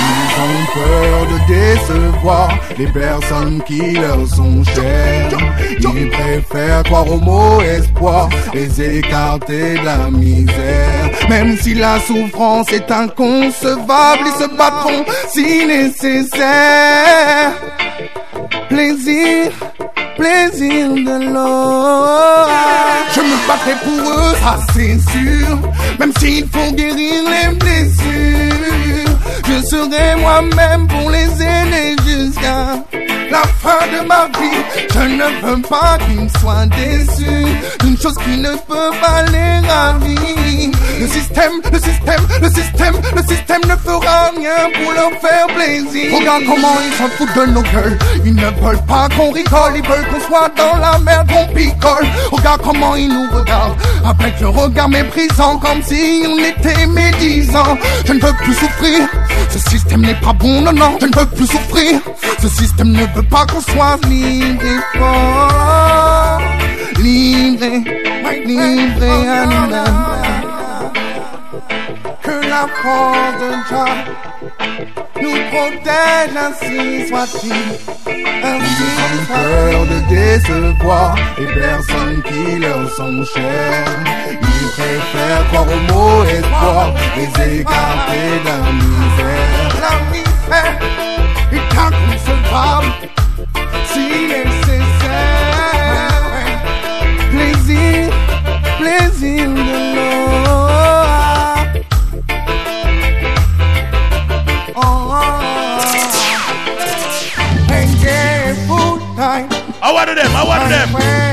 Ils 0.00 0.34
ont 0.42 0.64
peur 0.74 1.26
de 1.30 1.38
décevoir 1.46 2.48
les 2.78 2.86
personnes 2.86 3.62
qui 3.66 3.92
leur 3.92 4.26
sont 4.26 4.64
chères. 4.64 5.38
Ils 5.78 6.10
préfèrent 6.10 6.82
croire 6.84 7.10
au 7.10 7.18
mot 7.18 7.60
espoir 7.60 8.28
Les 8.54 8.98
écarter 8.98 9.78
de 9.78 9.84
la 9.84 10.10
misère. 10.10 11.10
Même 11.28 11.56
si 11.56 11.74
la 11.74 12.00
souffrance 12.00 12.72
est 12.72 12.90
inconcevable 12.90 14.24
Ils 14.26 14.42
se 14.42 14.56
battront 14.56 15.04
si 15.28 15.66
nécessaire. 15.66 17.52
Plaisir, 18.68 19.52
plaisir 20.16 20.88
de 20.94 21.32
l'or. 21.32 22.48
Je 23.14 23.20
me 23.20 23.48
battrai 23.48 23.74
pour 23.84 24.10
eux, 24.10 24.34
ça 24.42 24.58
c'est 24.74 24.98
sûr. 25.10 25.58
Même 25.98 26.12
s'il 26.18 26.46
faut 26.48 26.72
guérir 26.72 27.22
les 27.34 27.54
blessures, 27.56 29.12
je 29.48 29.66
serai 29.66 30.16
moi-même 30.20 30.86
pour 30.88 31.10
les 31.10 31.30
aider 31.42 31.96
jusqu'à 32.06 32.76
la 33.32 33.42
fin 33.62 33.86
de 33.90 34.06
ma 34.06 34.26
vie. 34.38 34.60
Je 34.92 35.00
ne 35.00 35.28
veux 35.42 35.62
pas 35.62 35.96
qu'ils 36.04 36.30
soient 36.40 36.66
déçus 36.66 37.46
d'une 37.80 37.98
chose 37.98 38.16
qui 38.24 38.36
ne 38.36 38.50
peut 38.50 38.92
pas 39.00 39.22
les 39.32 39.66
ravir. 39.66 40.70
Le 41.00 41.06
système, 41.08 41.52
le 41.72 41.78
système, 41.78 42.24
le 42.40 42.48
système, 42.48 42.94
le 43.16 43.22
système 43.22 43.62
ne 43.64 43.76
fera 43.76 44.30
rien 44.36 44.70
pour 44.76 44.92
leur 44.92 45.10
faire 45.20 45.46
plaisir. 45.56 46.14
Regarde 46.16 46.44
comment 46.46 46.76
ils 46.86 46.92
s'en 46.98 47.08
foutent 47.16 47.34
de 47.34 47.46
nos 47.52 47.62
gueules. 47.62 47.98
Ils 48.24 48.34
ne 48.34 48.50
veulent 48.62 48.86
pas 48.86 49.08
qu'on 49.16 49.30
rigole, 49.32 49.72
ils 49.76 49.88
veulent 49.88 50.06
qu'on 50.10 50.20
soit 50.20 50.50
dans 50.56 50.76
la 50.78 50.98
merde, 50.98 51.28
qu'on 51.32 51.46
picole. 51.54 52.06
Regarde 52.30 52.60
comment 52.62 52.94
ils 52.94 53.08
nous 53.08 53.28
regardent 53.32 53.76
avec 54.04 54.38
le 54.40 54.48
regard 54.48 54.88
méprisant, 54.88 55.58
comme 55.58 55.82
si 55.82 56.24
on 56.28 56.38
était 56.38 56.86
médisants. 56.86 57.78
Je 58.04 58.12
ne 58.12 58.20
veux 58.20 58.34
plus 58.34 58.54
souffrir. 58.54 59.08
Ce 59.50 59.58
système 59.70 60.02
n'est 60.02 60.20
pas 60.20 60.32
bon, 60.34 60.60
non, 60.60 60.72
non. 60.72 60.98
Je 61.00 61.06
ne 61.06 61.16
veux 61.16 61.26
plus 61.26 61.46
souffrir. 61.46 62.00
Ce 62.40 62.48
système 62.48 62.92
ne 62.92 63.06
veut 63.14 63.21
pas 63.22 63.46
qu'on 63.46 63.60
soit 63.60 63.98
libre 64.06 64.64
et 64.64 64.98
fort. 64.98 66.40
Libre, 66.98 67.64
libre 68.46 69.02
et. 69.02 69.24
Que 72.22 72.36
la 72.48 72.66
force 72.82 73.36
de 73.42 73.50
Dieu 73.68 73.90
nous 75.22 75.38
protège 75.50 76.36
ainsi 76.36 77.08
soit-il. 77.08 77.62
Ainsi 78.44 78.88
ont 79.06 79.20
peur 79.32 79.78
de 79.86 79.98
décevoir 80.08 81.14
les 81.38 81.46
personnes 81.46 82.22
qui 82.22 82.58
leur 82.58 82.90
sont 82.90 83.24
chères. 83.34 83.98
Ils 84.30 84.68
préfèrent 84.76 85.44
croire 85.48 85.66
au 85.66 85.92
mot 85.92 86.24
espoir, 86.24 86.94
les 87.16 87.58
écarter 87.60 88.26
de 88.44 88.48
la 88.48 88.58
misère. 88.72 89.72
La 91.52 91.58
misère 91.58 91.62
est 91.62 91.78
inconcevable 91.78 92.92
si 93.86 94.06
nécessaire. 94.26 94.82
Plaisir, 97.30 98.10
plaisir 98.78 99.48
de 99.48 99.94
l'eau. 99.94 100.62
Oh, 104.76 105.12
and 107.70 107.90
yeah, 108.02 108.54
food 108.66 109.00
time. 109.16 109.48
I 109.82 109.92
wanted 109.92 110.16
them, 110.16 110.34
I 110.34 110.44
wanted 110.44 110.70
them. 110.70 111.31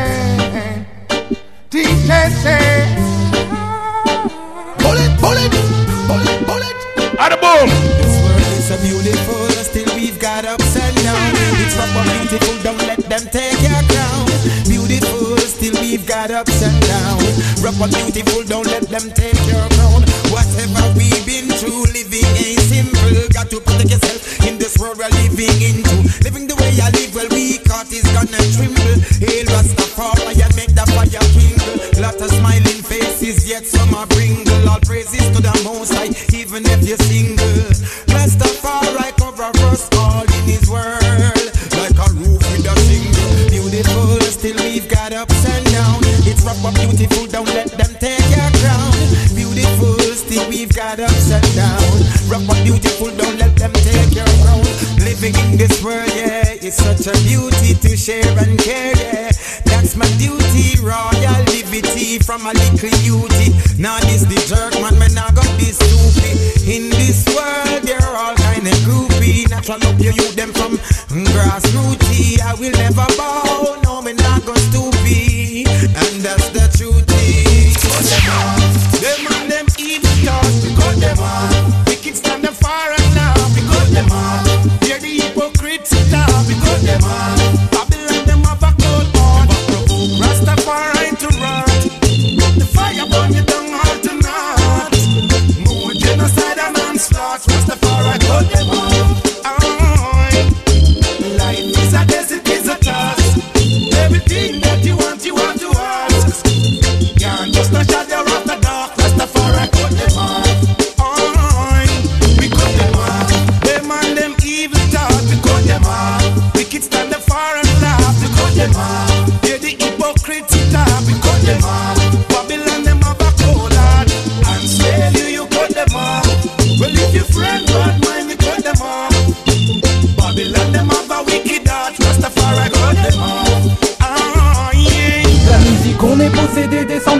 Take 13.32 13.61
your 13.61 13.82
crown. 13.89 14.25
Beautiful, 14.65 15.38
still 15.38 15.75
we've 15.82 16.05
got 16.05 16.32
ups 16.32 16.61
and 16.61 16.77
downs. 16.82 17.61
Rock 17.61 17.75
but 17.80 17.93
beautiful, 17.93 18.43
don't 18.43 18.67
let 18.67 18.84
them 18.89 19.11
take 19.13 19.39
your 19.47 19.65
crown. 19.77 20.01
Whatever 20.34 20.84
we've 20.97 21.25
been 21.25 21.49
through, 21.57 21.86
living 21.93 22.30
ain't 22.38 22.61
simple. 22.65 23.30
Got 23.34 23.49
to 23.51 23.61
protect 23.61 23.89
yourself 23.89 24.47
in 24.47 24.57
this 24.57 24.77
world 24.77 24.97
we're 24.97 25.09
living 25.21 25.57
into. 25.61 25.95
Living 26.25 26.47
the 26.47 26.55
way 26.57 26.73
I 26.82 26.89
live, 26.91 27.13
well, 27.15 27.30
we 27.32 27.57
caught 27.59 27.91
is 27.91 28.05
gonna 28.13 28.41
tremble. 28.53 28.97
Hail 29.21 29.45
Rastafari 29.53 30.39
make 30.55 30.73
the 30.73 30.86
fire 30.93 31.25
kindle. 31.34 32.01
Lot 32.01 32.21
of 32.21 32.30
smiling 32.32 32.82
faces, 32.84 33.47
yet 33.47 33.65
some 33.65 33.93
are 33.93 34.07
bringle. 34.07 34.49
Beautiful, 53.00 53.18
don't 53.18 53.38
let 53.39 53.56
them 53.56 53.72
take 53.74 54.16
your 54.16 54.28
crown. 54.43 54.64
Living 55.00 55.36
in 55.45 55.58
this 55.58 55.84
world, 55.84 56.08
yeah, 56.16 56.60
it's 56.62 56.78
such 56.78 57.08
a 57.08 57.16
beauty 57.24 57.74
to 57.74 57.95
share 57.95 58.38
and 58.38 58.60
care, 58.60 58.95
yeah. 58.97 59.32
That's 59.66 59.95
my 59.95 60.08
duty, 60.18 60.80
royal 60.82 61.43
liberty 61.56 62.20
from 62.20 62.45
a 62.45 62.54
little 62.54 62.91
beauty. 63.04 63.56
Now 63.78 64.00
this 64.02 64.24
the 64.24 64.39
jerk, 64.47 64.74
man, 64.82 65.00
man, 65.00 65.18
I 65.18 65.32
got 65.32 65.50
this 65.60 65.78
stupid. 65.78 66.36
In 66.68 66.89
this 66.91 67.26
world, 67.34 67.84
they're 67.84 68.16
all 68.16 68.36
kind 68.36 68.68
of 68.68 68.78
groupie. 68.86 69.50
Natural 69.50 69.80
up 69.88 70.00
you, 70.00 70.12
you 70.12 70.32
them 70.34 70.52
from 70.52 70.78
grassroots. 71.34 72.39
I 72.41 72.54
will 72.56 72.72
never 72.72 73.08
bow, 73.18 73.49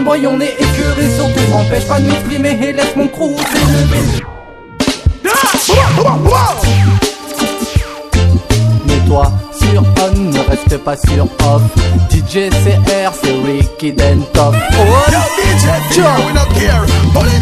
des 0.00 0.04
boy, 0.04 0.26
on 0.26 0.40
est 0.40 0.54
écœuré, 0.54 1.10
surtout 1.16 1.50
m'empêche 1.50 1.86
pas 1.86 2.00
de 2.00 2.06
m'exprimer 2.06 2.58
et 2.62 2.72
laisse 2.72 2.96
mon 2.96 3.08
crew 3.08 3.36
s'élever. 3.52 4.24
Reste 10.64 10.82
pas 10.82 10.96
sur 10.96 11.24
off. 11.24 11.62
DJ 12.10 12.48
CR, 12.50 13.12
c'est 13.22 13.34
Ricky 13.44 13.92
Dentoff. 13.92 14.54
Oh, 14.54 15.10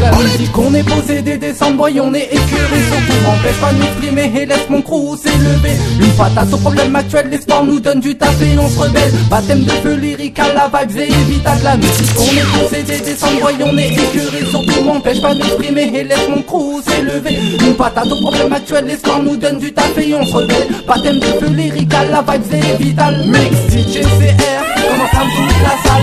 La 0.00 0.12
musique, 0.12 0.56
on 0.56 0.74
est 0.74 0.82
possédé, 0.82 1.36
des 1.36 1.52
boy, 1.76 2.00
on 2.00 2.14
est 2.14 2.28
écœuré, 2.30 2.80
surtout 2.88 3.22
m'empêche 3.24 3.56
pas 3.60 3.72
de 3.72 3.78
m'exprimer 3.78 4.32
et 4.34 4.46
laisse 4.46 4.68
mon 4.70 4.80
crew 4.82 5.16
s'élever. 5.16 5.76
Une 6.00 6.12
patate 6.12 6.52
au 6.52 6.56
problème 6.58 6.96
actuel, 6.96 7.28
l'espoir 7.30 7.64
nous 7.64 7.80
donne 7.80 8.00
du 8.00 8.16
taf 8.16 8.40
et 8.40 8.58
on 8.58 8.68
se 8.68 8.78
rebelle. 8.78 9.12
Baptême 9.30 9.64
de 9.64 9.70
feu 9.70 9.94
lyrique 9.94 10.38
à 10.38 10.52
la 10.54 10.70
vibe 10.84 10.98
et 10.98 11.32
vital 11.32 11.58
la 11.62 11.76
musique. 11.76 12.18
On 12.18 12.22
est 12.22 12.62
possédé, 12.62 12.98
des 13.00 13.40
boy, 13.40 13.54
on 13.64 13.76
est 13.76 13.92
écœuré, 13.92 14.44
surtout 14.50 14.84
m'empêche 14.84 15.20
pas 15.20 15.34
de 15.34 15.40
m'exprimer 15.40 15.92
et 15.94 16.04
laisse 16.04 16.28
mon 16.28 16.42
crew 16.42 16.82
s'élever. 16.86 17.38
Une 17.66 17.74
patate 17.74 18.06
au 18.06 18.20
problème 18.22 18.52
actuel, 18.52 18.86
l'espoir 18.86 19.22
nous 19.22 19.36
donne 19.36 19.58
du 19.58 19.72
taf 19.72 19.96
et 19.98 20.14
on 20.14 20.24
se 20.24 20.34
rebelle. 20.34 20.68
Baptême 20.86 21.18
de 21.18 21.26
feu 21.26 21.48
lyrique 21.48 21.92
à 21.94 22.04
la 22.04 22.22
vibe 22.22 22.52
et 22.52 22.84
vital. 23.08 23.26
Mix 23.26 23.56
DJ 23.70 24.02
CR, 24.02 24.64
commence 24.88 25.14
à 25.14 25.24
me 25.24 25.30
foutre 25.30 25.62
la 25.62 25.88
salle? 25.88 26.02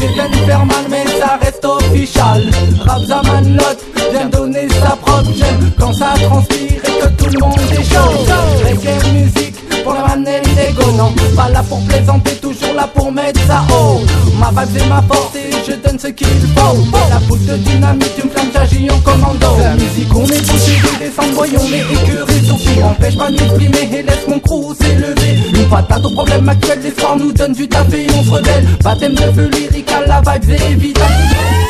Je 0.00 0.06
viens 0.06 0.28
de 0.28 0.36
faire 0.46 0.64
mal, 0.64 0.84
mais 0.90 1.04
ça 1.18 1.38
reste 1.40 1.64
official. 1.64 2.44
Rap 2.84 3.00
Lot, 3.46 3.78
viens 4.12 4.26
donner 4.26 4.68
sa 4.68 4.96
propre 4.96 5.30
j'aime 5.36 5.70
quand 5.78 5.92
ça 5.92 6.14
transpire 6.20 6.72
et 6.84 7.00
que 7.00 7.08
tout 7.08 7.30
le 7.32 7.40
monde 7.40 7.58
est 7.72 7.82
chaud. 7.82 8.24
Reggae 8.64 9.12
musique 9.12 9.57
pour 9.82 9.94
la 9.94 10.06
manette 10.06 10.44
d'ego, 10.54 10.92
non, 10.92 11.12
pas 11.36 11.48
là 11.50 11.62
pour 11.62 11.80
plaisanter, 11.86 12.34
toujours 12.36 12.74
là 12.74 12.88
pour 12.94 13.12
mettre 13.12 13.40
ça 13.46 13.64
haut. 13.70 14.00
Ma 14.38 14.50
vibe 14.50 14.76
c'est 14.76 14.86
ma 14.88 15.02
force 15.02 15.34
et 15.36 15.50
je 15.66 15.76
donne 15.76 15.98
ce 15.98 16.08
qu'il 16.08 16.26
faut. 16.26 16.76
La 17.10 17.18
boule 17.26 17.44
de 17.44 17.56
dynamite, 17.56 18.12
une 18.22 18.30
flamme, 18.30 18.50
j'agis 18.52 18.90
en 18.90 18.98
commando. 19.00 19.46
La 19.60 19.74
musique, 19.74 20.14
on 20.14 20.24
est 20.24 20.46
bouché, 20.46 20.80
des 20.98 21.10
voyons 21.34 21.62
les 21.70 21.80
écurés, 21.80 22.46
Sophie. 22.46 22.82
Empêche 22.82 23.16
pas 23.16 23.30
de 23.30 23.36
m'exprimer 23.36 23.88
et 23.92 24.02
laisse 24.02 24.26
mon 24.28 24.38
crew 24.38 24.74
s'élever. 24.80 25.38
Une 25.54 25.68
patate 25.68 26.04
au 26.04 26.10
problème 26.10 26.48
actuel, 26.48 26.80
l'espoir 26.82 27.16
nous 27.16 27.32
donne 27.32 27.52
du 27.52 27.68
taf 27.68 27.92
et 27.92 28.06
on 28.16 28.24
se 28.24 28.30
rebelle. 28.30 28.66
Baptême 28.82 29.14
de 29.14 29.32
feu 29.32 29.50
lyrique 29.52 29.90
à 29.90 30.06
la 30.06 30.20
vibe, 30.20 30.44
c'est 30.46 30.70
évident. 30.70 31.00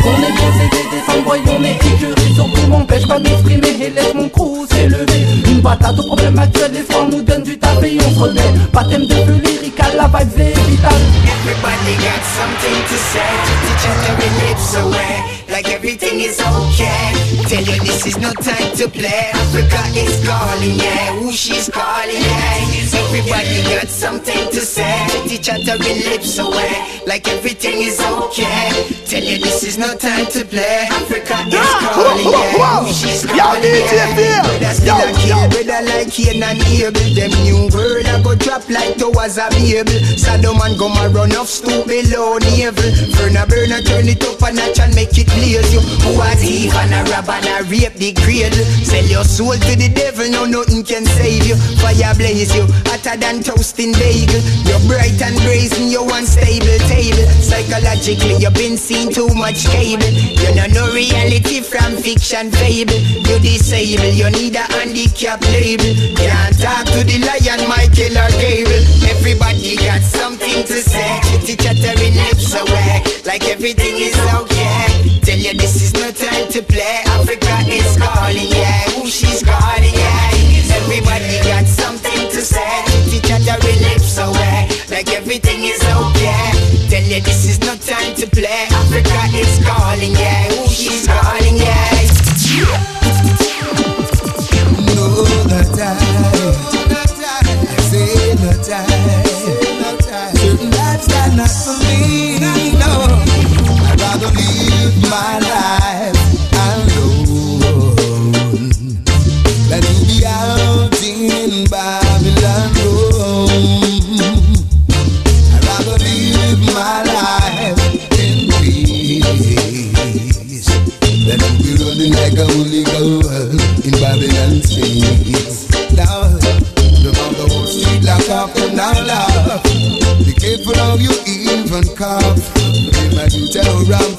On 0.05 0.23
est 0.23 0.33
bien 0.33 0.53
cédé, 0.53 0.83
descends, 0.91 1.23
voyons 1.25 1.59
les 1.61 1.73
écuries, 1.73 2.35
surtout 2.35 2.67
m'empêche 2.69 3.07
pas 3.07 3.19
de 3.19 3.25
m'exprimer 3.25 3.77
et 3.81 3.91
laisse 3.91 4.15
mon 4.15 4.29
crew 4.29 4.67
s'élever. 4.71 5.28
Une 5.59 5.65
patate 5.65 5.99
au 5.99 6.05
problème 6.05 6.39
actuel, 6.39 6.71
l'espoir 6.73 7.09
nous 7.11 7.21
donne 7.21 7.43
du 7.43 7.55
et 7.55 7.99
on 7.99 8.15
se 8.15 8.21
rebelle. 8.21 8.55
Baptême 8.73 9.07
de 9.07 9.15
feu 9.15 9.41
lyrique 9.43 9.81
à 9.81 9.93
la 9.97 10.07
vibe. 10.07 10.39
Everybody 10.39 11.99
everything 15.89 16.21
is 16.21 16.39
okay. 16.39 17.13
Tell 17.49 17.65
you 17.65 17.81
this 17.81 18.05
is 18.05 18.19
no 18.19 18.31
time 18.35 18.77
to 18.77 18.89
play. 18.91 19.31
Africa 19.33 19.81
is 19.97 20.21
calling, 20.27 20.77
yeah. 20.77 21.17
Who 21.17 21.33
she's 21.33 21.71
calling, 21.71 22.21
yeah. 22.21 22.99
Everybody 23.09 23.63
got 23.73 23.89
something 23.89 24.51
to 24.53 24.61
say. 24.61 25.07
Teach 25.27 25.47
chattering 25.47 26.01
lips 26.05 26.39
away, 26.39 27.01
like 27.07 27.27
everything 27.29 27.81
is 27.81 27.99
okay. 28.01 28.69
Tell 29.09 29.25
you 29.25 29.39
this 29.39 29.65
is 29.65 29.79
no 29.79 29.97
time 29.97 30.27
to 30.27 30.45
play. 30.45 30.85
Africa 30.93 31.41
is 31.49 31.73
calling, 31.81 32.33
yeah. 32.37 32.85
Who 32.85 32.93
she's 32.93 33.25
calling, 33.25 33.65
yeah. 33.65 34.45
Brother 34.45 34.75
still 34.77 35.01
a 35.01 35.09
kill, 35.17 35.49
brother 35.49 35.81
like 35.89 36.13
Cain 36.13 36.43
and 36.43 36.61
Abel. 36.69 37.01
Them 37.17 37.33
new 37.49 37.73
world 37.73 38.05
I 38.05 38.21
go 38.23 38.35
drop 38.35 38.69
like 38.69 38.99
towers 39.01 39.39
a 39.41 39.49
Babel. 39.49 39.97
Saddam 40.21 40.61
and 40.61 40.77
Goma 40.77 41.09
run 41.15 41.33
off 41.33 41.49
stoop 41.49 41.87
below 41.87 42.37
navel. 42.37 42.93
Burner 43.17 43.47
burner 43.49 43.81
turn 43.81 44.05
it 44.05 44.23
up 44.29 44.43
a 44.45 44.53
notch 44.53 44.81
and 44.81 44.95
make 44.95 45.17
it 45.17 45.27
blaze 45.33 45.78
you. 45.79 45.99
Who 46.05 46.21
has 46.21 46.43
Eve 46.43 46.75
and 46.75 46.95
a 46.95 47.11
rob 47.11 47.29
and 47.31 47.47
a 47.47 47.63
rape 47.71 47.95
the 47.95 48.13
cradle. 48.15 48.65
Sell 48.83 49.05
your 49.05 49.25
soul 49.25 49.55
to 49.55 49.73
the 49.77 49.89
devil, 49.89 50.29
no 50.31 50.45
nothing 50.45 50.83
can 50.83 51.05
save 51.05 51.47
you. 51.47 51.57
Fire 51.79 52.15
blaze 52.15 52.55
you, 52.55 52.67
hotter 52.89 53.17
than 53.17 53.43
toasting 53.43 53.93
bagel. 53.95 54.41
You're 54.67 54.83
bright 54.89 55.21
and 55.21 55.37
brazen, 55.45 55.89
you're 55.89 56.09
unstable 56.09 56.79
table. 56.89 57.27
Psychologically, 57.43 58.37
you've 58.41 58.55
been 58.55 58.77
seen 58.77 59.13
too 59.13 59.29
much 59.35 59.67
cable. 59.69 60.09
You 60.09 60.55
know 60.55 60.69
no 60.73 60.85
reality 60.93 61.61
from 61.61 61.97
fiction 61.97 62.51
fable. 62.51 62.99
You 63.29 63.39
disable, 63.39 64.11
you 64.11 64.31
need 64.31 64.57
a 64.57 64.65
handicap 64.73 65.43
label. 65.53 65.93
Can't 66.17 66.55
talk 66.57 66.87
to 66.95 67.01
the 67.05 67.19
lion, 67.21 67.61
Michael 67.69 68.17
or 68.17 68.33
Gable. 68.41 68.83
Everybody 69.13 69.77
got 69.77 70.03
something 70.03 70.65
to 70.65 70.77
say. 70.81 71.21
Chitty 71.29 71.57
chattering 71.57 72.17
lips 72.25 72.55
away, 72.55 73.03
like 73.27 73.45
everything 73.49 73.97
is 73.99 74.17
okay. 74.33 75.21
Tell 75.29 75.37
you 75.37 75.53
this 75.55 75.68
is 75.77 75.93
no 75.95 76.11
time 76.11 76.49
to 76.53 76.63
play. 76.63 77.03
Africa 77.07 77.55
is 77.69 77.97
calling, 77.97 78.49
yeah. 78.51 78.89
Who 78.97 79.07
she's 79.07 79.43
calling, 79.43 79.95
yeah. 79.95 80.77
Everybody 80.81 81.39
got 81.45 81.67
something 81.67 82.29
to 82.31 82.41
say. 82.41 82.85
Chitty 83.11 83.21
chattering 83.29 83.81
lips 83.83 84.19
away, 84.19 84.69
like 84.91 85.13
everything 85.13 85.65
is 85.65 85.83
okay. 85.85 86.18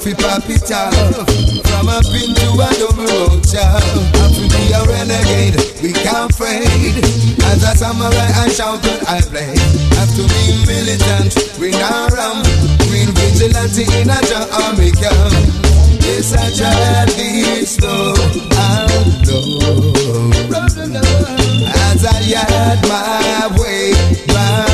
Fi 0.00 0.14
pop 0.14 0.48
it. 0.48 0.64
From 1.68 1.88
a 1.88 2.00
pin 2.00 2.32
to 2.32 2.48
a 2.56 2.68
double 2.80 3.04
road 3.04 3.44
chop. 3.44 3.84
Have 4.16 4.32
to 4.32 4.44
be 4.48 4.72
a 4.72 4.80
renegade, 4.88 5.56
we 5.82 5.92
can't 5.92 6.32
fade. 6.34 7.04
As 7.44 7.62
a 7.62 7.76
samurai, 7.76 8.30
I 8.40 8.48
shout 8.48 8.84
and 8.86 9.06
I 9.06 9.20
play. 9.20 9.52
Have 10.00 10.12
to 10.16 10.24
be 10.24 10.64
militant, 10.64 11.36
we 11.60 11.70
not 11.72 12.12
ram. 12.12 12.40
Real 12.88 13.12
vigilante 13.12 13.84
in 14.00 14.08
a 14.08 14.18
Jamaica. 14.24 15.12
Yes, 16.00 16.32
I 16.32 16.48
to 17.06 17.16
be 17.16 17.64
slow 17.66 18.14
and 18.56 19.28
low. 19.28 19.90
As 21.92 22.04
I 22.04 22.22
had 22.22 22.80
my 22.88 23.48
way 23.60 23.92
back 24.26 24.69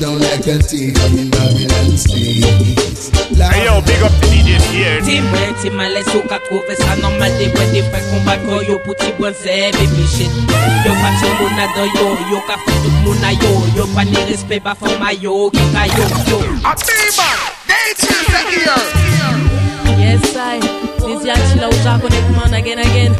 down 0.00 0.18
like 0.18 0.46
a 0.48 0.56
thief 0.58 0.96
in 1.12 1.28
Babylon 1.28 1.92
streets. 1.96 3.12
Hey 3.36 3.64
yo, 3.68 3.80
big 3.84 4.00
up 4.00 4.12
the 4.16 4.26
DJs 4.32 4.64
here. 4.72 5.00
Ti 5.04 5.20
mwen, 5.20 5.52
ti 5.60 5.68
man 5.70 5.92
les 5.92 6.08
ou 6.16 6.24
ka 6.24 6.38
trouve 6.48 6.72
sa 6.80 6.96
normal 6.96 7.28
De 7.36 7.48
wè 7.52 7.64
de 7.72 7.82
fè 7.92 8.00
kombat 8.08 8.40
ko 8.48 8.62
yo 8.64 8.78
pou 8.84 8.96
ti 8.96 9.12
bon 9.18 9.34
zè 9.36 9.70
baby 9.76 10.06
shit 10.08 10.32
Yo 10.86 10.92
pa 10.96 11.10
ti 11.20 11.28
moun 11.36 11.60
a 11.60 11.66
do 11.76 11.84
yo, 11.96 12.06
yo 12.32 12.40
ka 12.48 12.56
fè 12.64 12.76
tout 12.84 12.96
moun 13.04 13.24
a 13.28 13.32
yo 13.36 13.52
Yo 13.76 13.88
pa 13.94 14.04
ni 14.08 14.24
respect 14.30 14.64
ba 14.64 14.72
fò 14.72 14.88
ma 15.00 15.12
yo, 15.12 15.50
ki 15.52 15.64
ka 15.74 15.84
yo 15.92 16.06
yo 16.30 16.38
Atiba, 16.64 17.28
nature 17.68 18.24
set 18.32 18.48
here. 18.56 18.80
Yes, 20.00 20.36
I. 20.36 20.60
Dizzy 21.04 21.28
Achila 21.28 21.68
Uja 21.68 22.00
Connect 22.00 22.30
Man 22.36 22.54
again, 22.54 22.78
again. 22.78 23.12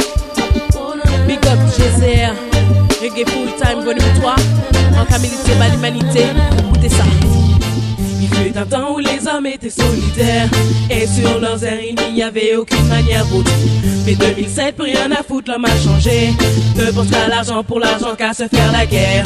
Big 1.29 1.45
up 1.47 1.61
GCR. 1.77 2.60
Reggae 3.01 3.25
Full 3.31 3.49
Time 3.57 3.83
Volume 3.83 4.15
3. 4.21 4.35
En 5.01 5.07
camilité, 5.07 5.53
par 5.59 5.71
l'humanité. 5.71 6.25
Écoutez 6.59 6.91
ça. 6.91 7.05
Il 8.21 8.29
fut 8.29 8.59
un 8.59 8.67
temps 8.67 8.95
où 8.95 8.99
les 8.99 9.27
hommes 9.27 9.47
étaient 9.47 9.71
solitaires 9.71 10.49
Et 10.91 11.07
sur 11.07 11.41
leurs 11.41 11.65
airs 11.65 11.81
il 11.83 12.15
n'y 12.15 12.23
avait 12.23 12.57
aucune 12.57 12.87
manière 12.89 13.25
d'autre. 13.27 13.51
Mais 14.05 14.15
2007 14.15 14.77
plus 14.77 14.85
rien 14.85 15.11
à 15.13 15.23
foutre 15.23 15.51
l'homme 15.51 15.65
a 15.65 15.77
changé. 15.83 16.31
Ne 16.77 16.91
pense 16.93 17.09
qu'à 17.09 17.29
l'argent 17.29 17.65
pour 17.65 17.81
l'argent 17.81 18.15
qu'à 18.17 18.35
se 18.35 18.47
faire 18.49 18.71
la 18.73 18.85
guerre. 18.85 19.25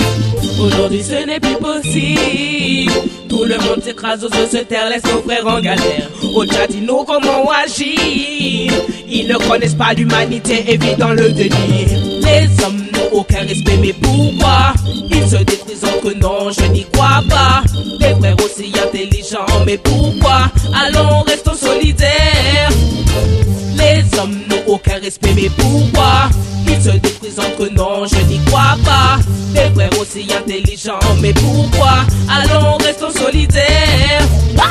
Aujourd'hui 0.61 1.03
ce 1.03 1.27
n'est 1.27 1.41
plus 1.41 1.57
possible. 1.57 2.93
Tout 3.29 3.45
le 3.45 3.59
monde 3.59 3.83
s'écrase 3.83 4.25
aux 4.25 4.29
se 4.29 4.59
terre 4.59 4.89
laisse 4.89 5.03
nos 5.13 5.23
frères 5.23 5.47
en 5.49 5.61
galère. 5.61 6.09
Au 6.33 6.47
chat 6.47 6.69
dis-nous 6.69 7.03
comment 7.05 7.51
agir? 7.51 8.73
Ils 9.09 9.27
ne 9.27 9.37
connaissent 9.49 9.75
pas 9.75 9.93
l'humanité 9.95 10.65
et 10.69 10.77
vivent 10.77 10.99
dans 10.99 11.13
le 11.13 11.31
déni 11.31 11.87
Les 12.23 12.65
hommes 12.65 12.84
aucun 13.15 13.41
respect 13.47 13.79
mais 13.81 13.93
pourquoi? 13.93 14.75
Ils 15.11 15.29
se 15.29 15.37
détruisent 15.37 15.85
eux, 16.05 16.17
non 16.21 16.51
je 16.51 16.67
n'y 16.67 16.85
crois 16.93 17.23
pas. 17.29 17.63
Des 18.01 18.15
frères 18.19 18.37
aussi 18.45 18.73
intelligents 18.83 19.65
mais 19.65 19.79
pourquoi? 19.79 20.51
Allons 20.75 21.23
restons 21.23 21.55
solidaires. 21.55 22.71
Les 23.77 24.19
hommes 24.19 24.39
n'ont 24.49 24.75
aucun 24.75 24.99
respect 25.01 25.33
mais 25.35 25.51
pourquoi? 25.57 26.29
Ils 26.67 26.83
se 26.83 26.91
détruisent 26.91 27.41
eux, 27.61 27.71
non 27.75 28.05
je 28.07 28.21
n'y 28.27 28.39
crois 28.47 28.77
pas. 28.85 29.19
Des 29.55 29.73
frères 29.75 30.01
aussi 30.01 30.27
intelligents 30.35 30.99
mais 31.23 31.33
pourquoi? 31.33 32.05
Allons 32.29 32.77
restons 32.79 33.11
solidaires. 33.11 34.27
Wah 34.57 34.65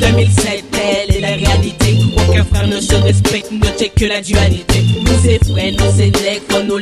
2007 0.00 0.64
telle 0.70 1.16
est 1.16 1.20
la 1.20 1.28
réalité 1.28 1.87
Aucun 2.48 2.54
frère 2.54 2.68
ne 2.68 2.80
se 2.80 2.94
respecte, 2.94 3.50
ne 3.50 3.66
check 3.78 3.94
que 3.94 4.06
la 4.06 4.20
dualité. 4.20 4.84
Nous 5.00 5.12
c'est 5.22 5.44
frères, 5.44 5.72
nous 5.72 5.92
c'est 5.96 6.06
nègres, 6.06 6.42
on 6.54 6.64
nous 6.64 6.78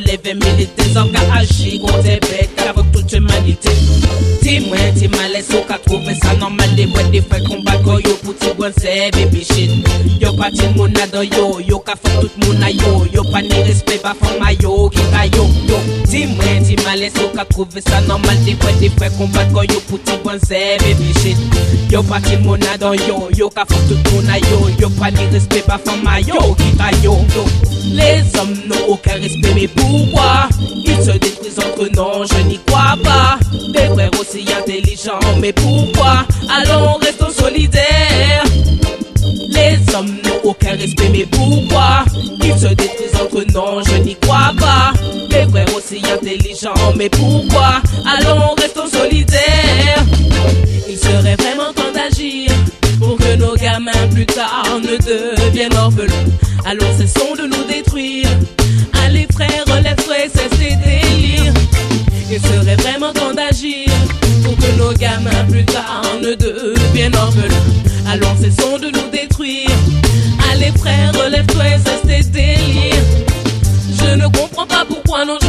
hommes 0.97 1.11
qui 1.11 1.37
agissent 1.37 1.81
contre 1.81 2.03
des 2.03 2.19
bêtes 2.19 2.49
avec 2.67 2.91
toute 2.91 3.11
humanité. 3.13 3.69
Dis-moi, 4.41 4.77
t'es 4.97 5.07
malaise, 5.09 5.49
au 5.51 5.61
qu'à 5.67 5.77
trouver 5.77 6.15
ça 6.15 6.33
normal 6.35 6.73
Des 6.75 6.85
boîtes, 6.85 7.11
des 7.11 7.21
frères 7.21 7.43
combat 7.43 7.73
yo 7.83 8.13
pour 8.23 8.35
t'y 8.35 8.47
bon 8.57 8.71
c'est 8.77 9.11
baby 9.11 9.43
shit. 9.43 9.69
Yo 10.21 10.31
pas 10.33 10.51
t'y 10.51 10.65
moun 10.75 10.93
a 10.97 11.07
do 11.07 11.21
yo, 11.21 11.59
yo 11.59 11.79
ka 11.79 11.93
fuck 12.01 12.21
tout 12.21 12.45
moun 12.45 12.63
a 12.63 12.71
yo. 12.71 13.23
Pas 13.31 13.41
ni 13.41 13.61
respect, 13.63 13.97
pas 13.97 14.15
femme 14.19 14.41
a 14.41 14.53
yo, 14.53 14.89
qui 14.89 15.01
ka 15.11 15.25
yo, 15.25 15.47
yo. 15.67 15.75
Dis-moi, 16.05 16.45
t'es 16.65 16.81
malaise, 16.83 17.13
au 17.17 17.35
qu'à 17.35 17.43
trouver 17.43 17.81
ça 17.81 17.99
normal 18.01 18.37
Des 18.45 18.53
boîtes, 18.53 18.79
des 18.79 18.89
frères 18.89 19.15
combat 19.17 19.43
yo 19.53 19.79
pour 19.87 20.01
t'y 20.01 20.13
bon 20.23 20.39
c'est 20.47 20.77
baby 20.79 21.13
shit. 21.21 21.37
Yo 21.91 22.01
pas 22.03 22.21
t'y 22.21 22.37
moun 22.37 22.59
a 22.73 22.77
do 22.77 22.93
yo, 22.93 23.29
yo 23.35 23.49
ka 23.49 23.65
fuck 23.65 23.85
tout 23.89 24.11
moun 24.13 24.29
a 24.29 24.37
yo. 24.37 24.69
Yo 24.79 24.89
pas 24.91 25.11
ni 25.11 25.25
respect, 25.33 25.56
Les 27.91 28.39
hommes 28.39 28.53
n'ont 28.67 28.93
aucun 28.93 29.13
respect, 29.13 29.53
mais 29.55 29.67
pourquoi 29.67 30.47
Ils 30.85 31.03
se 31.03 31.11
détruisent 31.11 31.57
entre 31.59 31.89
non, 31.95 32.23
je 32.25 32.43
n'y 32.47 32.59
crois 32.65 32.95
pas. 33.03 33.39
Des 33.73 33.87
frères 33.93 34.11
aussi 34.19 34.45
intelligents, 34.55 35.19
mais 35.39 35.53
pourquoi 35.53 36.25
Allons, 36.49 36.97
restons 37.01 37.31
solidaires. 37.31 38.43
Les 39.49 39.77
hommes 39.95 40.17
n'ont 40.23 40.49
aucun 40.49 40.71
respect, 40.71 41.09
mais 41.11 41.25
pourquoi 41.25 42.05
Ils 42.43 42.59
se 42.59 42.67
détruisent 42.67 43.15
entre 43.19 43.43
non, 43.53 43.81
je 43.83 43.95
n'y 43.97 44.15
crois 44.15 44.53
pas. 44.59 44.93
Des 45.29 45.49
frères 45.49 45.75
aussi 45.75 46.01
intelligents, 46.13 46.93
mais 46.95 47.09
pourquoi 47.09 47.81
Allons, 48.05 48.53
restons 48.57 48.87
solidaires. 48.87 50.03
Il 50.87 50.97
serait 50.97 51.35
vraiment 51.35 51.73
temps 51.73 51.91
d'agir 51.93 52.51
pour 53.07 53.17
que 53.17 53.35
nos 53.37 53.55
gamins 53.55 54.07
plus 54.11 54.25
tard 54.25 54.81
ne 54.81 54.97
deviennent 54.97 55.77
orphelins. 55.77 56.27
Alors 56.65 56.91
cessons 56.97 57.35
de 57.37 57.43
nous 57.43 57.63
détruire. 57.63 58.27
Allez 59.01 59.25
frères, 59.31 59.63
relève-toi, 59.65 60.15
cesse 60.27 60.59
tes 60.59 60.75
délires. 60.75 61.53
Il 62.29 62.41
serait 62.41 62.75
vraiment 62.75 63.13
temps 63.13 63.33
d'agir 63.33 63.87
pour 64.43 64.57
que 64.57 64.77
nos 64.77 64.91
gamins 64.91 65.45
plus 65.49 65.63
tard 65.63 66.03
ne 66.21 66.33
deviennent 66.33 67.15
orphelins. 67.15 67.67
Alors 68.11 68.35
cessons 68.41 68.77
de 68.77 68.87
nous 68.87 69.09
détruire. 69.09 69.69
Allez 70.51 70.73
frères, 70.77 71.13
relève-toi, 71.13 71.63
cesse 71.85 72.01
tes 72.05 72.29
délires. 72.29 73.05
Je 74.01 74.15
ne 74.15 74.27
comprends 74.27 74.67
pas 74.67 74.83
pourquoi 74.85 75.23
non 75.23 75.39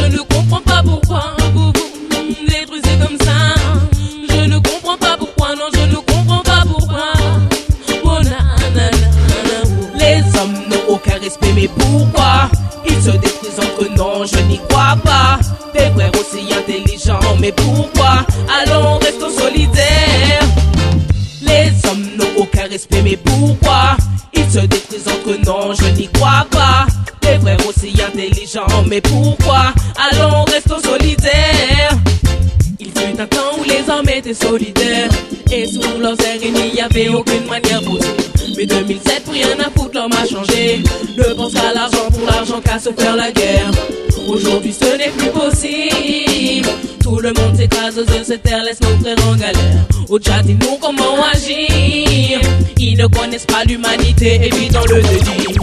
say 54.19 54.35
a 54.35 54.49
bit 54.51 54.75
of 54.75 54.83
dirty. 54.83 55.55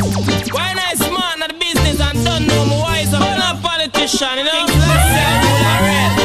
Why 0.50 0.72
nice 0.72 1.04
man 1.12 1.42
at 1.44 1.48
the 1.52 1.56
business 1.60 2.00
and 2.00 2.24
don't 2.24 2.46
know 2.48 2.64
my 2.64 2.80
wise 2.80 3.12
up? 3.12 3.20
Not 3.20 3.60
politician, 3.60 4.38
you 4.38 4.44
know. 4.44 4.64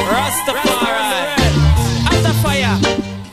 Rastafari. 0.07 1.11
After 2.07 2.35
fire, 2.39 2.79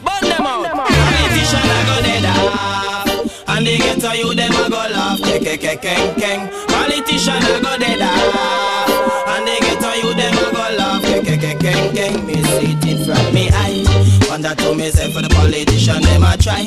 burn 0.03 0.25
them 0.27 0.47
out. 0.51 0.67
Politician 0.75 1.69
a 1.77 1.81
go 1.87 1.97
dead 2.03 2.27
off, 2.27 3.49
and 3.49 3.65
they 3.65 3.79
get 3.79 4.01
to 4.01 4.11
you 4.19 4.35
them 4.35 4.51
a 4.51 4.69
go 4.69 4.83
laugh. 4.91 5.21
Keng 5.23 5.45
keng 5.45 5.79
keng 5.79 6.15
keng. 6.19 6.43
Politician 6.67 7.39
a 7.39 7.63
go 7.63 7.79
dead 7.79 8.03
and 8.03 9.47
they 9.47 9.61
get 9.61 9.85
you 10.03 10.13
them 10.19 10.39
a 10.43 10.47
go 10.51 10.65
laugh. 10.77 11.03
Keng 11.03 11.25
keng 11.25 11.59
keng 11.63 11.95
keng. 11.95 12.27
Me 12.27 12.35
see 12.51 12.75
it 12.91 13.07
from 13.07 13.33
me 13.33 13.49
eye. 13.53 13.85
Wonder 14.29 14.55
to 14.57 14.75
myself 14.75 15.13
for 15.15 15.23
the 15.23 15.29
politician 15.29 16.03
them 16.03 16.23
a 16.25 16.37
try, 16.37 16.67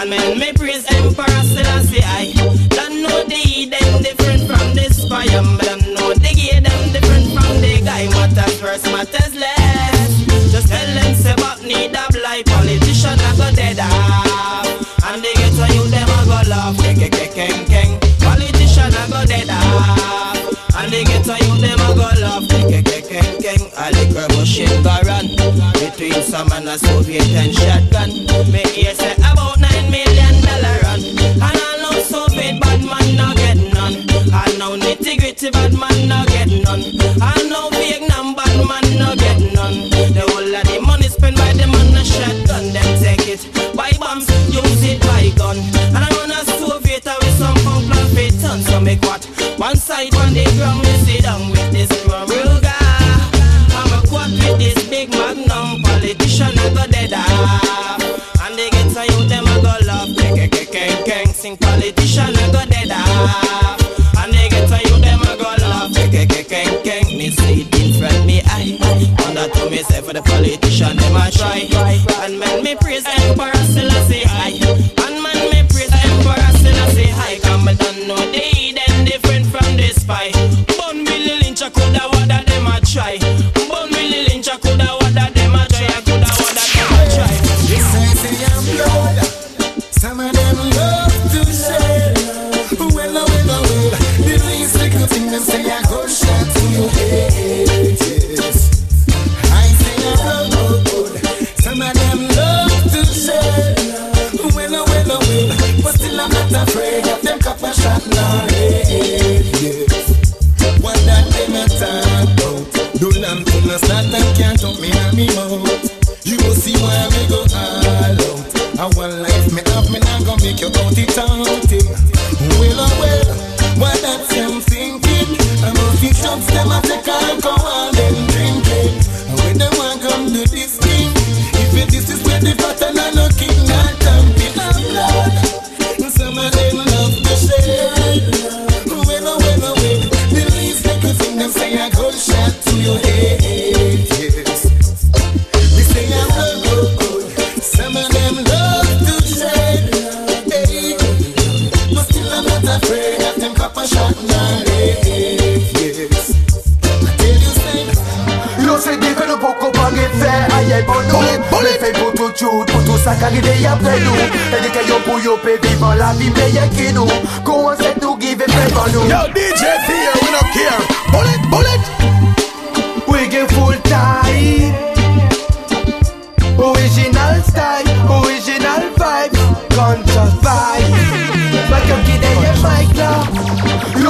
and 0.00 0.10
men 0.10 0.38
me 0.38 0.52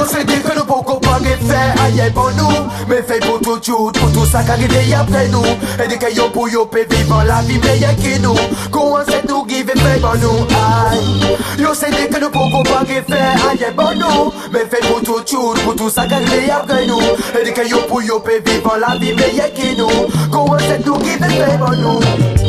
CD 0.08 0.40
que 0.42 0.54
nou 0.56 0.64
pou 0.64 0.82
kompon 0.86 1.20
que 1.24 1.34
fe 1.44 1.60
aye 1.84 2.08
pou 2.16 2.32
nou 2.38 2.64
Me 2.88 3.00
fe 3.02 3.18
pou 3.24 3.38
tout 3.44 3.60
jout, 3.62 3.92
pou 3.98 4.10
tout 4.14 4.26
sa 4.30 4.42
ka 4.46 4.56
rive 4.60 4.80
apre 4.96 5.26
nou 5.32 5.44
Edike 5.84 6.10
yo 6.16 6.28
pou 6.32 6.48
yo 6.48 6.64
pe 6.72 6.86
vivan 6.90 7.26
la 7.28 7.40
vi 7.46 7.58
meye 7.64 7.92
ki 8.00 8.16
nou 8.24 8.48
Kou 8.74 8.96
an 8.96 9.04
set 9.08 9.28
nou 9.28 9.44
give 9.48 9.76
fe 9.76 9.94
bon 10.02 10.16
nou 10.22 10.46
Aye, 10.58 11.36
yo 11.60 11.74
que 11.76 12.20
nou 12.20 12.30
pou 12.32 12.48
kompon 12.54 12.88
Ge 12.88 13.02
aye 13.50 13.72
pou 13.76 13.94
nou 14.00 14.32
Me 14.54 14.64
fe 14.64 14.80
pou 14.88 15.04
tout 15.04 15.24
jout, 15.28 15.60
pou 15.64 15.74
tout 15.74 15.90
sa 15.90 16.08
ka 16.08 16.22
rive 16.24 16.50
apre 16.50 16.86
nou 16.88 17.16
Edike 17.40 17.68
yo 17.68 17.84
pou 17.88 18.00
yo 18.00 18.20
pe 18.20 18.40
vivan 18.40 18.80
la 18.80 18.96
vi 18.96 19.12
meye 19.12 19.52
ki 19.54 19.76
nou 19.76 20.08
Kou 20.32 20.56
an 20.56 20.68
give 21.04 21.34
fe 21.36 21.56
bon 21.60 22.47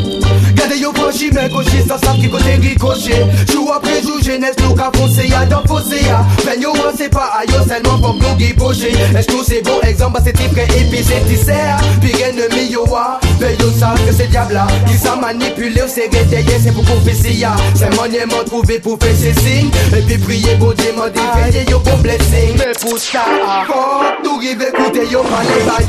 pochi 0.94 1.32
men 1.32 1.50
kochi 1.50 1.88
Sa 1.88 1.98
sav 1.98 2.16
ki 2.20 2.30
kote 2.30 2.60
rikoche 2.62 3.18
Jou 3.52 3.72
apre 3.74 4.02
jou 4.02 4.20
jenes 4.22 4.56
nou 4.62 4.76
ka 4.76 4.92
fonse 4.96 5.26
ya 5.28 5.46
Dan 5.46 5.66
fonse 5.68 5.98
ya. 6.04 6.22
Ven 6.46 6.62
yo 6.62 6.74
an 6.74 6.96
se 6.98 7.10
pa 7.10 7.30
a 7.40 7.44
yo 7.50 7.64
selman 7.68 8.02
pom 8.02 8.20
nou 8.20 8.38
gi 8.38 8.54
poche 8.54 8.92
Eskou 9.18 9.44
se 9.44 9.62
bon? 9.66 9.80
Exemple 9.88 10.20
ba 10.20 10.24
se 10.24 10.34
ti 10.34 10.48
pre 10.54 10.64
epi 10.78 11.04
se 11.04 11.22
ti 11.28 11.38
ser 11.38 11.82
Pi 12.02 12.14
gen 12.18 12.42
mi 12.54 12.68
yo 12.72 12.86
a 12.96 13.20
Ven 13.40 13.56
yo 13.60 13.72
sav 13.80 13.98
ke 14.06 14.14
se 14.14 14.28
diabla 14.28 14.68
Ki 14.88 14.98
sa 14.98 15.16
manipule 15.16 15.84
ou 15.84 15.90
se 15.90 16.10
reteye 16.12 16.60
se 16.60 16.74
pou 16.76 16.86
konfesi 16.88 17.40
ya. 17.42 17.56
Se 17.76 17.90
manye 17.98 18.26
man 18.30 18.46
trouve 18.50 18.80
pou 18.84 19.00
fe 19.02 19.14
se 19.18 19.34
sing 19.42 19.74
E 19.94 20.04
pi 20.06 20.20
priye 20.26 20.58
man 20.98 21.12
di 21.14 21.26
feye 21.36 21.66
yo 21.70 21.80
bon 21.80 22.02
blessing. 22.04 22.58
Men 22.60 22.76
pou 22.82 22.98
sa 23.02 23.26
Fok 23.70 24.24
nou 24.26 24.40
rive 24.44 24.72
koute 24.78 25.08
yo 25.12 25.24
pale 25.28 25.64
ba 25.68 25.80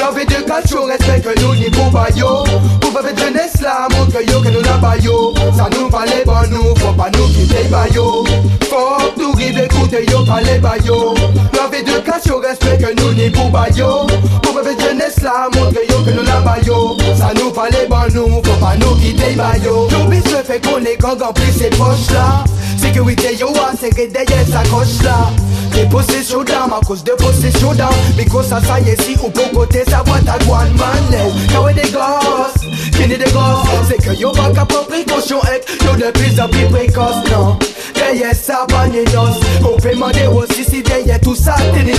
Love 0.00 0.24
de 0.24 0.42
kacho 0.46 0.86
respect 0.86 1.20
que 1.20 1.40
nous 1.40 1.54
ni 1.54 1.68
pour 1.70 1.90
ba 1.90 2.06
yo 2.16 2.44
Pour 2.80 2.92
pas 2.92 3.02
faire 3.02 3.16
jeunesse 3.18 3.60
la 3.60 3.86
montre 3.94 4.18
que 4.18 4.32
yo 4.32 4.40
que 4.40 4.48
nous 4.48 4.62
la 4.62 4.78
ba 4.78 4.96
yo 4.96 5.34
Ça 5.54 5.68
nous 5.70 5.90
valait 5.90 6.24
bon 6.24 6.32
nous 6.50 6.74
faut 6.76 6.92
pas 6.92 7.10
nous 7.10 7.28
quitter 7.28 7.68
ba 7.70 7.86
yo 7.94 8.24
Fok 8.62 9.16
nous 9.18 9.32
rive 9.32 9.68
koute 9.68 9.98
yo 10.10 10.24
pale 10.24 10.58
ba 10.60 10.76
yo 10.84 11.14
Love 11.52 11.84
de 11.84 12.00
kacho 12.00 12.40
respect 12.40 12.78
que 12.78 12.94
nous 13.00 13.12
ni 13.12 13.28
pour 13.28 13.50
ba 13.50 13.66
yo 13.76 14.06
Pour 14.42 14.54
pas 14.54 14.62
faire 14.62 14.80
jeunesse 14.80 15.20
la 15.22 15.48
montre 15.54 15.78
que 15.78 15.92
yo 15.92 16.02
que 16.02 16.10
nous 16.10 16.24
la 16.24 16.40
ba 16.40 16.56
yo 16.64 16.96
Ça 17.14 17.32
nous 17.34 17.50
valait 17.52 17.86
bon 17.88 17.96
nous 18.14 18.42
faut 18.42 18.58
pas 18.58 18.76
nous 18.76 18.94
quitter 18.96 19.34
ba 19.36 19.52
yo 19.62 19.86
bis 20.08 20.22
se 20.24 20.42
fait 20.42 20.64
qu'on 20.66 20.78
est 20.78 20.96
gang 20.96 21.20
en 21.22 21.32
plus 21.32 21.52
ses 21.52 21.70
poches 21.70 22.10
là. 22.12 22.44
Sécurité 22.78 23.36
yo 23.36 23.48
a 23.48 23.72
c'est 23.78 23.90
que 23.90 24.10
derrière 24.10 24.46
sa 24.50 24.62
coche 24.70 25.02
là. 25.04 25.30
Des 25.74 25.84
possessions 25.86 26.42
d'armes 26.42 26.72
à 26.72 26.84
cause 26.84 27.04
de 27.04 27.12
possession 27.12 27.72
d'armes. 27.74 27.94
Because 28.16 28.48
ça 28.48 28.60
ça 28.60 28.80
y 28.80 28.90
est 28.90 29.02
si 29.02 29.14
ou 29.22 29.30
pour 29.30 29.50
côté 29.52 29.84
sa 29.90 30.02
boîte 30.02 30.28
à 30.28 30.36
one 30.48 30.72
man 30.76 31.04
lève 31.10 31.52
Kawe 31.52 31.72
des 31.74 31.90
gosses, 31.90 32.70
qui 32.92 33.08
n'est 33.08 33.16
des 33.18 33.30
gosses 33.30 33.88
C'est 33.88 34.02
que 34.02 34.14
yo 34.14 34.30
pas 34.30 34.50
qu'à 34.50 34.64
prendre 34.64 34.86
précaution 34.86 35.38
et 35.44 35.84
yo 35.84 35.92
de 35.96 36.10
plus 36.12 36.40
en 36.40 36.48
plus 36.48 36.66
précoce 36.66 37.30
non 37.30 37.58
Derrière 37.94 38.34
ça 38.34 38.64
pas 38.68 38.86
ni 38.86 39.04
nos 39.12 39.68
Complètement 39.68 40.10
des 40.10 40.26
aussi 40.26 40.64
si 40.64 40.82
derrière 40.82 41.20
tout 41.20 41.34
ça 41.34 41.54
t'es 41.74 41.92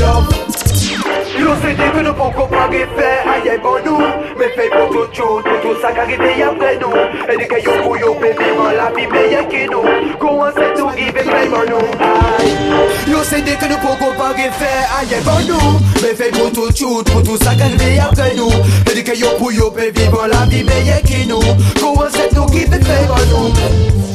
Yo 1.39 1.55
se 1.61 1.71
de 1.75 1.87
mè 1.95 2.01
nou 2.05 2.13
pou 2.17 2.31
komprage 2.35 2.81
fè 2.97 3.09
a 3.31 3.37
ye 3.45 3.55
bon 3.63 3.79
nou. 3.85 4.09
Mè 4.39 4.49
fè 4.55 4.67
pou 4.73 4.91
tout 4.93 5.15
choun, 5.17 5.41
pou 5.47 5.57
tout 5.63 5.81
sa 5.83 5.91
karive 5.95 6.31
apre 6.47 6.73
nou. 6.81 7.05
E 7.27 7.37
di 7.39 7.47
ke 7.49 7.61
yo 7.65 7.75
pou 7.81 7.97
yo 8.01 8.13
pe 8.21 8.33
vivan 8.39 8.75
la 8.77 8.89
bi 8.95 9.07
me 9.11 9.23
ye 9.31 9.41
ki 9.51 9.63
nou. 9.71 9.95
Kou 10.21 10.45
an 10.45 10.53
se 10.57 10.67
tou 10.77 10.93
ive 11.05 11.25
play 11.29 11.49
bon 11.53 11.71
nou. 11.71 12.11
Yo 13.11 13.23
se 13.29 13.41
de 13.47 13.57
ke 13.57 13.71
nou 13.71 13.81
pou 13.85 13.97
komprage 14.03 14.51
fè 14.59 14.71
a 14.99 15.01
ye 15.09 15.23
bon 15.25 15.43
nou. 15.49 15.73
Mè 16.03 16.13
fè 16.19 16.31
pou 16.37 16.53
tout 16.59 16.71
choun, 16.77 17.03
pou 17.11 17.25
tout 17.25 17.43
sa 17.43 17.55
karive 17.59 17.91
apre 18.05 18.31
nou. 18.37 18.63
E 18.85 18.95
di 18.99 19.05
ke 19.07 19.17
yo 19.19 19.35
pou 19.41 19.55
yo 19.55 19.71
pe 19.75 19.91
vivan 19.97 20.31
la 20.35 20.45
bi 20.51 20.63
me 20.67 20.85
ye 20.91 21.01
ki 21.07 21.25
nou. 21.31 21.59
Kou 21.81 22.05
an 22.05 22.11
se 22.13 22.29
tou 22.35 22.47
ive 22.53 22.79
play 22.79 23.05
bon 23.11 23.29
nou. 23.33 24.10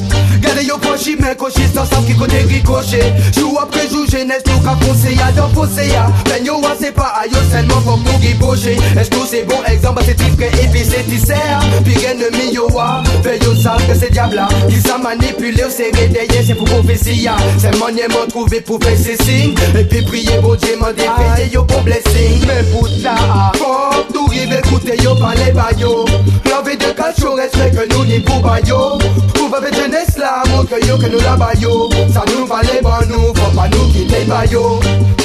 Pochi 0.97 1.17
men 1.17 1.35
kochi 1.37 1.67
san 1.73 1.87
sav 1.87 2.07
ki 2.07 2.15
kote 2.15 2.39
rikoche 2.49 3.01
Jou 3.33 3.59
apre 3.61 3.87
jou 3.91 4.07
jenes 4.07 4.43
nou 4.47 4.61
ka 4.65 4.75
fonse 4.81 5.13
ya 5.15 5.31
dan 5.37 5.51
fonse 5.55 5.87
ya 5.89 6.07
Ben 6.25 6.45
yo 6.45 6.57
an 6.65 6.77
se 6.79 6.91
pa 6.93 7.09
a 7.21 7.27
yo 7.27 7.41
selman 7.51 7.83
fok 7.85 8.01
nou 8.05 8.21
gi 8.21 8.35
boche 8.41 8.77
Eskou 9.01 9.27
se 9.27 9.43
bon 9.49 9.63
exemple 9.73 10.05
se 10.05 10.15
ti 10.15 10.31
fre 10.37 10.49
epi 10.65 10.85
se 10.85 11.03
ti 11.09 11.19
ser 11.21 11.67
Pi 11.85 11.99
gen 12.01 12.19
de 12.23 12.31
mi 12.37 12.53
yo 12.55 12.67
a 12.81 13.03
Ben 13.25 13.39
yo 13.43 13.55
sav 13.63 13.83
ke 13.87 13.99
se 13.99 14.11
diabla 14.11 14.49
Ki 14.69 14.81
sa 14.81 14.99
manipule 14.99 15.65
ou 15.67 15.75
se 15.75 15.91
redeye 15.97 16.43
se 16.47 16.55
pou 16.55 16.69
konfesi 16.71 17.23
ya 17.25 17.37
Se 17.63 17.73
manye 17.81 18.09
man 18.15 18.31
trouve 18.33 18.63
pou 18.67 18.81
fe 18.83 18.97
se 18.97 19.19
sing 19.25 19.57
E 19.75 19.85
pi 19.85 20.05
priye 20.09 20.41
bon 20.43 20.57
Dieu 20.57 20.79
man 20.81 20.95
defeye 20.97 21.51
yo 21.53 21.65
bon 21.65 21.85
blessing. 21.87 22.47
Men 22.47 22.65
pou 22.73 22.89
sa 22.97 23.17
Fok 23.61 24.15
nou 24.15 24.33
rive 24.33 24.63
koute 24.71 24.97
yo 25.03 25.17
pale 25.21 25.53
ba 25.57 25.71
yo 25.81 26.05
Love 26.47 26.77
de 26.77 26.93
kacho 26.97 27.35
respect 27.35 27.73
que 27.73 27.93
nous 27.93 28.05
ni 28.05 28.21
pour 28.21 28.41
ba 28.41 28.61
yo. 28.61 28.99
Pour 29.35 29.51
pas 29.51 29.61
faire 29.61 29.75
jeunesse 29.75 30.16
la 30.19 30.43
montre 30.51 30.79
que 30.79 30.87
yo 30.87 30.97
que 30.99 31.07
nous 31.07 31.21
la 31.21 31.37
ba 31.37 31.53
yo 31.61 31.89
Ça 32.13 32.25
nous 32.35 32.47
valait 32.47 32.81
bon 32.83 32.91
nous 33.09 33.35
faut 33.35 33.57
pas 33.57 33.69
nous 33.69 33.89
quitter 33.93 34.25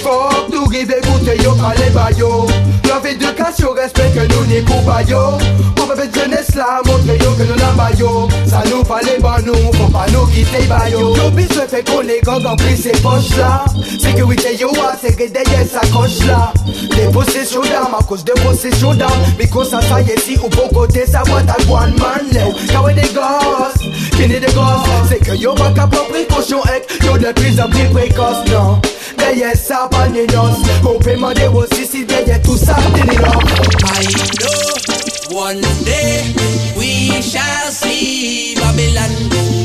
yo 0.02 0.10
Faut 0.10 0.52
nous 0.52 0.66
rive 0.66 0.92
écouter 0.92 1.38
yo 1.44 1.54
parler 1.56 1.90
ba 1.94 2.10
yo 2.18 2.48
Love 2.88 3.18
de 3.18 3.32
kacho 3.38 3.74
respect 3.74 4.12
que 4.14 4.28
nous 4.28 4.66
pour 4.66 4.82
ba 4.82 5.02
yo 5.04 5.38
Pour 5.76 5.88
pas 5.88 5.96
jeunesse 6.14 6.56
la 6.56 6.82
montre 6.86 7.06
yo 7.08 7.32
que 7.34 7.44
nous 7.44 7.56
la 7.58 8.50
Ça 8.50 8.64
nous 8.70 8.84
valait 8.84 9.20
bon 9.20 9.30
nous 9.46 9.74
faut 9.74 9.92
pas 9.92 10.06
nous 10.12 10.26
quitter 10.28 10.68
yo 10.92 11.30
bis 11.32 11.48
fait 11.48 11.84
qu'on 11.84 12.46
en 12.46 12.56
pris 12.56 12.92
là 13.46 13.66
c'est 15.02 15.32
derrière 15.32 15.66
sa 15.68 15.80
coche 15.88 16.26
là. 16.26 16.54
Des 16.96 17.12
possessions 17.12 17.62
d'armes 17.62 17.96
à 18.00 18.04
cause 18.04 18.24
de 18.24 18.34
possession 18.34 18.94
d'armes. 18.94 19.22
Mais 19.38 19.48
qu'on 19.48 19.64
ça 19.64 19.80
ou 19.80 20.74
côté 20.74 21.06
one 21.70 21.94
man 21.98 22.28
Kawe 22.70 22.94
des 22.94 23.02
gosses, 23.14 23.90
des 24.18 24.40
gosses. 24.54 25.10
C'est 25.10 25.20
que 25.20 25.36
yo 25.36 25.54
pas 25.54 25.72
qu'à 25.72 25.88
prendre 25.88 26.10
précaution 26.10 26.60
yo 27.06 27.18
de 27.18 27.32
plus 27.34 27.60
en 27.60 27.70
plus 27.70 27.88
précoce 27.90 28.46
non 28.52 28.82
pas 29.92 30.08
ni 30.10 30.26
nos 30.28 30.88
Complètement 30.88 31.34
des 31.34 31.48
aussi 31.48 31.86
si 31.86 32.06
derrière 32.06 32.42
tout 32.42 32.58
ça 32.58 32.76
t'es 32.96 33.04
ni 33.12 33.18
l'homme 33.18 33.50
I 33.86 34.06
know 34.40 35.38
one 35.38 35.62
day 35.86 36.24
we 36.76 37.22
shall 37.22 37.72
see 37.72 38.56
Babylon. 38.56 39.12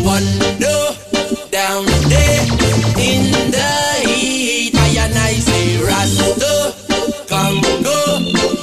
One 0.05 0.25
day 0.61 0.97
down 1.51 1.85
there 2.09 2.43
in 2.99 3.23
the 3.51 3.73
heat. 4.05 4.75
I 4.75 4.89
and 5.05 5.17
I 5.17 5.35
say 5.35 5.79
Rasta, 5.83 6.75
Congo, 7.29 7.99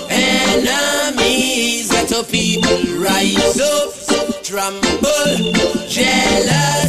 enemies, 0.09 1.91
get 1.91 2.11
up 2.13 2.27
people 2.29 2.77
rise 3.01 3.59
up, 3.59 4.43
tremble, 4.43 5.53
jealousy. 5.89 6.82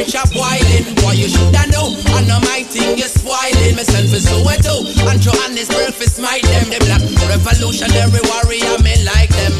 The 0.00 0.08
temperature 0.08 0.28
boiling, 0.32 0.94
boy 0.96 1.12
you 1.12 1.28
shoulda 1.28 1.64
know. 1.68 1.92
And 2.16 2.28
now 2.28 2.40
my 2.40 2.64
thing 2.64 2.96
is 2.98 3.12
spoiling. 3.12 3.76
Myself 3.76 4.12
is 4.12 4.24
Soweto, 4.24 4.84
and 5.08 5.20
Johannesburg 5.20 5.94
is 6.00 6.12
smite 6.16 6.44
them. 6.44 6.72
The 6.72 6.80
black 6.88 7.04
revolutionary 7.28 8.22
warrior, 8.28 8.76
me 8.80 8.96
like 9.04 9.30
them. 9.30 9.52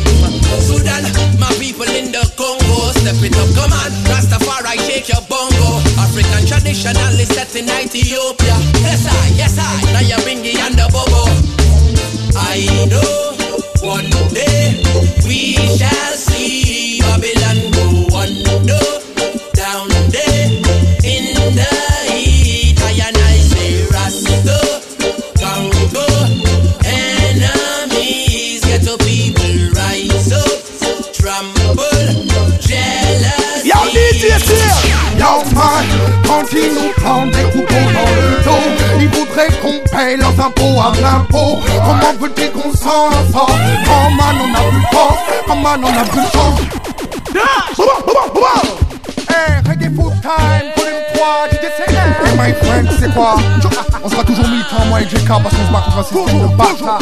Sudan, 0.60 1.04
my 1.38 1.50
people 1.60 1.88
in 1.88 2.12
the 2.12 2.24
Congo, 2.36 2.92
step 2.96 3.20
it 3.20 3.36
up, 3.36 3.48
come 3.52 3.72
on. 3.72 3.92
Rastafari, 4.08 4.80
shake 4.88 5.08
your 5.08 5.22
bongo. 5.28 5.80
African 6.00 6.46
traditional 6.48 7.14
is 7.20 7.28
set 7.28 7.52
in 7.56 7.68
Ethiopia. 7.68 8.56
Yes 8.80 9.04
I, 9.04 9.28
yes 9.36 9.56
I. 9.58 9.92
Now 9.92 10.04
you 10.04 10.20
bingy 10.24 10.56
and 10.56 10.74
the 10.76 10.88
bobo. 10.88 11.28
I 12.36 12.64
know 12.88 13.36
one 13.84 14.08
day 14.32 14.80
we 15.26 15.56
shall 15.76 16.14
see 16.16 17.00
Babylon 17.00 17.59
quand 36.30 36.46
ils 36.52 36.72
nous 36.74 36.92
prennent 36.96 37.30
des 37.30 37.44
couteaux 37.50 37.74
dans 37.74 38.10
le 38.14 38.44
dos. 38.44 38.64
Ils 39.00 39.08
voudraient 39.08 39.48
qu'on 39.60 39.78
paye 39.90 40.16
leurs 40.16 40.38
impôts 40.46 40.78
à 40.80 40.92
l'impôt 41.00 41.58
Comment 41.84 42.12
veux-tu 42.20 42.50
qu'on 42.50 42.70
s'en 42.72 43.10
sort? 43.32 43.58
Quand 43.86 44.10
man, 44.10 44.36
on 44.44 44.54
a 44.54 44.60
plus 44.70 44.80
de 44.80 44.86
force 44.92 45.18
Quand 45.46 45.56
man, 45.56 45.80
on 45.82 45.88
a 45.88 46.04
plus 46.04 46.20
de 46.20 46.26
chance 46.26 46.60
Hey, 49.28 49.62
reggae 49.66 49.88
full 49.94 50.12
time, 50.20 50.66
volume 50.76 51.04
3, 51.14 51.48
DJ 51.50 51.66
Cyr 51.76 51.88
Hey, 52.24 52.32
my 52.36 52.52
friend, 52.62 52.88
tu 52.88 52.94
sais 53.02 53.10
quoi? 53.10 53.36
On 54.04 54.08
sera 54.08 54.22
toujours 54.24 54.48
militant, 54.48 54.84
moi 54.88 55.00
et 55.00 55.04
JK, 55.04 55.28
parce 55.28 55.42
qu'on 55.42 55.66
se 55.66 55.72
bat 55.72 55.82
contre 55.84 55.98
un 55.98 56.02
système 56.02 56.40
de 56.40 56.46
bâtard 56.56 56.98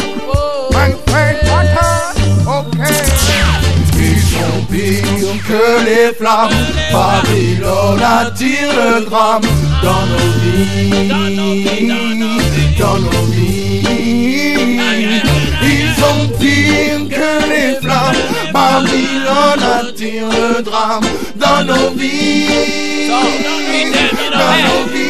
My 0.70 0.94
friend, 1.06 1.36
bâtard, 1.42 1.87
que 5.46 5.84
les 5.84 6.14
flammes. 6.14 6.50
Babylone 6.92 8.02
attire 8.02 8.72
le 8.76 9.04
drame 9.04 9.42
dans 9.82 10.06
nos 10.06 10.32
vies, 10.40 11.08
dans 12.78 12.98
nos 12.98 13.26
vies. 13.32 13.82
Ils 15.62 15.92
sont 16.00 16.28
pires 16.38 17.08
que 17.08 17.30
les 17.50 17.80
flammes. 17.80 18.22
Babylone 18.52 19.62
attire 19.80 20.28
le 20.28 20.62
drame 20.62 21.04
dans 21.36 21.64
nos 21.64 21.90
vies, 21.90 23.08
dans 23.08 23.16
nos 23.16 24.92
vies. 24.92 25.08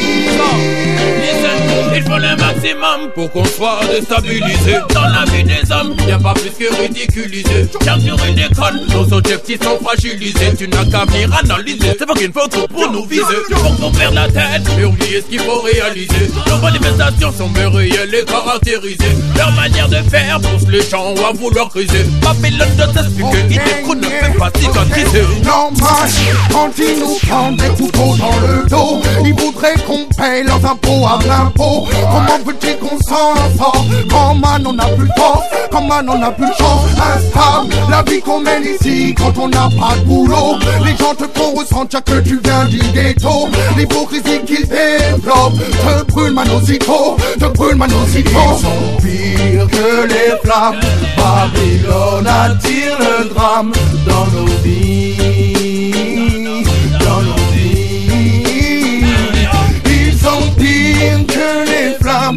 Listen, 1.49 1.95
it 1.95 2.09
le 2.19 2.37
maximum 2.37 3.11
pour 3.15 3.31
qu'on 3.31 3.45
soit 3.45 3.81
déstabilisé. 3.91 4.77
Dans 4.95 5.03
la 5.03 5.25
vie 5.31 5.45
des 5.45 5.71
hommes, 5.73 5.95
y 6.07 6.13
a 6.13 6.19
pas 6.19 6.35
plus 6.35 6.51
que 6.51 6.75
ridiculisé. 6.81 7.69
Car 7.85 8.01
sur 8.01 8.17
une 8.25 8.39
école, 8.39 8.81
nos 8.91 9.13
objectifs 9.13 9.63
sont 9.63 9.79
fragilisés. 9.83 10.55
Tu 10.59 10.69
n'as 10.69 10.85
qu'à 10.85 11.05
venir 11.05 11.31
analyser. 11.35 11.97
C'est 11.99 12.07
pas 12.07 12.15
qu'une 12.15 12.33
photo 12.33 12.67
pour 12.69 12.91
nous 12.91 13.05
viser. 13.05 13.23
Pour 13.51 13.77
qu'on 13.77 13.91
perde 13.91 14.15
la 14.15 14.29
tête 14.29 14.63
et 14.79 14.85
oublier 14.85 15.23
ce 15.23 15.27
qu'il 15.27 15.41
faut 15.41 15.61
réaliser. 15.61 16.31
Nos 16.49 16.59
manifestations 16.59 17.33
sont 17.33 17.51
réelles 17.73 18.15
et 18.15 18.25
caractérisées. 18.25 19.17
Leur 19.37 19.53
manière 19.53 19.89
de 19.89 19.97
faire 20.09 20.41
pousse 20.41 20.69
les 20.69 20.83
gens 20.83 21.15
à 21.29 21.33
vouloir 21.33 21.69
criser. 21.69 22.05
Babylone 22.23 22.77
de 22.77 22.93
t'expliquer, 22.93 23.45
il 23.51 23.59
découle 23.59 23.99
ne 23.99 24.05
fait 24.05 24.39
pas 24.39 24.51
cicatriser. 24.59 25.23
Normal, 25.45 26.11
quand 26.53 26.71
ils 26.79 26.99
nous 26.99 27.19
prennent 27.27 27.57
des 27.57 27.69
couteaux 27.83 28.17
dans 28.17 28.47
le 28.47 28.69
dos, 28.69 29.03
ils 29.25 29.35
voudraient 29.35 29.75
qu'on 29.87 30.05
paye 30.17 30.45
leurs 30.45 30.65
impôts 30.65 31.07
à 31.07 31.19
plein 31.19 31.38
Comment 31.57 32.39
veux-tu 32.45 32.77
qu'on 32.77 32.99
s'en 32.99 33.35
sort 33.57 33.85
Quand 34.11 34.35
on 34.67 34.73
n'a 34.73 34.87
plus 34.87 35.07
de 35.07 35.13
force, 35.17 35.45
quand 35.71 35.83
man 35.83 36.09
on 36.09 36.19
n'a 36.19 36.31
plus 36.31 36.47
de 36.47 36.55
chance. 36.55 36.83
Instable, 36.95 37.75
la 37.91 38.03
vie 38.03 38.21
qu'on 38.21 38.41
mène 38.41 38.65
ici 38.65 39.15
quand 39.17 39.37
on 39.39 39.49
n'a 39.49 39.69
pas 39.79 39.97
de 39.97 40.05
boulot. 40.05 40.57
Les 40.85 40.97
gens 40.97 41.15
te 41.15 41.25
font 41.39 41.55
ressentir 41.55 42.03
que 42.05 42.21
tu 42.21 42.41
viens 42.43 42.65
du 42.67 42.79
ghetto. 42.93 43.49
L'hypocrisie 43.77 44.41
qu'ils 44.47 44.67
développent 44.69 45.59
te 45.59 46.05
brûle 46.11 46.33
man 46.33 46.49
aussitôt, 46.51 47.17
te 47.39 47.47
brûle 47.47 47.77
man 47.77 47.91
aussitôt. 47.93 48.31
Ils 48.31 48.63
sont 48.63 48.97
pires 49.03 49.67
que 49.69 50.07
les 50.07 50.37
flammes. 50.43 50.81
Babylone 51.17 52.27
attire 52.27 52.99
le 52.99 53.29
drame 53.35 53.73
dans 54.07 54.27
nos 54.27 54.47
vies, 54.65 55.15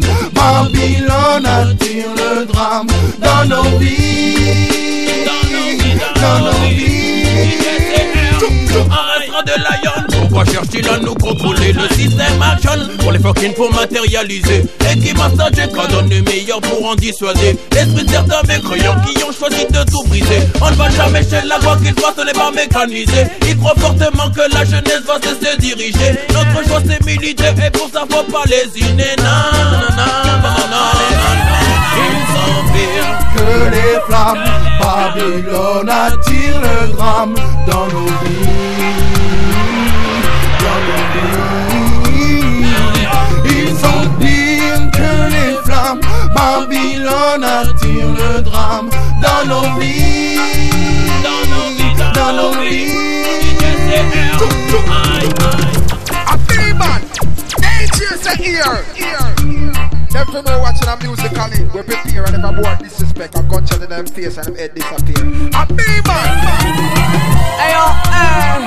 Babylone 0.32 1.46
attire 1.46 2.08
le 2.16 2.44
drame 2.46 2.86
dans 3.20 3.44
nos 3.48 3.78
vies, 3.78 5.26
dans 6.20 6.40
nos 6.44 6.68
vies. 6.68 7.02
Un 7.96 8.11
restera 8.46 9.42
de 9.42 9.50
lion. 9.50 10.20
Pourquoi 10.20 10.44
cherche-t-il 10.44 10.88
à 10.88 10.98
nous 10.98 11.14
contrôler 11.14 11.72
Le 11.72 11.88
système 11.94 12.42
action 12.42 12.72
pour 13.00 13.12
les 13.12 13.18
fucking 13.18 13.54
pour 13.54 13.72
matérialiser 13.72 14.64
Et 14.90 14.98
qui 14.98 15.12
massage 15.14 15.68
quand 15.74 15.88
donne 15.88 16.08
le 16.10 16.22
meilleur 16.22 16.60
pour 16.60 16.84
en 16.86 16.94
dissuader 16.94 17.56
L'esprit 17.72 18.04
de 18.04 18.10
certains 18.10 18.42
mécréants 18.46 19.00
qui 19.06 19.22
ont 19.24 19.32
choisi 19.32 19.66
de 19.66 19.90
tout 19.90 20.02
briser 20.08 20.40
On 20.60 20.70
ne 20.70 20.76
va 20.76 20.90
jamais 20.90 21.22
chez 21.22 21.46
la 21.46 21.58
voix 21.58 21.76
qu'il 21.76 21.94
soit, 21.98 22.14
ce 22.16 22.24
n'est 22.24 22.32
pas 22.32 22.50
mécanisé 22.50 23.26
Ils 23.46 23.56
croient 23.58 23.74
fortement 23.76 24.30
que 24.30 24.52
la 24.52 24.64
jeunesse 24.64 25.02
va 25.06 25.16
se 25.20 25.56
diriger 25.58 26.18
Notre 26.32 26.68
choix 26.68 26.80
c'est 26.86 27.04
militer 27.04 27.52
et 27.64 27.70
pour 27.70 27.88
ça 27.92 28.04
faut 28.08 28.24
pas 28.24 28.44
lésiner 28.46 29.16
Non, 29.18 29.24
non, 29.24 29.70
non, 29.70 30.12
non, 30.32 30.68
non, 30.70 31.61
que 33.34 33.70
les 33.70 33.98
flammes. 34.06 34.44
Babylone 34.80 35.88
attire 35.88 36.60
le 36.60 36.92
drame 36.92 37.34
dans 37.66 37.86
nos 37.86 38.06
vies. 38.06 38.92
Dans 40.62 40.80
nos 40.88 41.04
vies. 41.12 41.42
Ils 43.44 43.74
sont 43.76 44.04
pires 44.20 44.86
que 44.92 45.12
les 45.30 45.52
flammes. 45.64 46.00
Babylone 46.34 47.44
attire 47.44 48.12
le 48.16 48.42
drame 48.42 48.88
dans 49.22 49.44
nos 49.48 49.66
vies. 49.78 50.38
Dans 52.14 52.32
nos 52.32 52.52
vies. 52.60 52.92
A 56.26 56.36
AJ 57.62 57.98
say 58.22 58.36
here, 58.36 58.84
here. 58.94 59.41
Them 60.12 60.26
for 60.26 60.42
know 60.42 60.60
watching 60.60 60.88
a 60.88 60.96
musically, 61.00 61.64
we 61.72 61.80
prepare 61.80 62.24
and 62.28 62.36
if 62.36 62.44
I 62.44 62.52
board 62.52 62.78
disrespect, 62.84 63.34
I'm 63.34 63.48
gunshot 63.48 63.80
in 63.80 63.88
them 63.88 64.04
face 64.04 64.36
and 64.36 64.44
them 64.44 64.56
head 64.56 64.74
disappear. 64.74 65.24
A 65.56 65.64
big 65.72 66.04
man. 66.04 66.36
Ayo, 67.56 67.96
eh, 68.12 68.60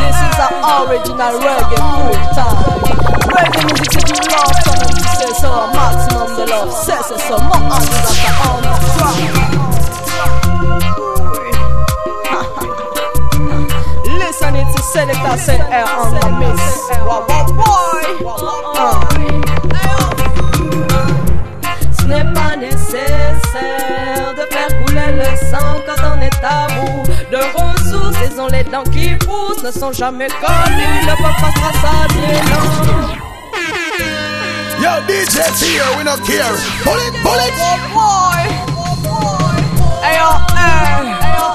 this 0.00 0.16
is 0.24 0.40
an 0.40 0.56
original 0.88 1.36
reggae 1.36 1.76
full 1.76 2.16
time. 2.32 2.80
Reggae 3.28 3.60
music 3.68 3.92
to 3.92 4.00
be 4.08 4.24
loved, 4.24 4.56
come 4.64 4.80
and 4.88 4.96
say 5.20 5.36
so, 5.36 5.68
maximum 5.76 6.32
the 6.32 6.48
love, 6.48 6.72
say 6.72 6.96
so, 7.04 7.20
so, 7.28 7.36
more 7.44 7.60
artists 7.68 8.16
after 8.16 8.32
on 8.48 8.64
the 8.64 8.72
track. 8.96 9.20
Listen, 14.16 14.56
it's 14.56 14.72
a 14.72 14.82
selector, 14.82 15.36
say 15.44 15.60
air 15.60 15.84
on 15.84 16.08
the 16.16 16.24
mix. 16.40 16.56
Wow, 17.04 17.20
wow, 17.28 17.44
boy. 17.52 18.32
Uh. 18.80 19.15
De 27.30 27.36
ressources. 27.36 28.16
Ils 28.30 28.40
ont 28.40 28.46
les 28.48 28.64
dents 28.64 28.82
qui 28.84 29.14
poussent, 29.16 29.62
ne 29.62 29.70
sont 29.70 29.92
jamais 29.92 30.28
connus, 30.28 31.02
ne 31.02 31.14
peuvent 31.16 31.40
pas 31.40 31.52
se 31.52 31.60
rassasier, 31.64 32.40
non. 32.50 33.26
Yo, 34.82 34.90
DJ's 35.08 35.60
here, 35.62 35.84
we 35.96 36.04
don't 36.04 36.22
care. 36.24 36.54
Pull 36.84 37.00
it, 37.00 37.14
pull 37.22 37.40
it. 37.40 37.54
boy. 37.94 38.44
Ayo, 40.04 40.28
eh, 40.54 41.00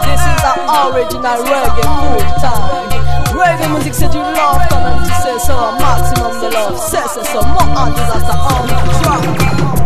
this 0.03 0.22
is 0.22 0.43
an 0.43 0.57
original 0.88 1.39
reggae 1.43 1.86
full 1.86 2.26
time. 2.41 2.89
Reggae 3.38 3.68
music 3.70 3.93
c'est 3.93 4.09
du 4.09 4.18
love, 4.18 4.62
quand 4.70 4.82
même 4.82 5.03
tu 5.03 5.14
sais 5.22 5.39
ça, 5.39 5.53
maximum 5.80 6.34
de 6.41 6.47
love, 6.53 6.78
c'est 6.78 7.07
c'est 7.14 7.26
ça, 7.26 7.41
more 7.45 7.70
artists 7.78 8.12
after 8.14 8.38
on 8.49 8.66
the 8.68 8.74
track. 9.01 9.80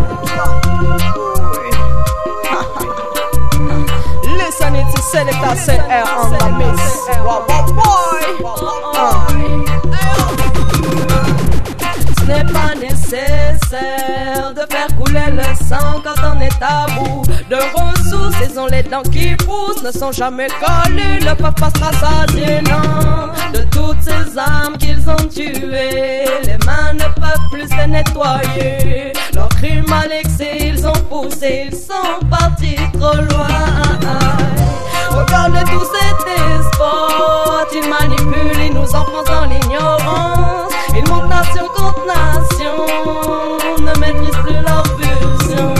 It's 5.17 5.23
a 5.23 5.31
selector, 5.31 5.55
say 5.55 5.79
air 5.89 6.03
on 6.17 6.29
the 6.29 6.39
mix. 6.57 7.07
Wow, 7.23 7.45
wow, 7.47 7.65
boy. 7.71 8.25
Uh. 8.93 9.05
Ce 12.19 12.25
n'est 12.25 12.51
pas 12.51 12.75
nécessaire 12.75 14.53
de 14.53 14.65
faire 14.69 14.93
couler 14.97 15.31
le 15.31 15.43
sang 15.63 16.01
quand 16.03 16.21
on 16.21 16.41
est 16.41 16.61
à 16.61 16.85
bout 16.97 17.23
de 17.49 17.55
ressources. 17.55 18.35
Ils 18.43 18.59
ont 18.59 18.65
les 18.65 18.83
dents 18.83 19.03
qui 19.03 19.35
poussent, 19.35 19.83
ne 19.83 19.91
sont 19.91 20.11
jamais 20.11 20.47
collés, 20.59 21.19
ne 21.21 21.33
peuvent 21.33 21.53
pas 21.53 21.69
se 21.69 21.81
rassasier, 21.81 22.61
non. 22.63 23.29
De 23.53 23.63
toutes 23.71 24.01
ces 24.01 24.37
âmes 24.37 24.77
qu'ils 24.77 25.09
ont 25.09 25.27
tuées, 25.33 26.25
les 26.43 26.57
mains 26.65 26.93
ne 26.93 27.07
peuvent 27.21 27.49
plus 27.51 27.69
se 27.69 27.87
nettoyer. 27.87 29.13
Leurs 29.33 29.49
crimes 29.49 29.93
à 29.93 30.07
l'excès, 30.07 30.57
ils 30.59 30.85
ont 30.85 31.01
poussé, 31.09 31.69
ils 31.71 31.77
sont 31.77 32.25
partis 32.29 32.75
trop 32.91 33.15
loin. 33.15 34.64
Regardez 35.45 35.71
tous 35.71 35.85
ces 35.85 36.09
despotes, 36.25 37.71
ils 37.71 37.87
manipulent, 37.87 38.61
ils 38.65 38.73
nous 38.73 38.95
enfoncent 38.95 39.25
dans 39.25 39.45
l'ignorance. 39.45 40.73
Ils 40.95 41.07
montent 41.07 41.29
nation 41.29 41.67
contre 41.67 42.03
nation, 42.07 42.87
ne 43.79 43.99
maîtrisent 43.99 44.37
plus 44.43 44.55
leur 44.55 44.81
pulsion. 44.97 45.71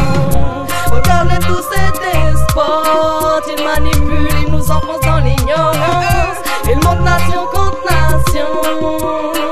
Regardez 0.92 1.40
tous 1.48 1.64
ces 1.74 1.90
despotes, 2.00 3.48
ils 3.58 3.64
manipulent, 3.64 4.38
ils 4.46 4.52
nous 4.52 4.70
enfoncent 4.70 5.02
dans 5.02 5.18
l'ignorance. 5.18 6.38
Ils 6.70 6.78
montent 6.86 7.04
nation 7.04 7.48
contre 7.52 7.82
nation, 7.90 8.50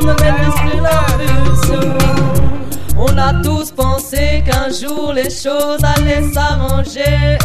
ne 0.02 0.14
maîtrisent 0.14 0.62
plus 0.62 0.80
leur 0.80 1.06
pulsion. 1.18 1.98
On 3.00 3.18
a 3.18 3.34
tous 3.42 3.72
pensé 3.72 4.44
qu'un 4.46 4.70
jour 4.70 5.12
les 5.14 5.32
choses 5.32 5.84
allaient 5.84 6.32
s'arranger. 6.32 7.40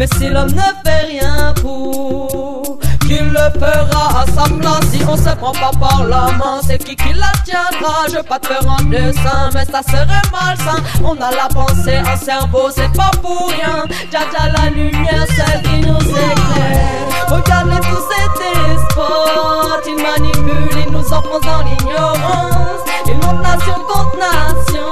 Mais 0.00 0.06
si 0.16 0.30
l'homme 0.30 0.50
ne 0.52 0.62
fait 0.82 1.04
rien 1.10 1.52
pour 1.60 2.78
qu'il 3.02 3.22
le 3.22 3.60
fera 3.60 4.22
à 4.22 4.24
sa 4.34 4.44
place, 4.48 4.86
si 4.90 5.02
on 5.06 5.14
se 5.14 5.28
prend 5.36 5.52
pas 5.52 5.72
par 5.78 6.04
la 6.04 6.32
main, 6.38 6.58
c'est 6.66 6.78
qui 6.78 6.96
qui 6.96 7.12
la 7.12 7.30
tiendra? 7.44 8.06
Je 8.08 8.16
veux 8.16 8.22
pas 8.22 8.38
te 8.38 8.46
faire 8.46 8.62
un 8.66 8.82
dessin, 8.84 9.50
mais 9.52 9.66
ça 9.66 9.82
serait 9.82 10.22
malsain. 10.32 10.82
On 11.04 11.16
a 11.16 11.30
la 11.32 11.48
pensée, 11.52 11.96
un 11.96 12.16
cerveau, 12.16 12.70
c'est 12.74 12.90
pas 12.94 13.10
pour 13.20 13.50
rien. 13.50 13.84
Dja 14.10 14.20
la 14.56 14.70
lumière, 14.70 15.26
celle 15.36 15.60
qui 15.64 15.80
nous 15.86 16.00
éclaire. 16.00 17.04
Regardez 17.28 17.80
tous 17.86 18.02
ces 18.08 18.26
despotes, 18.40 19.86
ils 19.86 20.02
manipulent, 20.02 20.82
ils 20.86 20.90
nous 20.90 21.12
enfoncent 21.12 21.42
dans 21.42 21.60
l'ignorance. 21.60 22.80
Ils 23.06 23.16
montent 23.16 23.42
nation 23.42 23.74
contre 23.86 24.16
nation, 24.16 24.86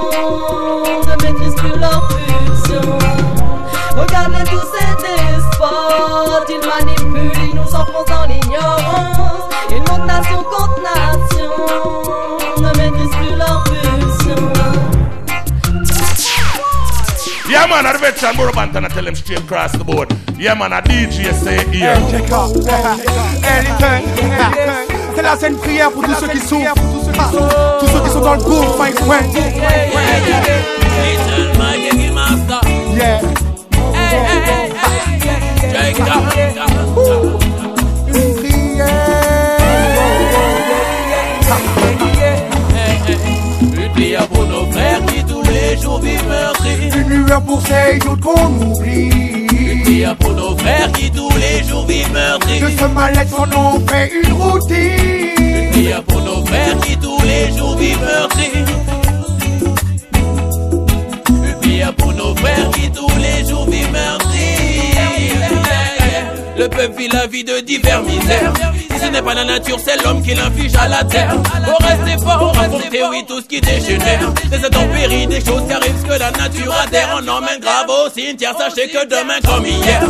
ne 1.00 1.24
maîtrisent 1.24 1.54
plus 1.54 1.80
leur 1.80 2.06
pulsion. 2.08 2.98
Regardez 3.96 4.44
tous 4.44 4.68
despotes, 5.88 6.50
ils 6.50 6.60
manipulent, 6.68 7.32
ils 7.50 7.54
nous 7.54 7.74
enfoncent 7.74 8.06
dans 8.06 8.26
l'ignorance. 8.26 9.48
Ils 9.70 9.82
montent 9.90 10.06
nation 10.06 10.42
contre 10.44 10.80
nation, 10.82 11.52
ne 12.58 12.68
maîtrisent 12.76 13.16
plus 13.16 13.36
leur 13.36 13.64
pulsion. 13.64 14.52
Yeah, 17.48 17.66
man, 17.66 17.86
I 17.86 17.96
bet 17.98 18.20
you 18.20 18.32
more 18.34 18.48
about 18.48 18.76
and 18.76 18.84
I 18.84 18.88
tell 18.88 19.04
them 19.04 19.14
straight 19.14 19.40
across 19.40 19.72
the 19.72 19.84
board. 19.84 20.12
Yeah, 20.38 20.54
man, 20.54 20.72
a 20.72 20.82
DJ 20.82 21.32
say 21.32 21.64
here. 21.72 21.96
Anything, 21.96 22.26
anything. 23.42 24.98
C'est 25.14 25.22
là, 25.22 25.34
c'est 25.40 25.48
une 25.48 25.56
prière 25.56 25.90
pour 25.90 26.04
tous 26.04 26.14
ceux 26.14 26.28
qui 26.28 26.40
souffrent. 26.40 26.74
Tous 27.80 27.86
ceux 27.86 28.00
qui 28.04 28.10
sont 28.10 28.20
dans 28.20 28.34
le 28.34 28.42
groupe, 28.42 28.78
my 28.78 28.92
friend. 28.92 29.34
Little 31.02 31.58
Mike 31.58 31.92
Eggy 31.92 32.10
Master. 32.10 32.60
Yeah. 32.94 34.57
Une 35.78 35.84
prière 43.92 44.26
pour 44.28 44.46
nos 44.46 44.66
frères 44.72 45.04
qui 45.06 45.22
tous 45.24 45.42
les 45.42 45.76
jours 45.80 46.00
vivent 46.00 46.26
meurtris. 46.28 46.90
Une 46.96 47.08
lueur 47.08 47.40
pour 47.42 47.60
ces 47.62 47.96
autres 48.08 48.20
qu'on 48.20 48.60
oublie. 48.60 49.46
Une 49.52 49.82
prière 49.82 50.16
pour 50.16 50.32
nos 50.32 50.56
frères 50.56 50.90
qui 50.92 51.10
tous 51.10 51.30
les 51.36 51.62
jours 51.68 51.84
vivent 51.86 52.12
meurtris. 52.12 52.60
De 52.60 52.68
ce 52.68 52.84
mal-être, 52.86 53.34
on 53.38 53.52
en 53.56 53.80
fait 53.86 54.10
une 54.22 54.32
routine. 54.32 55.34
Une 55.38 55.70
prière 55.70 56.02
pour 56.04 56.20
nos 56.22 56.44
frères 56.46 56.78
qui 56.80 56.96
tous 56.96 57.20
les 57.22 57.52
jours 57.56 57.76
vivent 57.76 58.00
meurtris. 58.00 58.50
Une 61.30 61.54
prière 61.60 61.94
pour 61.94 62.12
nos 62.12 62.34
frères 62.36 62.70
qui 62.70 62.90
tous 62.90 63.10
les 63.18 63.37
Le 66.58 66.68
peuple 66.68 66.92
vit 66.98 67.08
la 67.08 67.24
vie 67.28 67.44
de 67.44 67.60
divers 67.60 68.02
misères. 68.02 68.52
Si 68.90 68.98
ce 68.98 69.06
n'est 69.06 69.22
pas 69.22 69.32
la 69.32 69.44
nature, 69.44 69.78
c'est 69.78 70.02
l'homme 70.02 70.20
qui 70.20 70.34
l'inflige 70.34 70.74
à 70.74 70.88
la 70.88 71.04
terre. 71.04 71.36
Faut 71.64 71.84
rester 71.84 72.24
fort, 72.24 72.52
affronter, 72.58 73.00
oui, 73.10 73.24
tout 73.28 73.40
ce 73.40 73.46
qui 73.46 73.60
dégénère. 73.60 74.32
Des 74.50 74.64
intempéries, 74.64 75.28
des 75.28 75.40
choses 75.40 75.62
qui 75.68 75.72
arrivent, 75.72 76.00
ce 76.02 76.06
que 76.06 76.18
la 76.18 76.32
nature 76.32 76.74
adhère. 76.84 77.10
On 77.22 77.28
emmène 77.28 77.60
grave 77.60 77.86
au 77.88 78.10
cimetière, 78.10 78.54
sachez 78.58 78.88
que 78.88 79.06
demain 79.06 79.38
comme 79.46 79.66
hier. 79.66 80.02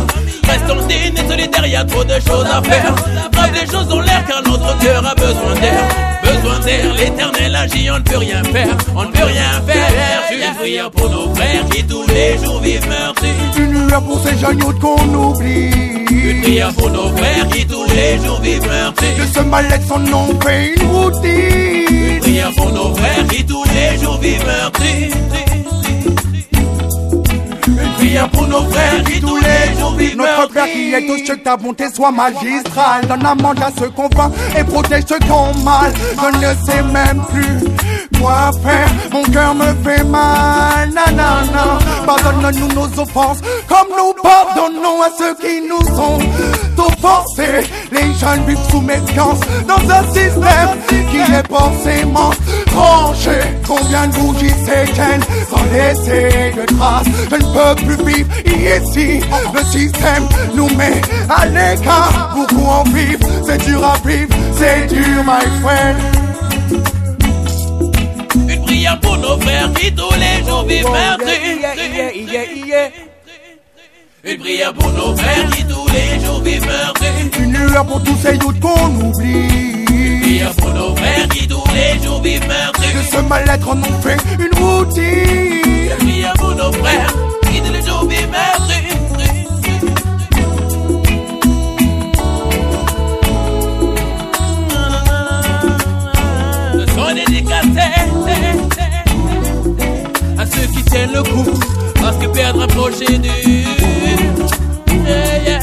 Restons 0.47 0.87
dignes 0.87 1.23
et 1.23 1.29
solidaires, 1.29 1.67
y 1.67 1.75
a 1.75 1.85
trop 1.85 2.03
de 2.03 2.15
choses 2.15 2.47
à 2.51 2.63
faire. 2.63 2.95
Grave, 3.31 3.51
les 3.53 3.71
choses 3.71 3.93
ont 3.93 4.01
l'air 4.01 4.25
car 4.27 4.41
notre 4.41 4.75
cœur 4.79 5.05
a 5.05 5.13
besoin 5.13 5.53
d'air. 5.61 6.18
Besoin 6.29 6.59
d'air, 6.59 6.93
l'éternel 6.93 7.55
agit, 7.55 7.89
on 7.89 7.97
ne 7.97 8.03
peut 8.03 8.17
rien 8.17 8.43
faire. 8.43 8.77
On 8.95 9.03
ne 9.03 9.11
peut 9.11 9.23
rien 9.23 9.61
faire. 9.65 10.21
Juste 10.31 10.57
prière 10.59 10.91
pour 10.91 11.09
nos 11.09 11.33
frères 11.33 11.65
qui 11.69 11.83
tous 11.85 12.05
les 12.07 12.37
jours 12.43 12.59
vivent 12.61 12.87
meurtris. 12.87 13.29
Une 13.57 13.87
lueur 13.87 14.03
pour 14.03 14.19
ces 14.23 14.37
jeunes 14.37 14.63
autres 14.63 14.79
qu'on 14.79 15.13
oublie. 15.13 15.71
Une 16.11 16.41
prière 16.41 16.73
pour 16.73 16.89
nos 16.91 17.09
frères 17.17 17.47
qui 17.49 17.65
tous 17.65 17.85
les 17.95 18.23
jours 18.23 18.39
vivent 18.41 18.67
meurtris. 18.67 19.15
De 19.19 19.25
ce 19.33 19.39
mal-être, 19.39 19.91
on 19.91 20.13
en 20.13 20.27
fait 20.39 20.73
une 20.75 20.87
routine. 20.87 21.85
Une 21.89 22.19
prière 22.19 22.51
pour 22.55 22.71
nos 22.71 22.95
frères 22.95 23.27
qui 23.27 23.45
tous 23.45 23.63
les 23.73 23.97
jours 23.99 24.19
vivent 24.19 24.45
meurtris. 24.45 25.48
Pour 28.33 28.47
nos 28.47 28.63
frères 28.71 29.03
qui 29.03 29.21
tous 29.21 29.37
les 29.37 29.79
jours 29.79 29.93
vivent 29.93 30.17
Notre 30.17 30.51
Père 30.51 30.65
qui 30.65 30.93
est 30.93 31.09
aux 31.09 31.17
cieux, 31.17 31.35
que 31.35 31.43
ta 31.43 31.55
bonté 31.55 31.85
soit 31.93 32.11
magistrale. 32.11 33.05
Donne 33.07 33.21
la 33.21 33.35
manche 33.35 33.61
à 33.61 33.71
ceux 33.77 33.89
qu'on 33.89 34.09
vainc 34.09 34.31
et 34.57 34.63
protège 34.63 35.03
ceux 35.07 35.19
qui 35.19 35.31
ont 35.31 35.53
mal. 35.63 35.93
Je 36.17 36.37
ne 36.37 36.65
sais 36.65 36.81
même 36.81 37.23
plus 37.29 38.19
quoi 38.19 38.51
faire. 38.63 38.89
Mon 39.11 39.23
cœur 39.23 39.53
me 39.53 39.73
fait 39.83 40.03
mal. 40.03 40.89
Nanana. 40.89 41.77
Pardonne-nous 42.05 42.67
nos 42.69 42.99
offenses 42.99 43.39
comme 43.67 43.87
nous 43.95 44.13
pardonnons 44.23 45.01
à 45.03 45.09
ceux 45.17 45.35
qui 45.35 45.61
nous 45.61 45.99
ont 45.99 46.19
offensés. 46.79 47.67
Les 47.91 48.13
jeunes 48.19 48.45
vivent 48.47 48.69
sous 48.69 48.81
méfiance 48.81 49.39
dans 49.67 49.83
un 49.91 50.03
système 50.13 50.71
qui 51.11 51.17
est 51.17 51.47
forcément 51.49 52.31
tranché. 52.67 53.39
Combien 53.67 54.07
de 54.07 54.13
bougies 54.15 54.49
s'éteignent 54.49 55.25
sans 55.49 55.63
laisser 55.73 56.53
de 56.55 56.65
traces? 56.77 57.07
Je 57.29 57.35
ne 57.35 57.41
peux 57.53 57.75
plus 57.83 57.99
vivre 58.05 58.29
ici. 58.45 59.19
Le 59.53 59.63
système 59.63 60.27
nous 60.55 60.69
met 60.75 61.01
à 61.29 61.45
l'écart. 61.45 62.35
Beaucoup 62.35 62.65
en 62.65 62.83
vivent, 62.83 63.19
c'est 63.45 63.57
dur 63.65 63.83
à 63.85 63.97
vivre, 64.07 64.33
c'est 64.57 64.87
dur, 64.87 65.23
my 65.25 65.45
friend. 65.61 65.97
Une 68.47 68.63
prière 68.65 68.99
pour 68.99 69.17
nos 69.17 69.39
frères 69.39 69.71
qui 69.73 69.93
tous 69.93 70.13
les 70.13 70.47
jours 70.47 70.63
vivent 70.63 70.89
meurtris. 70.89 71.59
Une 74.31 74.37
prière 74.37 74.73
pour 74.75 74.91
nos 74.91 75.15
frères 75.15 75.49
qui 75.49 75.63
tous 75.63 75.87
les 75.91 76.23
jours 76.23 76.39
vivent 76.41 76.63
meurtris. 76.63 77.07
Une 77.39 77.51
lueur 77.51 77.83
pour 77.83 78.03
tous 78.03 78.15
ces 78.21 78.37
doutes 78.37 78.59
qu'on 78.59 78.93
oublie. 78.93 79.85
Une 79.89 80.21
prière 80.21 80.53
pour 80.55 80.69
nos 80.69 80.95
frères 80.95 81.27
qui 81.29 81.47
tous 81.47 81.63
les 81.73 82.03
jours 82.03 82.21
vivent 82.21 82.47
meurtris. 82.47 82.93
De 82.93 83.01
ce 83.11 83.21
mal-être, 83.21 83.69
en 83.69 84.01
fait 84.01 84.19
une 84.37 84.53
routine. 84.59 85.03
Une 85.03 86.07
prière 86.07 86.33
pour 86.33 86.53
nos 86.53 86.71
frères 86.73 87.11
qui 87.51 87.59
tous 87.59 87.73
les 87.73 87.81
jours 87.81 88.07
vivent 88.07 88.29
meurtris. 88.29 88.75
Le 96.75 96.85
son 96.85 97.15
dédicacé 97.15 97.89
à 100.37 100.45
ceux 100.45 100.67
qui 100.67 100.83
tiennent 100.83 101.13
le 101.13 101.23
coup, 101.23 101.59
parce 101.99 102.17
que 102.17 102.27
perdre 102.27 102.61
un 102.61 102.67
projet 102.67 103.17
dur. 103.17 103.78
Yeah, 105.09 105.41
yeah. 105.41 105.61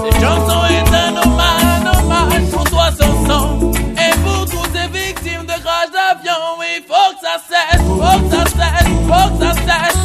Cette 0.00 0.22
est 0.70 0.94
un 0.96 1.12
hommage, 1.20 1.84
un 1.84 1.86
hommage 1.98 2.46
pour 2.50 2.64
toi 2.64 2.86
sans 2.98 3.16
sang 3.26 3.46
et 3.70 4.12
pour 4.24 4.42
toutes 4.46 4.72
ces 4.72 4.88
victimes 4.98 5.44
de 5.44 5.56
crash 5.62 5.90
d'avion. 5.92 6.40
Oui, 6.58 6.70
faut 6.88 7.10
que 7.12 7.20
ça 7.20 7.36
cesse, 7.50 7.82
faut 7.82 8.18
que 8.18 8.28
ça 8.34 8.44
cesse, 8.58 8.88
faut 9.10 9.28
que 9.28 9.38
ça 9.44 9.52
cesse. 9.66 10.02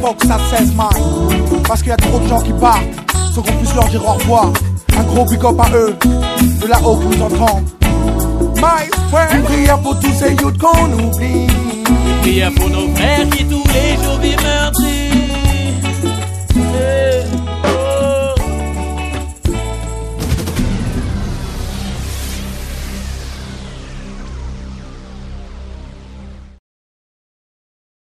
Faut 0.00 0.14
que 0.14 0.26
ça 0.26 0.38
cesse, 0.50 0.72
man. 0.74 0.88
Parce 1.68 1.80
qu'il 1.82 1.90
y 1.90 1.92
a 1.92 1.96
trop 1.98 2.18
de 2.18 2.26
gens 2.26 2.40
qui 2.40 2.54
partent 2.54 2.80
sans 3.34 3.42
qu'on 3.42 3.52
puisse 3.52 3.74
leur 3.74 3.88
dire 3.88 4.02
au 4.08 4.12
revoir. 4.14 4.50
Un 4.96 5.02
gros 5.02 5.26
big 5.26 5.44
up 5.44 5.60
à 5.60 5.70
eux, 5.76 5.94
de 6.62 6.66
là-haut 6.66 6.96
qui 6.96 7.06
nous 7.18 7.22
entendent. 7.22 7.68
My 8.56 8.88
friend, 9.10 9.34
une 9.34 9.42
prière 9.42 9.78
pour 9.80 10.00
tous 10.00 10.14
ces 10.14 10.32
youths 10.32 10.56
qu'on 10.56 10.90
oublie. 10.92 11.48
Prière 12.20 12.52
pour 12.54 12.68
nos 12.70 12.88
frères 12.94 13.28
qui 13.30 13.44
tous 13.44 13.64
les 13.68 14.04
jours 14.04 14.18
vivent 14.20 14.42
meurtris. 14.42 15.09